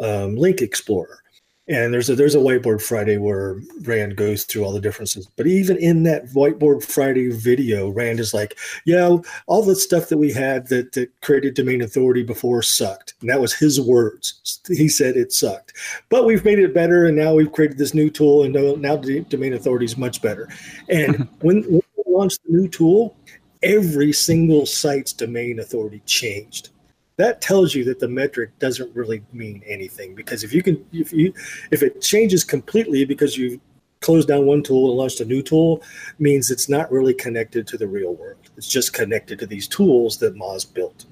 um, 0.00 0.36
Link 0.36 0.60
Explorer. 0.60 1.23
And 1.66 1.94
there's 1.94 2.10
a 2.10 2.14
there's 2.14 2.34
a 2.34 2.38
whiteboard 2.38 2.82
Friday 2.82 3.16
where 3.16 3.58
Rand 3.82 4.16
goes 4.16 4.44
through 4.44 4.64
all 4.64 4.72
the 4.72 4.80
differences. 4.80 5.26
But 5.36 5.46
even 5.46 5.78
in 5.78 6.02
that 6.02 6.26
whiteboard 6.26 6.84
Friday 6.84 7.30
video, 7.30 7.88
Rand 7.88 8.20
is 8.20 8.34
like, 8.34 8.58
"Yeah, 8.84 9.16
all 9.46 9.62
the 9.62 9.74
stuff 9.74 10.10
that 10.10 10.18
we 10.18 10.30
had 10.30 10.68
that 10.68 10.92
that 10.92 11.18
created 11.22 11.54
domain 11.54 11.80
authority 11.80 12.22
before 12.22 12.60
sucked." 12.60 13.14
And 13.22 13.30
that 13.30 13.40
was 13.40 13.54
his 13.54 13.80
words. 13.80 14.60
He 14.68 14.88
said 14.88 15.16
it 15.16 15.32
sucked, 15.32 15.72
but 16.10 16.26
we've 16.26 16.44
made 16.44 16.58
it 16.58 16.74
better, 16.74 17.06
and 17.06 17.16
now 17.16 17.34
we've 17.34 17.52
created 17.52 17.78
this 17.78 17.94
new 17.94 18.10
tool, 18.10 18.42
and 18.42 18.52
now 18.82 18.96
domain 18.96 19.54
authority 19.54 19.86
is 19.86 19.96
much 19.96 20.20
better. 20.20 20.50
And 20.90 21.26
when, 21.40 21.62
when 21.62 21.82
we 21.96 22.12
launched 22.12 22.40
the 22.44 22.52
new 22.52 22.68
tool, 22.68 23.16
every 23.62 24.12
single 24.12 24.66
site's 24.66 25.14
domain 25.14 25.60
authority 25.60 26.02
changed 26.04 26.68
that 27.16 27.40
tells 27.40 27.74
you 27.74 27.84
that 27.84 28.00
the 28.00 28.08
metric 28.08 28.58
doesn't 28.58 28.94
really 28.94 29.22
mean 29.32 29.62
anything 29.66 30.14
because 30.14 30.42
if 30.42 30.52
you 30.52 30.62
can 30.62 30.84
if 30.92 31.12
you 31.12 31.32
if 31.70 31.82
it 31.82 32.00
changes 32.00 32.44
completely 32.44 33.04
because 33.04 33.36
you 33.36 33.60
closed 34.00 34.28
down 34.28 34.44
one 34.44 34.62
tool 34.62 34.90
and 34.90 34.98
launched 34.98 35.20
a 35.20 35.24
new 35.24 35.42
tool 35.42 35.82
means 36.18 36.50
it's 36.50 36.68
not 36.68 36.90
really 36.92 37.14
connected 37.14 37.66
to 37.66 37.78
the 37.78 37.88
real 37.88 38.14
world. 38.14 38.50
It's 38.56 38.68
just 38.68 38.92
connected 38.92 39.38
to 39.38 39.46
these 39.46 39.66
tools 39.66 40.18
that 40.18 40.34
moz 40.34 40.72
built. 40.72 41.06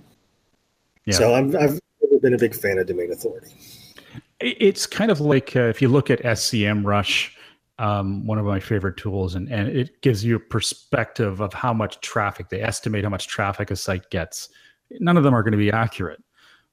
Yeah. 1.06 1.14
so 1.14 1.34
I'm, 1.34 1.56
i've 1.56 1.80
never 2.02 2.20
been 2.20 2.34
a 2.34 2.38
big 2.38 2.54
fan 2.54 2.78
of 2.78 2.86
domain 2.86 3.12
authority. 3.12 3.52
It's 4.40 4.86
kind 4.86 5.10
of 5.10 5.20
like 5.20 5.56
uh, 5.56 5.62
if 5.62 5.80
you 5.80 5.88
look 5.88 6.10
at 6.10 6.20
SEMrush 6.22 7.30
um, 7.78 8.26
one 8.26 8.38
of 8.38 8.44
my 8.44 8.60
favorite 8.60 8.96
tools, 8.96 9.34
and, 9.34 9.48
and 9.50 9.68
it 9.68 10.00
gives 10.02 10.24
you 10.24 10.36
a 10.36 10.40
perspective 10.40 11.40
of 11.40 11.52
how 11.52 11.72
much 11.72 12.00
traffic 12.00 12.48
they 12.48 12.60
estimate 12.60 13.02
how 13.02 13.10
much 13.10 13.26
traffic 13.26 13.70
a 13.70 13.76
site 13.76 14.08
gets 14.10 14.50
none 15.00 15.16
of 15.16 15.24
them 15.24 15.34
are 15.34 15.42
going 15.42 15.52
to 15.52 15.58
be 15.58 15.70
accurate, 15.70 16.22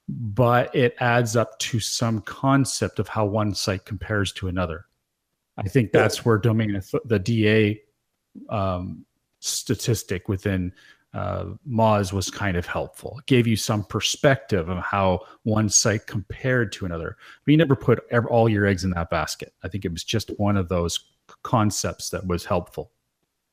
but 0.08 0.74
it 0.76 0.96
adds 1.00 1.36
up 1.36 1.58
to 1.60 1.80
some 1.80 2.22
concept 2.22 3.00
of 3.00 3.08
how 3.08 3.26
one 3.26 3.54
site 3.54 3.86
compares 3.86 4.32
to 4.34 4.48
another. 4.48 4.86
I 5.58 5.68
think 5.68 5.92
that's 5.92 6.24
where 6.24 6.38
domain 6.38 6.82
the 7.06 7.20
DA 7.20 7.82
um, 8.50 9.06
statistic 9.40 10.30
within 10.30 10.74
uh, 11.14 11.46
Moz 11.68 12.14
was 12.14 12.30
kind 12.30 12.56
of 12.56 12.66
helpful. 12.66 13.18
It 13.20 13.26
gave 13.26 13.48
you 13.48 13.56
some 13.56 13.84
perspective 13.84 14.70
of 14.70 14.78
how 14.80 15.22
one 15.44 15.70
site 15.70 16.06
compared 16.06 16.72
to 16.74 16.86
another. 16.86 17.18
But 17.44 17.52
you 17.52 17.58
never 17.58 17.76
put 17.76 18.00
all 18.30 18.48
your 18.48 18.66
eggs 18.66 18.84
in 18.84 18.92
that 18.92 19.10
basket. 19.10 19.54
I 19.64 19.68
think 19.68 19.86
it 19.86 19.92
was 19.92 20.04
just 20.04 20.30
one 20.38 20.56
of 20.56 20.70
those 20.70 21.00
concepts 21.44 22.10
that 22.12 22.26
was 22.28 22.46
helpful. 22.46 22.92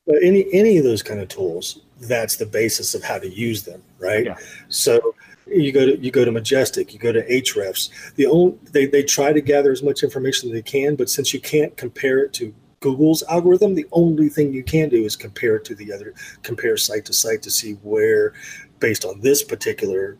But 0.07 0.23
any 0.23 0.51
any 0.53 0.77
of 0.77 0.85
those 0.85 1.03
kind 1.03 1.19
of 1.19 1.27
tools, 1.27 1.81
that's 1.99 2.37
the 2.37 2.45
basis 2.45 2.95
of 2.95 3.03
how 3.03 3.19
to 3.19 3.29
use 3.29 3.63
them, 3.63 3.83
right? 3.99 4.25
Yeah. 4.25 4.37
So 4.69 5.13
you 5.45 5.71
go 5.71 5.85
to 5.85 5.97
you 5.99 6.11
go 6.11 6.25
to 6.25 6.31
Majestic, 6.31 6.93
you 6.93 6.99
go 6.99 7.11
to 7.11 7.27
Ahrefs. 7.27 7.89
The 8.15 8.25
only 8.25 8.57
they 8.71 8.85
they 8.85 9.03
try 9.03 9.33
to 9.33 9.41
gather 9.41 9.71
as 9.71 9.83
much 9.83 10.03
information 10.03 10.49
as 10.49 10.53
they 10.53 10.61
can, 10.61 10.95
but 10.95 11.09
since 11.09 11.33
you 11.33 11.41
can't 11.41 11.75
compare 11.77 12.19
it 12.19 12.33
to 12.33 12.53
Google's 12.79 13.23
algorithm, 13.23 13.75
the 13.75 13.87
only 13.91 14.29
thing 14.29 14.53
you 14.53 14.63
can 14.63 14.89
do 14.89 15.03
is 15.03 15.15
compare 15.15 15.55
it 15.57 15.65
to 15.65 15.75
the 15.75 15.91
other, 15.91 16.13
compare 16.43 16.77
site 16.77 17.05
to 17.05 17.13
site 17.13 17.41
to 17.41 17.51
see 17.51 17.73
where, 17.83 18.33
based 18.79 19.03
on 19.03 19.19
this 19.21 19.43
particular 19.43 20.17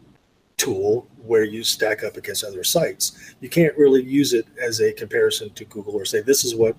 tool, 0.57 1.07
where 1.23 1.43
you 1.43 1.63
stack 1.63 2.03
up 2.03 2.17
against 2.17 2.43
other 2.43 2.63
sites. 2.63 3.35
You 3.41 3.49
can't 3.49 3.77
really 3.77 4.03
use 4.03 4.33
it 4.33 4.47
as 4.59 4.81
a 4.81 4.91
comparison 4.91 5.51
to 5.51 5.65
Google 5.65 5.93
or 5.93 6.03
say 6.03 6.21
this 6.21 6.43
is 6.43 6.55
what 6.55 6.75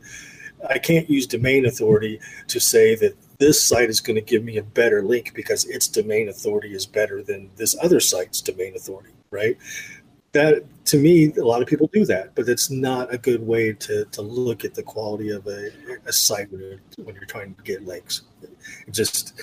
I 0.68 0.78
can't 0.78 1.08
use 1.08 1.26
domain 1.26 1.66
authority 1.66 2.20
to 2.48 2.60
say 2.60 2.94
that 2.96 3.16
this 3.38 3.62
site 3.62 3.88
is 3.88 4.00
going 4.00 4.16
to 4.16 4.22
give 4.22 4.44
me 4.44 4.56
a 4.56 4.62
better 4.62 5.02
link 5.02 5.32
because 5.34 5.64
its 5.66 5.86
domain 5.86 6.28
authority 6.28 6.74
is 6.74 6.86
better 6.86 7.22
than 7.22 7.50
this 7.56 7.76
other 7.80 8.00
site's 8.00 8.40
domain 8.40 8.74
authority, 8.74 9.10
right? 9.30 9.56
That 10.32 10.64
to 10.86 10.98
me, 10.98 11.32
a 11.34 11.44
lot 11.44 11.62
of 11.62 11.68
people 11.68 11.88
do 11.92 12.04
that, 12.06 12.34
but 12.34 12.48
it's 12.48 12.70
not 12.70 13.12
a 13.12 13.18
good 13.18 13.46
way 13.46 13.72
to, 13.72 14.04
to 14.06 14.22
look 14.22 14.64
at 14.64 14.74
the 14.74 14.82
quality 14.82 15.30
of 15.30 15.46
a, 15.46 15.70
a 16.06 16.12
site 16.12 16.50
when 16.50 16.60
you're, 16.60 16.80
when 17.04 17.14
you're 17.14 17.24
trying 17.24 17.54
to 17.54 17.62
get 17.62 17.86
links. 17.86 18.22
It 18.86 18.92
just 18.92 19.40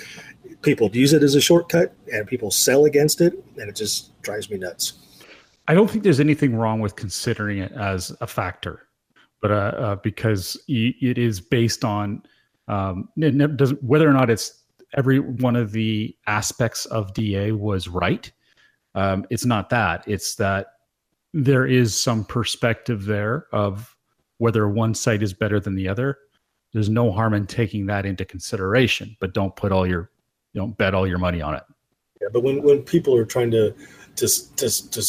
people 0.61 0.89
use 0.91 1.13
it 1.13 1.23
as 1.23 1.35
a 1.35 1.41
shortcut 1.41 1.93
and 2.11 2.27
people 2.27 2.51
sell 2.51 2.85
against 2.85 3.21
it, 3.21 3.33
and 3.57 3.69
it 3.69 3.75
just 3.75 4.19
drives 4.21 4.49
me 4.49 4.57
nuts. 4.57 4.93
I 5.67 5.73
don't 5.73 5.89
think 5.89 6.03
there's 6.03 6.19
anything 6.19 6.55
wrong 6.55 6.79
with 6.79 6.95
considering 6.95 7.59
it 7.59 7.71
as 7.71 8.15
a 8.21 8.27
factor, 8.27 8.84
but 9.45 9.51
uh, 9.51 9.77
uh, 9.77 9.95
because 9.97 10.59
it 10.67 11.19
is 11.19 11.39
based 11.39 11.85
on 11.85 12.23
um, 12.67 13.09
it 13.15 13.57
doesn't 13.57 13.83
whether 13.83 14.09
or 14.09 14.11
not 14.11 14.31
it's 14.31 14.63
every 14.97 15.19
one 15.19 15.55
of 15.55 15.71
the 15.71 16.17
aspects 16.25 16.87
of 16.87 17.13
DA 17.13 17.51
was 17.51 17.87
right. 17.87 18.31
Um, 18.95 19.23
it's 19.29 19.45
not 19.45 19.69
that. 19.69 20.03
It's 20.07 20.33
that 20.37 20.77
there 21.31 21.67
is 21.67 22.01
some 22.01 22.25
perspective 22.25 23.05
there 23.05 23.45
of 23.51 23.95
whether 24.39 24.67
one 24.67 24.95
site 24.95 25.21
is 25.21 25.31
better 25.31 25.59
than 25.59 25.75
the 25.75 25.87
other. 25.87 26.17
There's 26.73 26.89
no 26.89 27.11
harm 27.11 27.35
in 27.35 27.45
taking 27.45 27.85
that 27.85 28.03
into 28.03 28.25
consideration, 28.25 29.15
but 29.19 29.35
don't 29.35 29.55
put 29.55 29.71
all 29.71 29.85
your, 29.85 30.09
you 30.53 30.61
know, 30.61 30.69
bet 30.69 30.95
all 30.95 31.05
your 31.05 31.19
money 31.19 31.43
on 31.43 31.53
it. 31.53 31.63
Yeah, 32.19 32.29
but 32.33 32.41
when 32.41 32.63
when 32.63 32.81
people 32.81 33.15
are 33.15 33.25
trying 33.25 33.51
to 33.51 33.75
to 34.15 34.55
to, 34.55 34.89
to 34.91 35.01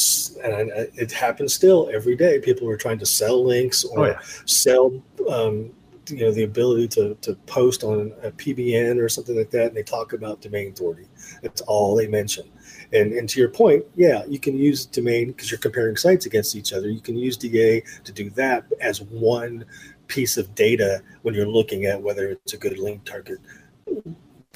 and 0.45 0.71
it 0.95 1.13
happens 1.13 1.55
still 1.55 1.91
every 1.93 2.17
day. 2.17 2.39
People 2.39 2.69
are 2.69 2.77
trying 2.77 2.99
to 2.99 3.07
sell 3.07 3.45
links 3.45 3.85
or 3.85 4.01
oh, 4.01 4.07
yeah. 4.07 4.21
sell 4.45 5.03
um, 5.31 5.71
you 6.11 6.25
know 6.25 6.33
the 6.33 6.45
ability 6.45 6.89
to, 6.89 7.15
to 7.21 7.35
post 7.47 7.85
on 7.85 8.13
a 8.23 8.31
PBN 8.31 9.03
or 9.03 9.09
something 9.09 9.37
like 9.37 9.51
that, 9.51 9.69
and 9.69 9.77
they 9.77 9.83
talk 9.83 10.13
about 10.13 10.41
domain 10.41 10.73
authority. 10.73 11.07
That's 11.43 11.61
all 11.63 11.97
they 11.97 12.07
mention. 12.07 12.51
And 12.93 13.13
and 13.13 13.29
to 13.29 13.41
your 13.41 13.49
point, 13.49 13.85
yeah, 13.97 14.25
you 14.27 14.39
can 14.39 14.57
use 14.57 14.87
domain 14.87 15.29
because 15.29 15.51
you're 15.51 15.59
comparing 15.59 15.97
sites 15.97 16.27
against 16.27 16.55
each 16.57 16.73
other. 16.73 16.89
You 16.89 17.01
can 17.01 17.17
use 17.17 17.37
DA 17.37 17.83
to 18.05 18.13
do 18.13 18.31
that 18.31 18.65
as 18.81 19.03
one 19.03 19.65
piece 20.07 20.37
of 20.37 20.55
data 20.55 21.03
when 21.23 21.35
you're 21.35 21.49
looking 21.49 21.87
at 21.87 22.01
whether 22.01 22.31
it's 22.31 22.53
a 22.53 22.59
good 22.59 22.79
link 22.79 23.05
target. 23.05 23.39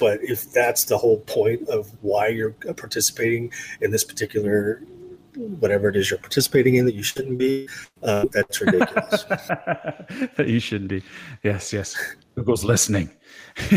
But 0.01 0.23
if 0.23 0.51
that's 0.51 0.85
the 0.85 0.97
whole 0.97 1.19
point 1.19 1.69
of 1.69 1.91
why 2.01 2.29
you're 2.29 2.53
participating 2.75 3.53
in 3.81 3.91
this 3.91 4.03
particular 4.03 4.81
whatever 5.35 5.87
it 5.87 5.95
is 5.95 6.09
you're 6.09 6.19
participating 6.19 6.75
in 6.75 6.85
that 6.85 6.95
you 6.95 7.03
shouldn't 7.03 7.37
be, 7.37 7.69
uh, 8.03 8.25
that's 8.33 8.59
ridiculous. 8.59 9.23
that 10.35 10.45
you 10.47 10.59
shouldn't 10.59 10.89
be. 10.89 11.03
Yes, 11.43 11.71
yes. 11.71 11.95
Google's 12.35 12.65
listening. 12.65 13.09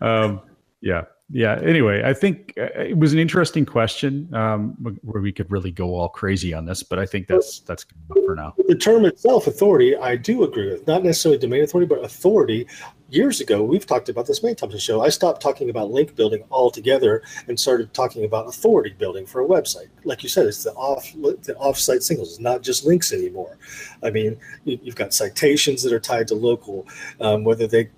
um, 0.00 0.40
yeah 0.80 1.02
yeah 1.30 1.60
anyway 1.62 2.02
i 2.04 2.14
think 2.14 2.54
uh, 2.58 2.68
it 2.76 2.96
was 2.96 3.12
an 3.12 3.18
interesting 3.18 3.66
question 3.66 4.32
um, 4.34 4.70
where 5.02 5.20
we 5.20 5.32
could 5.32 5.50
really 5.50 5.70
go 5.70 5.94
all 5.94 6.08
crazy 6.08 6.54
on 6.54 6.64
this 6.64 6.82
but 6.82 6.98
i 6.98 7.04
think 7.04 7.26
that's 7.26 7.60
that's 7.60 7.84
good 7.84 8.24
for 8.24 8.34
now 8.34 8.54
the 8.68 8.74
term 8.74 9.04
itself 9.04 9.46
authority 9.46 9.96
i 9.96 10.16
do 10.16 10.44
agree 10.44 10.70
with 10.70 10.86
not 10.86 11.02
necessarily 11.02 11.38
domain 11.38 11.62
authority 11.62 11.86
but 11.86 12.02
authority 12.04 12.66
years 13.08 13.40
ago 13.40 13.62
we've 13.62 13.86
talked 13.86 14.08
about 14.08 14.26
this 14.26 14.42
many 14.42 14.54
times 14.54 14.72
on 14.72 14.76
the 14.76 14.80
show 14.80 15.00
i 15.00 15.08
stopped 15.08 15.40
talking 15.40 15.70
about 15.70 15.90
link 15.90 16.14
building 16.14 16.44
altogether 16.50 17.22
and 17.48 17.58
started 17.58 17.92
talking 17.94 18.24
about 18.24 18.46
authority 18.46 18.94
building 18.98 19.24
for 19.24 19.40
a 19.42 19.46
website 19.46 19.88
like 20.04 20.22
you 20.22 20.28
said 20.28 20.46
it's 20.46 20.62
the 20.62 20.72
off 20.72 21.12
the 21.14 21.56
off-site 21.58 22.02
signals 22.02 22.30
it's 22.30 22.40
not 22.40 22.62
just 22.62 22.84
links 22.84 23.12
anymore 23.12 23.56
i 24.02 24.10
mean 24.10 24.36
you've 24.64 24.96
got 24.96 25.14
citations 25.14 25.82
that 25.82 25.92
are 25.92 26.00
tied 26.00 26.28
to 26.28 26.34
local 26.34 26.86
um, 27.20 27.44
whether 27.44 27.66
they 27.66 27.88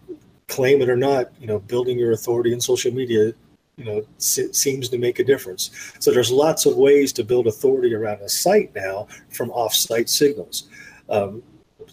claim 0.51 0.83
it 0.83 0.91
or 0.91 0.97
not, 0.97 1.31
you 1.41 1.47
know, 1.47 1.61
building 1.61 1.99
your 1.99 2.13
authority 2.13 2.53
in 2.53 2.61
social 2.61 2.93
media, 2.93 3.33
you 3.77 3.85
know, 3.85 4.05
seems 4.19 4.89
to 4.91 4.99
make 4.99 5.19
a 5.19 5.25
difference. 5.25 5.71
So 6.01 6.13
there's 6.13 6.31
lots 6.31 6.67
of 6.67 6.77
ways 6.77 7.13
to 7.15 7.25
build 7.25 7.47
authority 7.47 7.95
around 7.95 8.21
a 8.21 8.29
site 8.29 8.75
now 8.75 9.07
from 9.31 9.51
off-site 9.53 10.11
signals. 10.11 10.69
Um, 11.09 11.43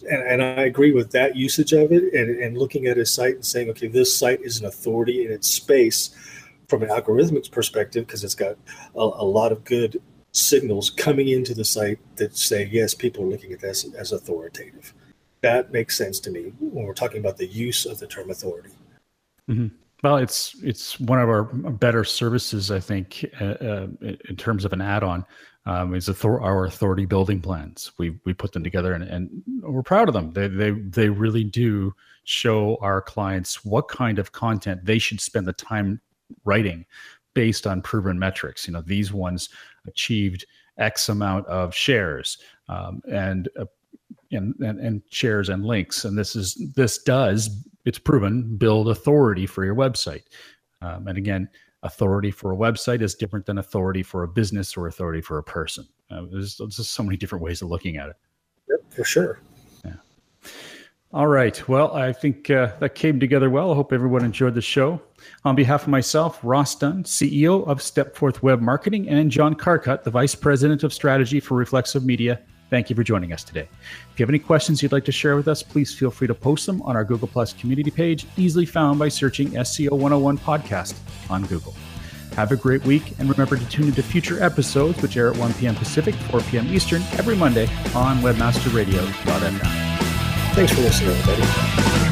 and, 0.02 0.22
and, 0.22 0.42
I 0.42 0.62
agree 0.62 0.92
with 0.92 1.12
that 1.12 1.36
usage 1.36 1.72
of 1.72 1.92
it 1.92 2.12
and, 2.14 2.38
and 2.38 2.56
looking 2.58 2.86
at 2.86 2.98
a 2.98 3.06
site 3.06 3.34
and 3.34 3.44
saying, 3.44 3.70
okay, 3.70 3.88
this 3.88 4.16
site 4.16 4.40
is 4.42 4.60
an 4.60 4.66
authority 4.66 5.24
in 5.24 5.32
its 5.32 5.48
space 5.48 6.10
from 6.68 6.82
an 6.82 6.88
algorithmic 6.88 7.50
perspective 7.50 8.06
because 8.06 8.24
it's 8.24 8.34
got 8.34 8.56
a, 8.94 9.00
a, 9.00 9.24
lot 9.24 9.52
of 9.52 9.64
good 9.64 10.00
signals 10.32 10.90
coming 10.90 11.28
into 11.28 11.54
the 11.54 11.64
site 11.64 11.98
that 12.16 12.36
say, 12.36 12.68
yes, 12.70 12.94
people 12.94 13.24
are 13.24 13.28
looking 13.28 13.52
at 13.52 13.60
this 13.60 13.84
as 13.94 14.12
authoritative 14.12 14.92
that 15.40 15.72
makes 15.72 15.96
sense 15.96 16.20
to 16.20 16.30
me 16.30 16.52
when 16.58 16.84
we're 16.84 16.94
talking 16.94 17.20
about 17.20 17.36
the 17.36 17.46
use 17.46 17.86
of 17.86 17.98
the 17.98 18.06
term 18.06 18.30
authority. 18.30 18.70
Mm-hmm. 19.48 19.68
Well, 20.02 20.16
it's 20.16 20.54
it's 20.62 20.98
one 21.00 21.20
of 21.20 21.28
our 21.28 21.42
better 21.44 22.04
services, 22.04 22.70
I 22.70 22.78
think, 22.78 23.24
uh, 23.40 23.44
uh, 23.44 23.86
in 24.00 24.36
terms 24.36 24.64
of 24.64 24.72
an 24.72 24.80
add-on. 24.80 25.24
Um, 25.68 25.94
is 25.94 26.08
our 26.24 26.64
authority 26.64 27.04
building 27.04 27.42
plans. 27.42 27.92
We 27.98 28.18
we 28.24 28.32
put 28.32 28.52
them 28.52 28.64
together 28.64 28.94
and, 28.94 29.04
and 29.04 29.42
we're 29.60 29.82
proud 29.82 30.08
of 30.08 30.14
them. 30.14 30.32
They 30.32 30.48
they 30.48 30.70
they 30.70 31.10
really 31.10 31.44
do 31.44 31.94
show 32.24 32.78
our 32.80 33.02
clients 33.02 33.66
what 33.66 33.86
kind 33.88 34.18
of 34.18 34.32
content 34.32 34.86
they 34.86 34.98
should 34.98 35.20
spend 35.20 35.46
the 35.46 35.52
time 35.52 36.00
writing 36.44 36.86
based 37.34 37.66
on 37.66 37.82
proven 37.82 38.18
metrics. 38.18 38.66
You 38.66 38.72
know, 38.72 38.80
these 38.80 39.12
ones 39.12 39.50
achieved 39.86 40.46
X 40.78 41.10
amount 41.10 41.46
of 41.48 41.74
shares 41.74 42.38
um, 42.68 43.02
and 43.10 43.50
uh, 43.60 43.66
and, 44.30 44.54
and, 44.60 44.80
and 44.80 45.02
shares 45.10 45.50
and 45.50 45.66
links. 45.66 46.06
And 46.06 46.16
this 46.16 46.34
is 46.34 46.54
this 46.76 46.96
does 47.02 47.62
it's 47.84 47.98
proven 47.98 48.56
build 48.56 48.88
authority 48.88 49.44
for 49.44 49.66
your 49.66 49.74
website. 49.74 50.24
Um, 50.80 51.08
and 51.08 51.18
again, 51.18 51.48
authority 51.82 52.30
for 52.30 52.52
a 52.52 52.56
website 52.56 53.02
is 53.02 53.14
different 53.14 53.46
than 53.46 53.58
authority 53.58 54.02
for 54.02 54.22
a 54.22 54.28
business 54.28 54.76
or 54.76 54.86
authority 54.86 55.20
for 55.20 55.38
a 55.38 55.42
person. 55.42 55.86
Uh, 56.10 56.22
there's, 56.30 56.56
there's 56.56 56.76
just 56.76 56.92
so 56.92 57.02
many 57.02 57.16
different 57.16 57.42
ways 57.42 57.62
of 57.62 57.68
looking 57.68 57.96
at 57.96 58.08
it. 58.08 58.16
Yep, 58.68 58.94
for 58.94 59.04
sure. 59.04 59.40
Yeah. 59.84 59.94
All 61.12 61.26
right. 61.26 61.66
Well, 61.68 61.94
I 61.94 62.12
think 62.12 62.50
uh, 62.50 62.72
that 62.80 62.94
came 62.94 63.18
together 63.20 63.48
well. 63.48 63.72
I 63.72 63.74
hope 63.74 63.92
everyone 63.92 64.24
enjoyed 64.24 64.54
the 64.54 64.60
show. 64.60 65.00
On 65.44 65.54
behalf 65.54 65.82
of 65.82 65.88
myself, 65.88 66.38
Ross 66.42 66.74
Dunn, 66.74 67.04
CEO 67.04 67.66
of 67.66 67.78
Stepforth 67.78 68.42
Web 68.42 68.60
Marketing, 68.60 69.08
and 69.08 69.30
John 69.30 69.54
Carcutt, 69.54 70.04
the 70.04 70.10
Vice 70.10 70.34
President 70.34 70.82
of 70.82 70.92
Strategy 70.92 71.40
for 71.40 71.56
Reflexive 71.56 72.04
Media, 72.04 72.40
Thank 72.70 72.90
you 72.90 72.96
for 72.96 73.02
joining 73.02 73.32
us 73.32 73.44
today. 73.44 73.68
If 74.12 74.18
you 74.18 74.22
have 74.24 74.30
any 74.30 74.38
questions 74.38 74.82
you'd 74.82 74.92
like 74.92 75.04
to 75.06 75.12
share 75.12 75.36
with 75.36 75.48
us, 75.48 75.62
please 75.62 75.94
feel 75.94 76.10
free 76.10 76.26
to 76.26 76.34
post 76.34 76.66
them 76.66 76.82
on 76.82 76.96
our 76.96 77.04
Google 77.04 77.28
Plus 77.28 77.52
community 77.54 77.90
page, 77.90 78.26
easily 78.36 78.66
found 78.66 78.98
by 78.98 79.08
searching 79.08 79.50
SEO 79.52 79.92
101 79.92 80.38
Podcast 80.38 80.98
on 81.30 81.44
Google. 81.46 81.74
Have 82.34 82.52
a 82.52 82.56
great 82.56 82.84
week, 82.84 83.18
and 83.18 83.28
remember 83.28 83.56
to 83.56 83.68
tune 83.68 83.86
into 83.86 84.02
future 84.02 84.42
episodes, 84.42 85.00
which 85.02 85.16
air 85.16 85.30
at 85.30 85.36
1 85.38 85.54
p.m. 85.54 85.74
Pacific, 85.74 86.14
4 86.14 86.40
p.m. 86.42 86.68
Eastern, 86.68 87.02
every 87.14 87.34
Monday 87.34 87.66
on 87.94 88.18
webmasterradio.fm. 88.18 89.58
Thanks 90.54 90.72
for 90.72 90.80
listening, 90.82 91.16
everybody. 91.16 92.07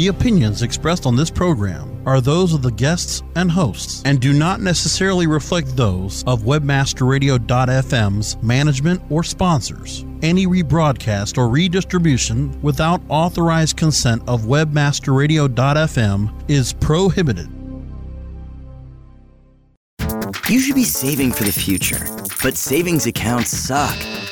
The 0.00 0.08
opinions 0.08 0.62
expressed 0.62 1.04
on 1.04 1.14
this 1.14 1.28
program 1.28 2.02
are 2.06 2.22
those 2.22 2.54
of 2.54 2.62
the 2.62 2.70
guests 2.70 3.22
and 3.36 3.50
hosts 3.50 4.00
and 4.06 4.18
do 4.18 4.32
not 4.32 4.62
necessarily 4.62 5.26
reflect 5.26 5.76
those 5.76 6.24
of 6.26 6.44
webmasterradio.fm's 6.44 8.42
management 8.42 9.02
or 9.10 9.22
sponsors. 9.22 10.06
Any 10.22 10.46
rebroadcast 10.46 11.36
or 11.36 11.50
redistribution 11.50 12.58
without 12.62 13.02
authorized 13.10 13.76
consent 13.76 14.22
of 14.26 14.44
webmasterradio.fm 14.44 16.50
is 16.50 16.72
prohibited. 16.72 17.50
You 20.48 20.60
should 20.60 20.76
be 20.76 20.84
saving 20.84 21.32
for 21.32 21.44
the 21.44 21.52
future, 21.52 22.06
but 22.42 22.56
savings 22.56 23.04
accounts 23.04 23.50
suck, 23.50 23.98